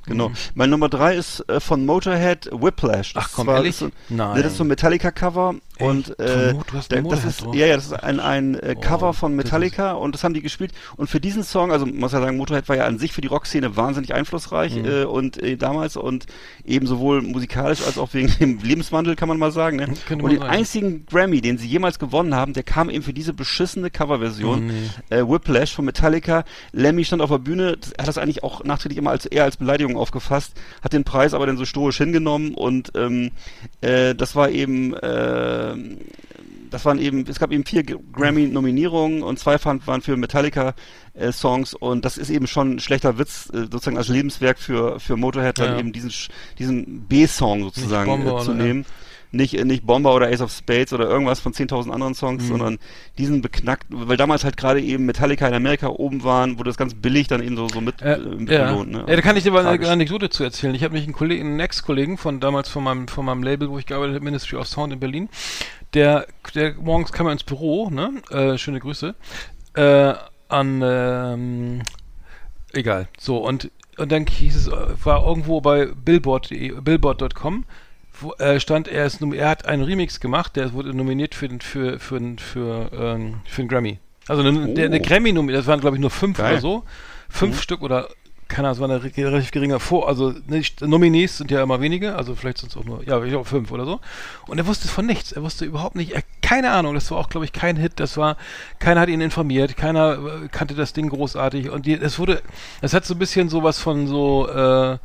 [0.06, 0.30] Genau.
[0.30, 0.36] Mhm.
[0.56, 3.14] Mein Nummer drei ist äh, von Motorhead Whiplash.
[3.14, 3.78] Das Ach komm, war, ehrlich?
[3.78, 4.42] So, Nein.
[4.42, 8.56] Das ist so ein Metallica-Cover Und äh, das ist ja ja das ist ein ein
[8.60, 11.88] äh, Cover oh, von Metallica und das haben die gespielt und für diesen Song also
[11.88, 14.86] man muss ja sagen Motorhead war ja an sich für die Rockszene wahnsinnig einflussreich mhm.
[14.86, 16.28] äh, und äh, damals und
[16.64, 19.88] eben sowohl musikalisch als auch wegen dem Lebenswandel kann man mal sagen ne?
[19.88, 20.44] und den sagen.
[20.44, 24.72] einzigen Grammy den sie jemals gewonnen haben der kam eben für diese beschissene Coverversion oh,
[25.12, 25.18] nee.
[25.18, 29.10] äh, Whiplash von Metallica Lemmy stand auf der Bühne hat das eigentlich auch nachträglich immer
[29.10, 33.32] als eher als Beleidigung aufgefasst hat den Preis aber dann so stoisch hingenommen und ähm,
[33.82, 36.00] äh, das war eben äh, ähm,
[36.70, 42.04] das waren eben, es gab eben vier Grammy-Nominierungen und zwei waren für Metallica-Songs äh, und
[42.04, 45.68] das ist eben schon ein schlechter Witz, äh, sozusagen als Lebenswerk für, für Motorhead, ja.
[45.68, 46.12] dann eben diesen,
[46.58, 48.86] diesen B-Song sozusagen äh, zu nehmen.
[48.88, 49.03] Ja
[49.34, 52.48] nicht, nicht Bomber oder Ace of Spades oder irgendwas von 10.000 anderen Songs, mhm.
[52.48, 52.80] sondern
[53.18, 56.94] diesen beknackten, weil damals halt gerade eben Metallica in Amerika oben waren, wurde das ganz
[56.94, 58.70] billig dann eben so, so mit, äh, mit ja.
[58.70, 58.92] belohnt.
[58.92, 59.06] Ne?
[59.08, 60.76] Ja, da kann ich dir mal eine Anekdote zu erzählen.
[60.76, 63.80] Ich habe mich einen Kollegen, einen Ex-Kollegen von damals von meinem, von meinem Label, wo
[63.80, 65.30] ich gearbeitet habe, Ministry of Sound in Berlin,
[65.96, 69.16] der, der morgens kam er ins Büro, ne, äh, schöne Grüße,
[69.76, 70.14] äh,
[70.48, 71.82] an, ähm,
[72.74, 74.72] egal, so, und und dann hieß es,
[75.06, 77.74] war irgendwo bei Billboard, Billboard.com äh,
[78.60, 82.90] stand, er, ist, er hat einen Remix gemacht, der wurde nominiert für, für, für, für,
[82.94, 84.00] ähm, für einen Grammy.
[84.28, 84.76] Also eine, oh.
[84.76, 86.54] eine Grammy, das waren glaube ich nur fünf Geil.
[86.54, 86.84] oder so.
[87.30, 87.62] Fünf mhm.
[87.62, 88.10] Stück oder
[88.48, 92.36] keiner, es war eine relativ geringer Vor, also nicht, Nominees sind ja immer wenige, also
[92.36, 94.00] vielleicht sind es auch nur, ja, ich glaube fünf oder so.
[94.48, 97.30] Und er wusste von nichts, er wusste überhaupt nicht, er, keine Ahnung, das war auch,
[97.30, 98.38] glaube ich, kein Hit, das war,
[98.80, 102.42] keiner hat ihn informiert, keiner äh, kannte das Ding großartig und es wurde,
[102.82, 104.98] es hat so ein bisschen sowas von so, äh,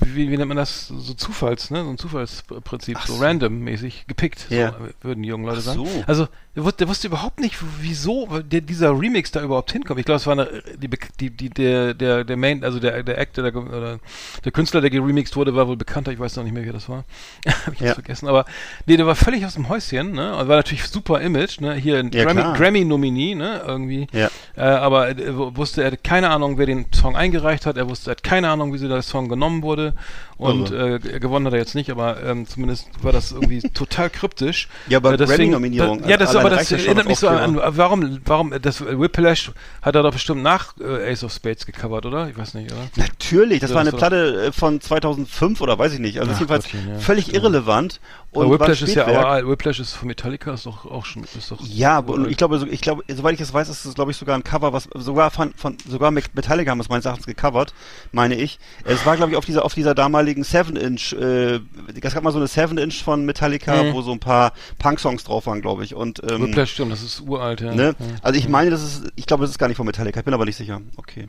[0.00, 4.46] wie, wie nennt man das, so Zufalls, ne, so ein Zufallsprinzip, so, so random-mäßig gepickt,
[4.50, 4.72] ja.
[4.72, 5.84] so, würden die jungen Leute sagen.
[5.84, 6.04] So.
[6.06, 9.98] Also, der, der, wusste überhaupt nicht, wieso der, dieser Remix da überhaupt hinkommt.
[9.98, 10.88] Ich glaube, es war eine, die,
[11.20, 13.98] die, die, der, der, der Main, also der, der Actor, der, oder
[14.44, 16.88] der Künstler, der geremixed wurde, war wohl bekannter, ich weiß noch nicht mehr, wer das
[16.88, 17.04] war.
[17.66, 17.94] Hab ich ja.
[17.94, 18.44] vergessen, aber
[18.86, 21.98] nee, der war völlig aus dem Häuschen, ne, und war natürlich super Image, ne, hier
[21.98, 24.06] ein ja, Grammy, Grammy-Nominee, ne, irgendwie.
[24.12, 24.30] Ja.
[24.56, 28.10] Äh, aber er wusste, er hatte keine Ahnung, wer den Song eingereicht hat, er wusste,
[28.10, 29.94] er hat keine Ahnung, wie so der Song genommen wurde
[30.36, 31.08] und also.
[31.08, 34.68] äh, gewonnen hat er jetzt nicht, aber ähm, zumindest war das irgendwie total kryptisch.
[34.88, 36.02] Ja, aber äh, Grammy-Nominierung.
[36.02, 39.52] Da, ja, das, aber das erinnert mich so an, an, warum, warum, das Whiplash
[39.82, 42.28] hat er doch bestimmt nach äh, Ace of Spades gecovert, oder?
[42.28, 42.88] Ich weiß nicht, oder?
[42.96, 46.20] Natürlich, das ja, war eine Platte äh, von 2005 oder weiß ich nicht.
[46.20, 47.34] Also Ach, jedenfalls Gottchen, ja, völlig ja.
[47.34, 48.00] irrelevant.
[48.30, 51.60] Und Whiplash ist ja, aber Whiplash ist von Metallica, ist doch auch schon, ist doch.
[51.62, 54.34] Ja, und ich glaube, ich glaube, soweit ich es weiß, ist es, glaube ich, sogar
[54.34, 57.74] ein Cover, was sogar von, von sogar Metallica haben es meines Erachtens gecovert,
[58.10, 58.58] meine ich.
[58.84, 61.60] Es war, glaube ich, auf dieser, auf dieser damaligen 7-Inch, äh,
[62.02, 63.92] es gab mal so eine 7-Inch von Metallica, mhm.
[63.94, 65.94] wo so ein paar Punk-Songs drauf waren, glaube ich.
[65.94, 67.72] Und, ähm, Whiplash stimmt, das ist uralt, ja.
[67.72, 67.94] Ne?
[68.22, 70.34] Also ich meine, das ist, ich glaube, das ist gar nicht von Metallica, ich bin
[70.34, 70.80] aber nicht sicher.
[70.96, 71.28] Okay.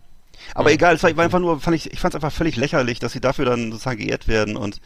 [0.54, 0.76] Aber ja.
[0.76, 3.22] egal, es war, einfach nur, fand ich, ich fand es einfach völlig lächerlich, dass sie
[3.22, 4.82] dafür dann sozusagen geehrt werden und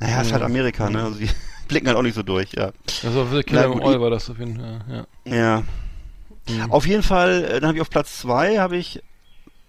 [0.00, 1.04] naja, es ist halt Amerika, ne?
[1.04, 1.30] Also die
[1.68, 2.72] blicken halt auch nicht so durch, ja.
[3.02, 5.34] Also für Killer im Oil war das auf jeden Fall, ja.
[5.34, 5.62] Ja.
[6.48, 6.72] Mhm.
[6.72, 9.02] Auf jeden Fall, äh, dann habe ich auf Platz zwei habe ich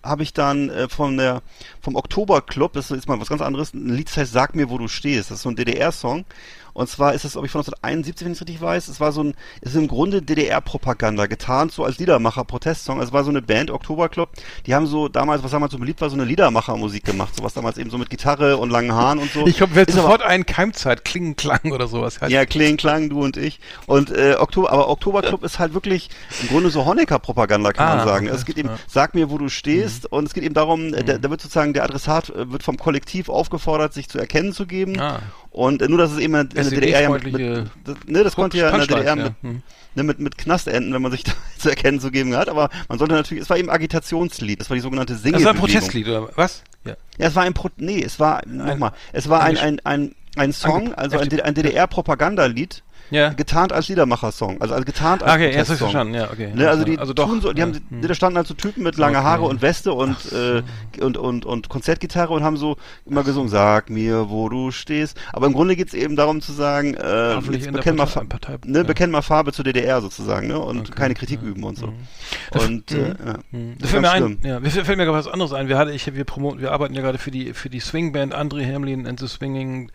[0.04, 1.42] habe ich dann äh, von der
[1.82, 4.56] vom Oktober Club, das ist jetzt mal was ganz anderes, ein Lied das heißt Sag
[4.56, 5.32] mir, wo du stehst.
[5.32, 6.26] Das ist so ein DDR-Song
[6.74, 9.12] und zwar ist es, ob ich von 1971, wenn ich es richtig weiß, es war
[9.12, 13.00] so ein, es ist im Grunde DDR-Propaganda, getarnt so als Liedermacher-Protestsong.
[13.00, 14.30] Es war so eine Band, Oktoberclub,
[14.66, 17.78] die haben so damals, was damals so beliebt war, so eine Liedermacher-Musik gemacht, sowas damals
[17.78, 19.46] eben so mit Gitarre und langen Haaren und so.
[19.46, 22.20] Ich hoffe, jetzt sofort aber, einen Keimzeit, Klingenklang oder sowas.
[22.20, 23.60] Heißt ja, Klingenklang, du und ich.
[23.86, 26.10] Und äh, Oktober, aber Oktoberclub ist halt wirklich
[26.42, 28.28] im Grunde so Honecker-Propaganda, kann ah, man sagen.
[28.28, 28.36] Okay.
[28.36, 28.78] Es geht eben, ja.
[28.88, 30.18] sag mir, wo du stehst, mhm.
[30.18, 31.06] und es geht eben darum, mhm.
[31.06, 34.66] da, da wird sozusagen der Adressat äh, wird vom Kollektiv aufgefordert, sich zu erkennen zu
[34.66, 35.00] geben.
[35.00, 35.20] Ah.
[35.54, 38.58] Und äh, nur, dass es eben in der DDR ja mit, mit, ne, das konnte
[38.58, 39.62] ja in der DDR mit, hm.
[39.96, 43.00] ne, mit, mit Knastenden, wenn man sich da zu erkennen zu geben hat, aber man
[43.00, 45.38] sollte natürlich, es war eben Agitationslied, das war die sogenannte Singe.
[45.38, 46.64] Das war ein Protestlied, oder was?
[46.86, 46.96] Ja.
[47.18, 50.52] Ja, es war ein Pro nee, es war, nochmal, es war ein, ein, ein, ein
[50.52, 52.84] Song, also ein, ein DDR-Propagandalied,
[53.14, 53.30] ja.
[53.30, 54.60] getarnt als Liedermacher-Song.
[54.62, 56.52] Also, also getarnt als Okay, jetzt verstanden, ja, okay.
[56.54, 57.68] Ne, also die also doch, tun so, die ja.
[57.68, 58.02] haben, hm.
[58.02, 59.26] da standen halt so Typen mit lange okay.
[59.26, 60.36] Haare und Weste und, so.
[60.36, 60.64] äh,
[61.00, 65.18] und, und, und Konzertgitarre und haben so immer gesungen, sag mir, wo du stehst.
[65.32, 67.40] Aber im Grunde geht's eben darum zu sagen, äh,
[67.72, 68.84] bekenn, mal Partei, ne, ja.
[68.84, 70.92] bekenn mal Farbe zur DDR sozusagen, ne, und okay.
[70.96, 71.50] keine Kritik ja.
[71.50, 71.88] üben und so.
[71.88, 71.94] Mhm.
[72.52, 73.16] Und, äh, mhm.
[73.26, 73.34] ja.
[73.52, 73.76] Mhm.
[73.80, 75.68] Das fällt mir ein, ja, mir fällt mir was anderes ein.
[75.68, 78.66] Wir hatten, ich, wir promoten, wir arbeiten ja gerade für die, für die Swingband Andre
[78.66, 79.92] Hamlin and the Swinging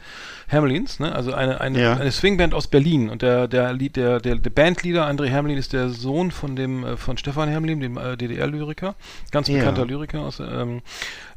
[0.51, 4.37] Hamlins, ne, also eine, eine, eine Swingband aus Berlin und der, der Lied, der, der,
[4.37, 8.17] der Bandleader André Hermelin ist der Sohn von dem, äh, von Stefan Hermelin, dem äh,
[8.17, 8.95] DDR-Lyriker,
[9.31, 9.89] ganz bekannter ja.
[9.89, 10.83] Lyriker aus, ähm,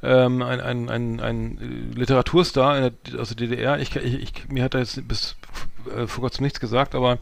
[0.03, 3.79] ähm, ein, ein, ein, ein Literaturstar der, aus der DDR.
[3.79, 5.35] Ich, ich, ich, mir hat er jetzt bis
[5.87, 7.17] äh, vor kurzem nichts gesagt, aber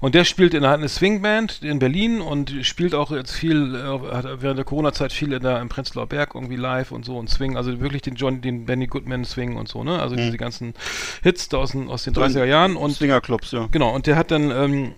[0.00, 4.42] und der spielt in einer Swingband in Berlin und spielt auch jetzt viel, äh, hat
[4.42, 7.56] während der Corona-Zeit viel in der, im Prenzlauer Berg irgendwie live und so und Swing,
[7.56, 10.00] also wirklich den John, den Benny Goodman Swing und so, ne?
[10.00, 10.20] Also mhm.
[10.20, 10.74] diese ganzen
[11.22, 13.68] Hits da aus den, aus den 30er Jahren und Swingerclubs, ja.
[13.70, 14.92] Genau, und der hat dann ähm,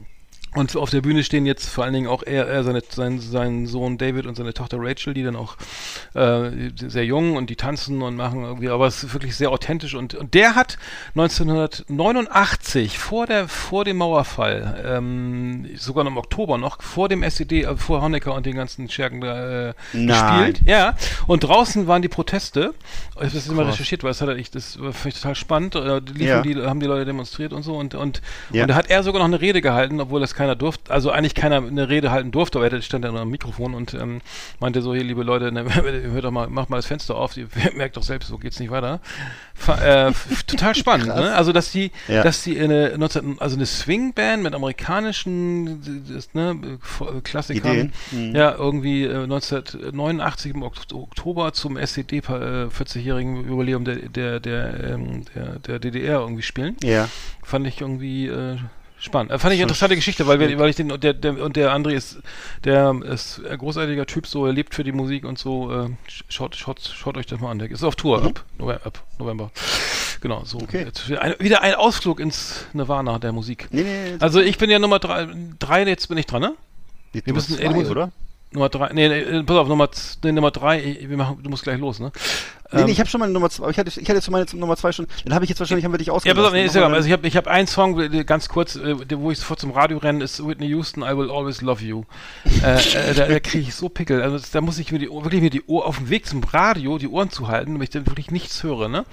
[0.57, 3.67] und auf der Bühne stehen jetzt vor allen Dingen auch er, er seine, sein, sein
[3.67, 5.57] Sohn David und seine Tochter Rachel, die dann auch
[6.15, 9.95] äh, sehr jung und die tanzen und machen irgendwie, aber es ist wirklich sehr authentisch
[9.95, 10.79] und, und der hat
[11.15, 17.65] 1989 vor der vor dem Mauerfall, ähm, sogar noch im Oktober noch, vor dem SED,
[17.65, 20.63] äh, vor Honecker und den ganzen Schergen da äh, gespielt.
[20.65, 20.97] Ja.
[21.27, 22.75] Und draußen waren die Proteste.
[23.15, 25.75] Ich habe das immer recherchiert, weil das hat ich, das war ich total spannend.
[25.75, 26.43] Äh, liefen ja.
[26.43, 28.23] die, haben die Leute demonstriert und so und und,
[28.53, 28.63] ja.
[28.63, 31.11] und da hat er sogar noch eine Rede gehalten, obwohl das kein keiner durfte, also
[31.11, 34.21] eigentlich keiner eine Rede halten durfte, aber er stand ja nur am Mikrofon und ähm,
[34.61, 37.49] meinte so, hier, liebe Leute, ne, hört doch mal, macht mal das Fenster auf, ihr
[37.75, 39.01] merkt doch selbst, so geht's nicht weiter.
[39.67, 40.13] Äh,
[40.47, 41.35] total spannend, ne?
[41.35, 42.23] Also, dass die, ja.
[42.23, 46.79] dass die eine, 19, also eine Swingband mit amerikanischen das, ne,
[47.25, 48.37] Klassikern, mhm.
[48.37, 55.25] ja, irgendwie äh, 1989 im Oktober zum SED äh, 40-jährigen Überlebung der, der, der, ähm,
[55.35, 56.77] der, der DDR irgendwie spielen.
[56.83, 57.09] Ja.
[57.43, 58.59] Fand ich irgendwie äh,
[59.07, 59.31] Spannend.
[59.31, 61.55] Äh, fand ich eine interessante Geschichte, weil, wir, weil ich den und der, der und
[61.55, 62.19] der André ist
[62.65, 65.73] der ist ein großartiger Typ, so er lebt für die Musik und so.
[65.73, 65.91] Äh,
[66.29, 67.61] schaut, schaut, schaut euch das mal an.
[67.61, 68.27] Der ist auf Tour mhm.
[68.27, 69.51] ab, November, ab November.
[70.21, 70.59] Genau, so.
[70.59, 70.89] Okay.
[71.21, 73.69] Ein, wieder ein Ausflug ins Nirvana der Musik.
[73.71, 75.29] Nee, nee, also ich bin ja Nummer drei,
[75.61, 76.55] drei jetzt bin ich dran, ne?
[77.13, 78.11] Wir müssen, zwei, oder?
[78.53, 79.89] Nummer drei, nee, nee, pass auf, Nummer,
[80.23, 82.13] nee, Nummer drei, wir machen, du musst gleich los, ne?
[82.73, 84.47] Nee, nee, ähm, ich habe schon meine Nummer zwei, ich hatte, ich hatte jetzt meine
[84.55, 86.39] Nummer zwei schon, dann habe ich jetzt wahrscheinlich, haben wir dich ausgelassen.
[86.39, 88.77] Ja, pass auf, nee, ist egal, also ich habe ich hab einen Song, ganz kurz,
[88.77, 92.05] äh, wo ich sofort zum Radio renne, ist Whitney Houston, I Will Always Love You.
[92.63, 95.43] äh, äh, da, da kriege ich so Pickel, also da muss ich mir die, wirklich
[95.43, 98.07] mir die Ohr, auf dem Weg zum Radio die Ohren zu halten, damit ich dann
[98.07, 99.05] wirklich nichts höre, ne?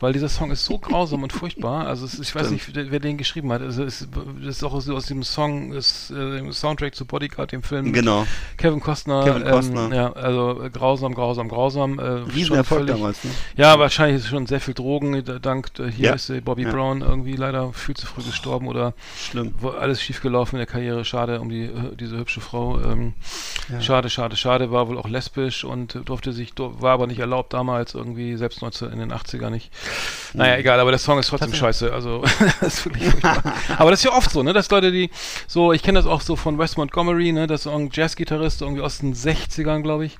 [0.00, 1.86] Weil dieser Song ist so grausam und furchtbar.
[1.86, 3.62] Also ist, ich weiß nicht, wer den geschrieben hat.
[3.62, 4.06] Also es
[4.44, 7.92] ist auch aus, aus dem Song, ist, äh, dem Soundtrack zu Bodyguard, dem Film.
[7.92, 8.26] Genau.
[8.56, 9.24] Kevin Costner.
[9.24, 9.86] Kevin Costner.
[9.86, 11.98] Ähm, ja, also äh, grausam, grausam, grausam.
[11.98, 12.02] Äh,
[12.34, 13.24] Riesenerfolg damals.
[13.24, 13.30] Ne?
[13.56, 15.14] Ja, wahrscheinlich ist schon sehr viel Drogen.
[15.14, 16.14] Äh, dank äh, hier ja.
[16.14, 16.70] ist äh, Bobby ja.
[16.70, 19.54] Brown irgendwie leider viel zu früh gestorben oder Schlimm.
[19.78, 21.04] alles schiefgelaufen in der Karriere.
[21.04, 22.80] Schade um die diese hübsche Frau.
[22.80, 23.14] Ähm,
[23.70, 23.80] ja.
[23.80, 24.70] Schade, schade, schade.
[24.70, 28.90] War wohl auch lesbisch und durfte sich, war aber nicht erlaubt damals irgendwie, selbst 19
[28.90, 29.70] in den 80er nicht.
[30.34, 31.92] Naja, egal, aber der Song ist trotzdem scheiße.
[31.92, 32.22] Also,
[32.60, 33.54] das ist wirklich furchtbar.
[33.78, 35.10] aber das ist ja oft so, ne, dass Leute, die
[35.46, 38.82] so, ich kenne das auch so von Wes Montgomery, ne, das ist ein Jazzgitarrist irgendwie
[38.82, 40.16] aus den 60ern, glaube ich.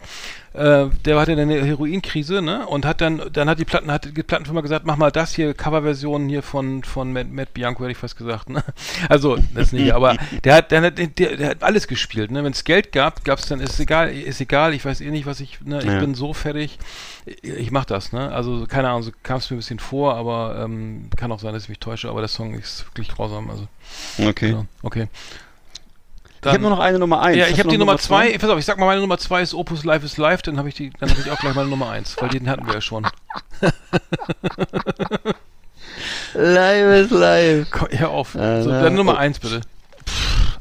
[0.54, 2.64] Äh, der hatte eine Heroinkrise, ne?
[2.68, 5.52] Und hat dann, dann hat die Platten, hat die Plattenfirma gesagt, mach mal das hier,
[5.52, 8.62] Coverversion hier von, von Matt, Matt Bianco, hätte ich fast gesagt, ne?
[9.08, 12.44] Also, das nicht, aber der hat, der hat, der, der hat alles gespielt, ne?
[12.44, 15.26] Wenn es Geld gab, gab es dann, ist egal, ist egal, ich weiß eh nicht,
[15.26, 15.80] was ich, ne?
[15.80, 15.98] Ich ja.
[15.98, 16.78] bin so fertig,
[17.42, 18.30] ich mach das, ne?
[18.30, 21.52] Also, keine Ahnung, so kam es mir ein bisschen vor, aber ähm, kann auch sein,
[21.52, 23.66] dass ich mich täusche, aber der Song ist wirklich grausam, also.
[24.24, 24.52] Okay.
[24.52, 25.08] Ja, okay.
[26.44, 27.38] Dann, ich habe nur noch eine Nummer 1.
[27.38, 28.36] Ja, ich habe die Nummer 2.
[28.36, 30.68] Pass auf, ich sag mal, meine Nummer 2 ist Opus Life is Life, dann habe
[30.68, 32.80] ich die, dann habe ich auch gleich meine Nummer 1, weil den hatten wir ja
[32.82, 33.06] schon.
[36.34, 37.66] life is life.
[37.70, 38.34] Komm, hör auf.
[38.34, 39.62] Uh, so, dann Nummer 1 bitte.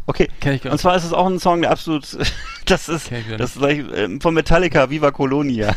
[0.06, 0.30] Okay.
[0.40, 0.66] Kenn ich.
[0.66, 2.04] Und zwar ist es auch ein Song, der absolut,
[2.66, 5.76] das ist, das ist gleich, äh, von Metallica, Viva Colonia.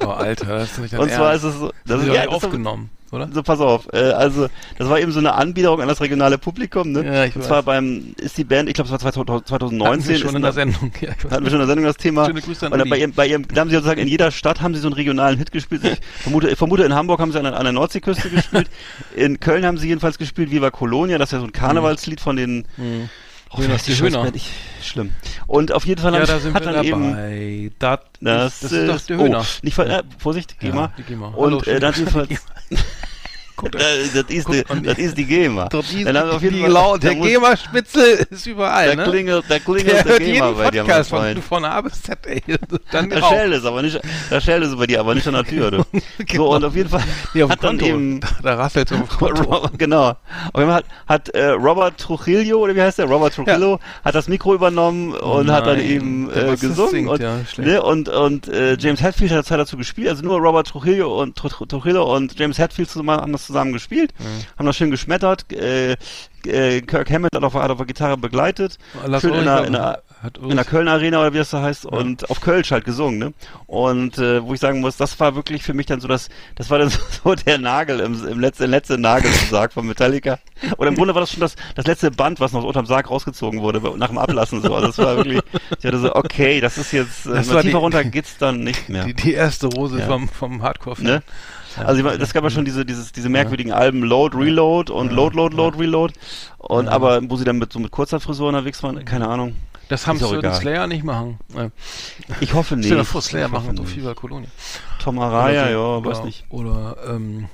[0.00, 1.44] Oh, Alter, das ist nicht dein Und zwar Ernst.
[1.44, 3.28] ist es so, das, das ist ja aufgenommen oder?
[3.32, 3.88] So, pass auf.
[3.92, 7.04] Äh, also, das war eben so eine Anbiederung an das regionale Publikum, ne?
[7.04, 7.48] Ja, ich Und weiß.
[7.48, 9.86] zwar beim, ist die Band, ich glaube, es war 2019.
[9.86, 10.92] Hatten wir schon in der Sendung.
[11.00, 12.26] Ja, hatten wir schon in der Sendung das Thema.
[12.26, 14.62] Schöne Grüße an Und bei ihrem, bei ihrem, da haben sie sozusagen in jeder Stadt
[14.62, 15.84] haben sie so einen regionalen Hit gespielt.
[15.84, 18.68] Ich vermute, ich vermute in Hamburg haben sie an, an der Nordseeküste gespielt.
[19.16, 22.36] In Köln haben sie jedenfalls gespielt Viva Colonia, das ist ja so ein Karnevalslied von
[22.36, 23.08] den, mhm.
[23.54, 24.30] Oh, Höhner, die Höhner.
[24.34, 24.50] Ich,
[24.82, 25.12] schlimm.
[25.46, 26.88] Und auf jeden Fall ja, da sind hat wir dann dabei.
[26.88, 29.40] eben das, das, das ist, ist doch der Höhner.
[29.40, 30.92] Oh, nicht, äh, Vorsicht, geh ja, mal.
[31.34, 32.28] Und äh, dann jedenfalls
[33.62, 35.68] Das, das, ist die, das ist die GEMA.
[35.74, 39.10] Das ist dann jeden die Fall, der GEMA-Spitzel ist überall, da ne?
[39.10, 41.38] Klingelt, da klingelt der, der GEMA bei dir, mein Freund.
[41.38, 42.42] Von, von A bis Z, ey.
[42.90, 44.00] Dann da schellt es aber nicht,
[44.30, 45.84] da schellt es bei dir, aber nicht an der Tür, du.
[46.18, 46.44] genau.
[46.44, 47.02] So, und auf jeden Fall
[47.32, 48.20] nee, hat dann eben...
[48.20, 49.68] Da, da rasselt Konto.
[49.76, 50.08] genau.
[50.08, 50.16] Auf
[50.56, 53.06] jeden Fall hat, hat äh, Robert Trujillo, oder wie heißt der?
[53.06, 54.04] Robert Trujillo, ja.
[54.04, 55.56] hat das Mikro übernommen oh und nein.
[55.56, 56.90] hat dann eben äh, gesungen.
[56.90, 60.38] Singt, und, ja, ne, und, und äh, James Hetfield hat Zeit dazu gespielt, also nur
[60.38, 64.58] Robert Trujillo und Trujillo und James Hetfield zusammen, haben das zusammen gespielt mhm.
[64.58, 65.52] haben das schön geschmettert.
[65.52, 65.96] Äh,
[66.46, 68.78] äh, Kirk Hammett hat auf, hat auf der Gitarre begleitet.
[69.06, 71.84] Lass schön in einer, in Hat in der Köln Arena oder wie das da heißt
[71.84, 71.90] ja.
[71.90, 73.32] und auf Kölsch halt gesungen, ne?
[73.66, 76.70] Und äh, wo ich sagen muss, das war wirklich für mich dann so das, das
[76.70, 76.90] war dann
[77.24, 80.38] so der Nagel im, im letzten, letzte Nagel im Sarg von Metallica.
[80.78, 83.60] Oder im Grunde war das schon das, das letzte Band, was noch unterm Sarg rausgezogen
[83.60, 84.74] wurde nach dem Ablassen so.
[84.74, 85.40] Also das war wirklich,
[85.78, 88.88] ich hatte so, okay, das ist jetzt, äh, das tiefer die, runter geht's dann nicht
[88.88, 89.04] mehr.
[89.04, 90.06] Die, die erste Rose ja.
[90.06, 91.02] vom, vom Hardcore.
[91.02, 91.22] Ne?
[91.76, 95.36] Also ich, das gab ja schon diese, dieses, diese merkwürdigen Alben Load, Reload und Load,
[95.36, 96.14] Load, Load, Reload.
[96.58, 99.56] Und aber wo sie dann mit so mit kurzer Frisur unterwegs waren, keine Ahnung.
[99.88, 101.38] Das haben sie Slayer nicht machen.
[102.40, 102.86] Ich hoffe nicht.
[102.86, 104.48] Stell dir vor, Slayer machen so viel bei Kolonie.
[105.02, 106.44] Tom Araya, ja, weiß nicht.
[106.48, 107.48] Oder ähm,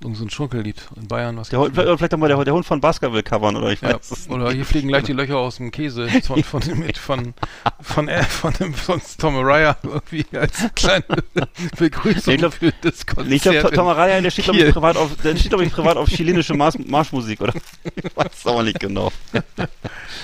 [0.00, 1.36] Irgend so ein Schunkellied in Bayern.
[1.38, 3.82] Was der Hund, vielleicht, vielleicht auch mal der, der Hund von Baskerville covern, oder ich
[3.82, 7.34] weiß ja, Oder hier fliegen gleich die Löcher aus dem Käse von, von, von, von,
[7.80, 11.04] von, äh, von, dem, von Tom Araya irgendwie als kleine
[11.78, 13.32] Begrüßung nee, glaub, für das Konzert.
[13.32, 15.96] ich glaube, Tom Araya, der steht, glaube ich, privat auf, der steht, glaube ich, privat
[15.96, 17.54] auf chilenische Marsch, Marschmusik, oder?
[17.96, 19.10] Ich weiß es aber nicht genau.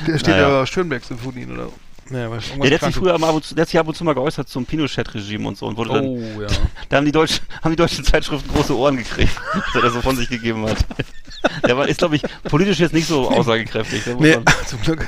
[0.07, 0.51] Der steht naja.
[0.51, 1.65] ja auf Schönberg-Symphonien, oder?
[1.65, 1.69] Ja,
[2.11, 4.05] ja, der hat sich früher mal ab und zu, der hat sich ab und zu
[4.05, 6.47] mal geäußert zum Pinochet-Regime und so und wurde oh, dann, ja.
[6.89, 10.03] da haben die, Deutsch, haben die deutschen Zeitschriften große Ohren gekriegt, dass er das so
[10.03, 10.79] von sich gegeben hat.
[11.67, 14.03] Der war, ist, glaube ich, politisch jetzt nicht so aussagekräftig.
[14.19, 15.07] Nee, zum Glück.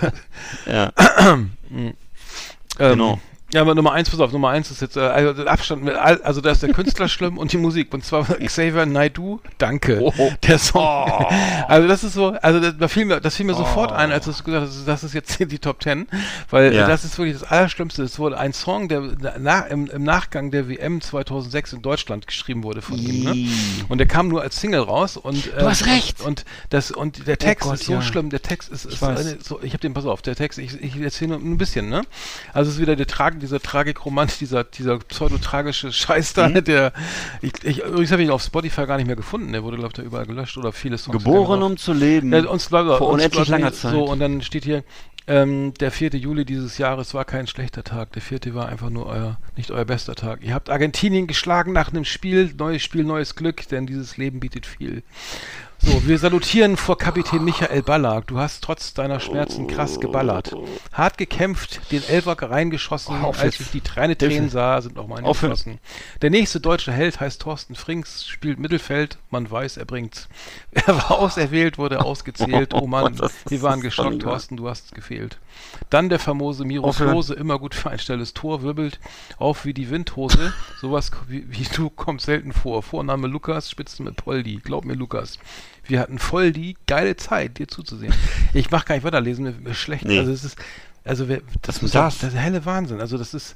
[0.66, 0.92] Ja.
[2.78, 3.20] genau.
[3.52, 6.50] Ja, aber Nummer eins, pass auf, Nummer eins ist jetzt, äh, also Abstand, also da
[6.50, 7.94] ist der Künstler schlimm und die Musik.
[7.94, 10.00] Und zwar Xavier Naidu, danke.
[10.02, 10.12] Oh,
[10.42, 10.82] der Song.
[10.82, 11.26] Oh.
[11.68, 13.58] Also das ist so, also das, das fiel mir, das fiel mir oh.
[13.58, 16.08] sofort ein, als du gesagt hast, das ist jetzt die Top Ten,
[16.50, 16.88] weil ja.
[16.88, 18.02] das ist wirklich das Allerschlimmste.
[18.02, 22.64] Es wurde ein Song, der na, im, im, Nachgang der WM 2006 in Deutschland geschrieben
[22.64, 23.22] wurde von ihm.
[23.22, 23.48] Ne?
[23.88, 26.20] Und der kam nur als Single raus und äh, du hast recht.
[26.20, 28.02] Und, das und der oh Text Gott, ist so ja.
[28.02, 28.30] schlimm.
[28.30, 30.82] Der Text ist, ist ich, eine, so, ich habe den, pass auf, der Text, ich,
[30.82, 32.02] ich erzähle nur ein bisschen, ne?
[32.52, 36.64] Also es ist wieder der Trag Tragen, dieser Tragikromant, dieser, dieser pseudotragische Scheiß da, mhm.
[36.64, 36.92] der,
[37.42, 39.90] ich, ich, übrigens habe ich ihn auf Spotify gar nicht mehr gefunden, der wurde, glaube
[39.90, 41.22] ich, da überall gelöscht oder viele Songs.
[41.22, 42.32] Geboren, um zu leben.
[42.32, 43.92] Ja, uns, Vor uns, unendlich langer Zeit.
[43.92, 44.84] So, und dann steht hier,
[45.28, 46.10] ähm, der 4.
[46.10, 48.12] Juli dieses Jahres war kein schlechter Tag.
[48.12, 48.54] Der 4.
[48.54, 50.42] war einfach nur euer, nicht euer bester Tag.
[50.42, 52.54] Ihr habt Argentinien geschlagen nach einem Spiel.
[52.56, 55.02] Neues Spiel, neues Glück, denn dieses Leben bietet viel.
[55.86, 58.26] So, wir salutieren vor Kapitän Michael Ballack.
[58.26, 60.52] Du hast trotz deiner Schmerzen krass geballert.
[60.92, 63.22] Hart gekämpft, den Elfer reingeschossen.
[63.22, 65.78] Oh, Als ich die Träne Tränen sah, sind auch meine geschossen.
[66.22, 69.18] Der nächste deutsche Held heißt Thorsten Frings, spielt Mittelfeld.
[69.30, 70.28] Man weiß, er bringt's.
[70.72, 72.74] Er war auserwählt, wurde ausgezählt.
[72.76, 73.18] Oh Mann,
[73.48, 75.38] wir waren geschockt, Thorsten, du hast gefehlt.
[75.88, 78.98] Dann der famose Miro Klose, immer gut für ein schnelles Tor, wirbelt
[79.38, 80.52] auf wie die Windhose.
[80.80, 82.82] Sowas wie, wie du kommt selten vor.
[82.82, 84.60] Vorname Lukas, Spitzen mit Poldi.
[84.62, 85.38] Glaub mir, Lukas.
[85.88, 88.14] Wir hatten voll die geile Zeit, dir zuzusehen.
[88.54, 90.06] Ich mach gar nicht weiterlesen, mir, ist schlecht.
[90.06, 90.18] Nee.
[90.18, 90.56] Also es ist,
[91.04, 92.18] also wer, das, ist das?
[92.18, 93.00] das ist helle Wahnsinn.
[93.00, 93.54] Also das ist,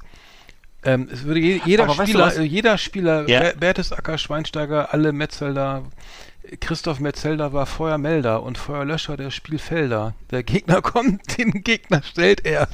[0.83, 3.51] ähm, es würde je, jeder Spieler, weißt du jeder Spieler, ja.
[3.53, 5.83] Bertesacker, Schweinsteiger, alle Metzelder,
[6.59, 10.13] Christoph Metzelder war Feuermelder und Feuerlöscher der Spielfelder.
[10.31, 12.67] Der Gegner kommt, den Gegner stellt er.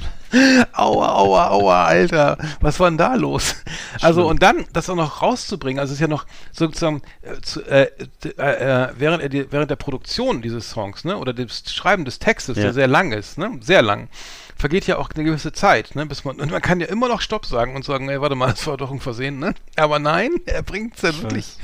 [0.72, 2.38] Aua, aua, aua, Alter.
[2.60, 3.54] Was war denn da los?
[4.02, 7.62] Also, und dann, das auch noch rauszubringen, also es ist ja noch sozusagen, äh, zu,
[7.62, 7.90] äh,
[8.36, 12.56] äh, während, er die, während der Produktion dieses Songs, ne, oder des Schreiben des Textes,
[12.56, 12.64] ja.
[12.64, 14.08] der sehr lang ist, ne, sehr lang,
[14.56, 17.20] vergeht ja auch eine gewisse Zeit, ne, bis man, und man kann ja immer noch
[17.20, 19.54] Stopp sagen und sagen, ey, warte mal, das war doch ein Versehen, ne?
[19.76, 21.56] Aber nein, er bringt es ja wirklich.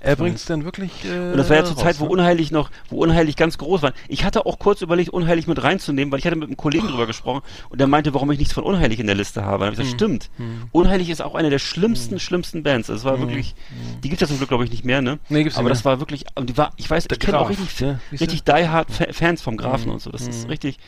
[0.00, 0.90] Er bringt es dann wirklich.
[1.04, 2.10] Äh, und das war ja zur Zeit, wo ne?
[2.12, 3.92] unheilig noch, wo unheilig ganz groß war.
[4.08, 7.06] Ich hatte auch kurz überlegt, unheilig mit reinzunehmen, weil ich hatte mit einem Kollegen drüber
[7.06, 9.66] gesprochen und der meinte, warum ich nichts von unheilig in der Liste habe.
[9.66, 9.98] Und ich gesagt, hm.
[9.98, 10.30] stimmt.
[10.38, 10.62] Hm.
[10.72, 12.18] Unheilig ist auch eine der schlimmsten, hm.
[12.20, 12.88] schlimmsten Bands.
[12.88, 13.28] Das war hm.
[13.28, 14.00] wirklich, hm.
[14.00, 15.18] die gibt es ja zum Glück, glaube ich, nicht mehr, ne?
[15.28, 17.50] Nee, gibt's Aber nicht das war wirklich, die war, ich weiß, der ich kenne auch
[17.50, 19.92] richtig, ja, richtig die Hard Fans vom Grafen hm.
[19.92, 20.10] und so.
[20.10, 20.78] Das ist richtig,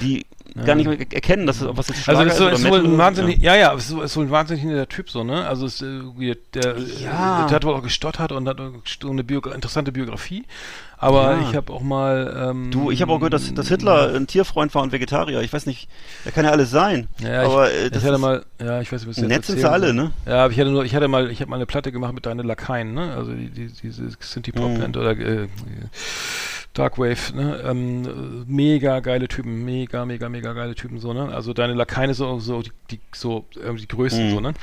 [0.00, 0.24] die.
[0.54, 2.98] Gar nicht mehr erkennen, dass es, was jetzt Also ist, so, ist, ist wohl ein
[2.98, 5.46] wahnsinnig, ja, ja, ist, ist wohl ein wahnsinnig der Typ so, ne?
[5.46, 7.46] Also ist, äh, der, ja.
[7.46, 10.44] der hat wohl auch gestottert und hat eine Bio interessante Biografie.
[11.02, 11.48] Aber ja.
[11.48, 12.50] ich habe auch mal.
[12.50, 15.40] Ähm, du, ich habe auch gehört, dass, dass Hitler ein Tierfreund war und Vegetarier.
[15.40, 15.88] Ich weiß nicht,
[16.24, 17.08] er kann ja alles sein.
[17.18, 19.58] Ja, aber ich, äh, das ich hatte mal, ja, ich weiß nicht, was Netz sind
[19.58, 20.12] sie alle, ne?
[20.26, 22.24] Ja, aber ich hatte nur, ich hatte mal, ich habe mal eine Platte gemacht mit
[22.24, 23.14] deinen Lakaien, ne?
[23.16, 25.02] Also die, die, diese Sinti Pop Band mhm.
[25.02, 25.48] oder äh,
[26.74, 27.62] Darkwave, ne?
[27.64, 31.28] Ähm, mega geile Typen, mega, mega, mega geile Typen, so, ne?
[31.32, 34.30] Also deine Lakaien so, so, die, die so, äh, die größten, mhm.
[34.30, 34.54] so, ne?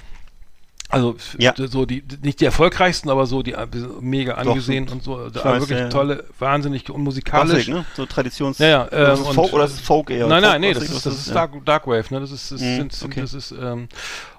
[0.92, 1.54] Also ja.
[1.56, 3.68] so die nicht die erfolgreichsten, aber so die äh,
[4.02, 5.18] mega angesehen Doch, und so.
[5.20, 7.68] Weiß, wirklich ja, tolle, wahnsinnig und musikalisch.
[7.68, 7.86] Gothic, ne?
[7.96, 8.58] So Traditions.
[8.58, 9.14] Ja, ja.
[9.14, 10.26] Ähm, Folk, oder das ist Folk eher?
[10.26, 12.22] Nein, nein, nee, das, ist, das ist Dark, Darkwave, ne?
[12.22, 13.22] Das ist, das, mm, sind, okay.
[13.22, 13.88] das ist ähm,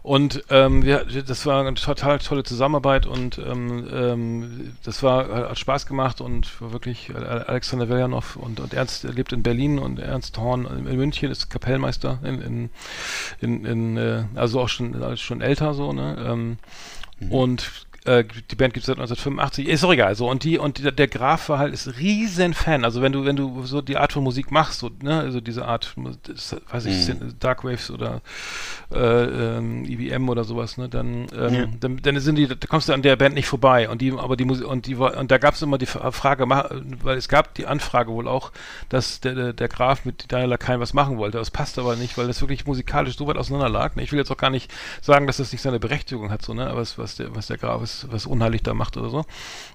[0.03, 5.59] und ähm, wir, das war eine total tolle Zusammenarbeit und ähm, ähm, das war hat
[5.59, 10.39] Spaß gemacht und war wirklich Alexander Veljanov und, und Ernst lebt in Berlin und Ernst
[10.39, 12.71] Horn in München ist Kapellmeister in in,
[13.41, 16.59] in, in äh, also auch schon schon älter so ne ähm,
[17.19, 17.33] mhm.
[17.33, 17.71] und
[18.05, 19.69] Äh, die Band gibt es seit 1985.
[19.69, 20.15] Ist auch egal.
[20.15, 22.85] So, und die, und die, der Graf war halt ist riesen Fan.
[22.85, 25.67] Also wenn du, wenn du so die Art von Musik machst, so, ne, also diese
[25.67, 25.95] Art,
[26.25, 27.35] das, weiß ich, mhm.
[27.39, 28.23] Dark Waves oder
[28.93, 31.67] äh, ähm, EBM oder sowas, ne, dann, ähm, ja.
[31.79, 33.89] dann, dann sind die, da kommst du an der Band nicht vorbei.
[33.89, 36.49] Und die, aber die Musik, und die war, und da gab es immer die Frage,
[36.49, 38.51] weil es gab die Anfrage wohl auch,
[38.89, 41.39] dass der, der, der Graf mit Daniel Lakaien was machen wollte.
[41.39, 43.95] Das passt aber nicht, weil das wirklich musikalisch so weit auseinander lag.
[43.97, 44.03] Ne?
[44.03, 44.73] Ich will jetzt auch gar nicht
[45.03, 47.83] sagen, dass das nicht seine Berechtigung hat, so, ne, was, was der, was der Graf
[47.83, 49.25] ist, was unheilig da macht oder so.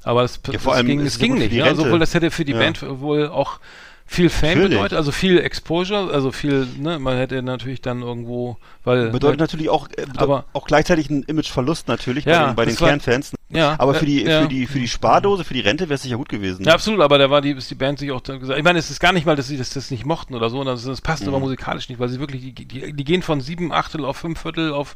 [0.03, 1.79] Aber das, ja, das ging, es ging nicht, ja, ne?
[1.79, 2.59] obwohl das hätte für die ja.
[2.59, 3.59] Band wohl auch
[4.07, 4.69] viel Fame natürlich.
[4.77, 9.39] bedeutet, also viel Exposure, also viel, ne, man hätte natürlich dann irgendwo, weil bedeutet halt,
[9.39, 13.33] natürlich auch, äh, aber auch gleichzeitig ein Imageverlust natürlich ja, bei den, bei den Kernfans.
[13.49, 14.41] Ja, aber für die, ja.
[14.41, 16.65] für die, für die Spardose, für die Rente wäre es sicher gut gewesen.
[16.65, 18.89] Ja, absolut, aber da war die, ist die Band sich auch gesagt, ich meine, es
[18.89, 21.23] ist gar nicht mal, dass sie das, das nicht mochten oder so, das, das passt
[21.23, 21.29] mhm.
[21.29, 24.41] aber musikalisch nicht, weil sie wirklich, die, die, die gehen von sieben Achtel auf fünf
[24.41, 24.95] Viertel auf,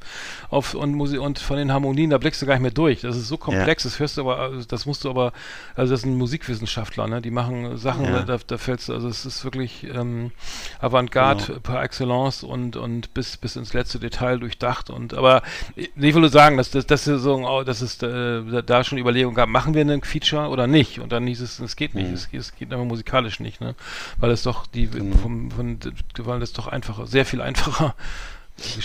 [0.49, 3.02] auf, und Musik, und von den Harmonien, da blickst du gar nicht mehr durch.
[3.02, 5.31] Das ist so komplex, das hörst du aber, das musst du aber,
[5.76, 9.46] also das sind Musikwissenschaftler, ne, die machen Sachen, da, da fällst du, also es ist
[9.46, 10.32] wirklich, ähm,
[10.82, 11.60] Avantgarde genau.
[11.62, 15.42] par excellence und, und bis, bis ins letzte Detail durchdacht und, aber,
[15.76, 19.48] ich will sagen, dass, das, das ist so, das ist, äh, da schon Überlegungen gab,
[19.48, 21.00] machen wir einen Feature oder nicht?
[21.00, 22.14] Und dann hieß es, es geht nicht, mhm.
[22.14, 23.74] es, es, geht aber musikalisch nicht, ne?
[24.18, 25.14] Weil es doch die mhm.
[25.14, 25.80] vom, von,
[26.18, 27.96] weil es doch einfacher, sehr viel einfacher.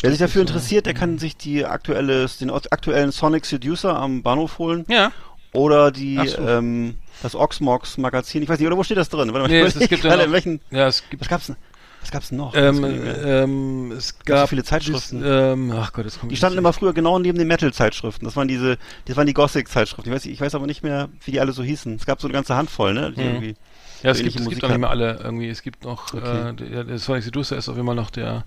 [0.00, 4.58] Wer sich dafür interessiert, der kann sich die aktuelle, den aktuellen Sonic Seducer am Bahnhof
[4.58, 4.84] holen.
[4.88, 5.10] Ja.
[5.52, 6.38] Oder die, so.
[6.38, 8.42] ähm, das Oxmox Magazin.
[8.42, 9.32] Ich weiß nicht, oder wo steht das drin?
[9.32, 11.56] Warte mal, nee, es, es gibt ja noch, welchen, ja, es gibt, was gab's denn?
[12.02, 12.54] Was gab's denn noch?
[12.54, 15.22] Ähm, ähm, es gab so viele Zeitschriften.
[15.24, 18.26] Ähm, ach Gott, das kommt Die standen immer früher genau neben den Metal-Zeitschriften.
[18.26, 18.76] Das waren diese,
[19.06, 20.10] das waren die Gothic-Zeitschriften.
[20.10, 21.94] Ich weiß, ich weiß aber nicht mehr, wie die alle so hießen.
[21.96, 23.12] Es gab so eine ganze Handvoll, ne?
[23.12, 23.26] Die mhm.
[23.26, 23.56] irgendwie
[24.02, 25.48] ja, es gibt, es gibt auch nicht mehr alle irgendwie.
[25.48, 26.50] Es gibt noch, okay.
[26.50, 28.44] äh, der, der Sonic Seducer ist auf jeden Fall noch der,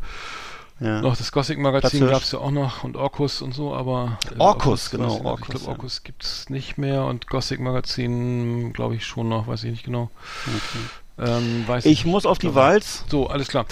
[0.79, 1.01] ja.
[1.01, 4.19] Noch das Gothic-Magazin gab es ja auch noch und Orkus und so, aber.
[4.35, 5.17] Äh, Orkus, genau.
[5.17, 6.01] Ich, Orkus, ich glaube, Orkus ja.
[6.03, 10.11] gibt es nicht mehr und Gothic-Magazin glaube ich schon noch, weiß ich nicht genau.
[10.45, 11.29] Okay.
[11.29, 13.05] Ähm, ich, ich muss auf die Walz.
[13.09, 13.65] So, alles klar.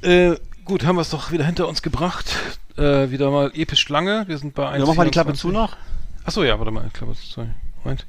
[0.00, 2.34] Äh, gut, haben wir es doch wieder hinter uns gebracht.
[2.78, 4.26] Äh, wieder mal episch lange.
[4.26, 4.80] Wir sind bei 1.
[4.80, 5.76] Ja, mach mal die Klappe zu noch.
[6.24, 7.46] Achso, ja, warte mal, Klappe zu.
[7.84, 8.06] Moment.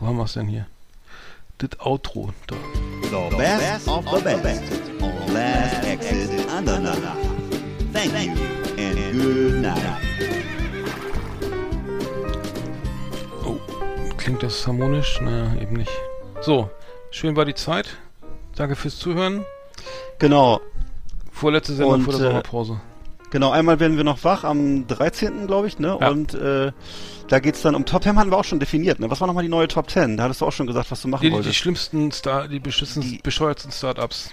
[0.00, 0.66] Wo haben wir es denn hier?
[1.58, 2.32] Das Outro.
[2.48, 2.56] Da.
[3.02, 4.62] The best of the best.
[5.00, 7.33] On last exit Andernach.
[8.06, 9.82] Thank you and good night.
[13.44, 13.58] Oh,
[14.16, 15.20] klingt das harmonisch?
[15.20, 15.92] Naja, eben nicht.
[16.42, 16.68] So,
[17.14, 17.96] Schön war die Zeit.
[18.56, 19.44] Danke fürs Zuhören.
[20.18, 20.60] Genau.
[21.30, 22.80] Vorletzte Sendung vor der äh, Sommerpause.
[23.30, 25.46] Genau, einmal werden wir noch wach am 13.
[25.46, 25.96] glaube ich, ne?
[26.00, 26.08] Ja.
[26.08, 26.72] Und äh,
[27.28, 29.08] da geht's dann um Top 10 haben wir auch schon definiert, ne?
[29.12, 30.16] Was war nochmal die neue Top 10?
[30.16, 31.50] Da hattest du auch schon gesagt, was du machen die, wolltest.
[31.50, 34.32] Die schlimmsten Star, die, die bescheuertsten Startups.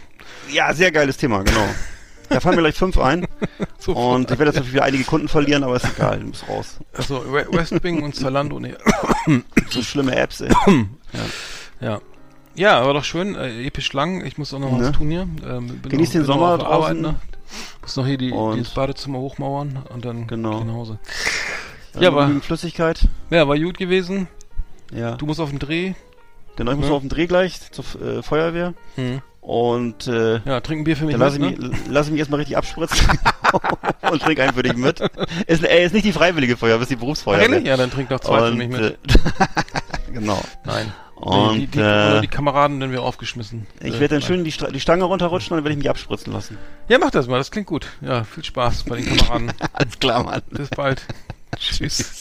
[0.52, 1.68] Ja, sehr geiles Thema, genau.
[2.32, 3.28] Da fallen mir gleich fünf ein.
[3.88, 6.80] und ich werde jetzt natürlich wieder einige Kunden verlieren, aber ist egal, du musst raus.
[6.94, 8.78] Also Westbing und Zalando, ne.
[9.70, 10.49] so schlimme Apps, ey.
[11.80, 11.88] ja.
[11.88, 12.02] ja.
[12.53, 14.26] Ja, war doch schön, äh, episch lang.
[14.26, 14.88] Ich muss auch noch ne?
[14.88, 15.28] was tun hier.
[15.48, 16.74] Ähm, Genieß den Sommer draußen.
[16.74, 17.16] Arbeit, ne?
[17.82, 20.64] Muss noch hier die, das Badezimmer hochmauern und dann genau.
[20.64, 20.99] nach Hause.
[21.95, 23.08] Ja, ja war Flüssigkeit.
[23.30, 24.28] Ja, war gut gewesen.
[24.94, 25.16] Ja.
[25.16, 25.94] Du musst auf den Dreh.
[26.56, 26.94] Genau, ich muss ja.
[26.94, 28.74] auf den Dreh gleich zur äh, Feuerwehr.
[28.95, 29.22] Hm.
[29.42, 31.14] Und äh, ja, trink ein Bier für mich.
[31.14, 31.70] Dann lass, mit, ich, ne?
[31.70, 33.08] mich, lass ich mich erstmal richtig abspritzen
[34.12, 35.00] und trink einen für dich mit.
[35.48, 37.60] Ist, ey, ist nicht die freiwillige Feuerwehr, ist die Berufsfeuerwehr.
[37.60, 38.82] Ach, ja, dann trink doch zwei und, für mich mit.
[38.82, 38.96] Äh,
[40.14, 40.40] genau.
[40.64, 40.94] Nein.
[41.16, 43.68] Und die, die, äh, die Kameraden dann wir aufgeschmissen.
[43.80, 46.58] Ich werde dann schön die, die Stange runterrutschen und dann werde ich mich abspritzen lassen.
[46.88, 47.88] Ja, mach das mal, das klingt gut.
[48.02, 49.52] Ja, viel Spaß bei den Kameraden.
[49.74, 50.42] Alles klar, Mann.
[50.50, 51.06] Bis bald.
[51.58, 52.20] Tschüss.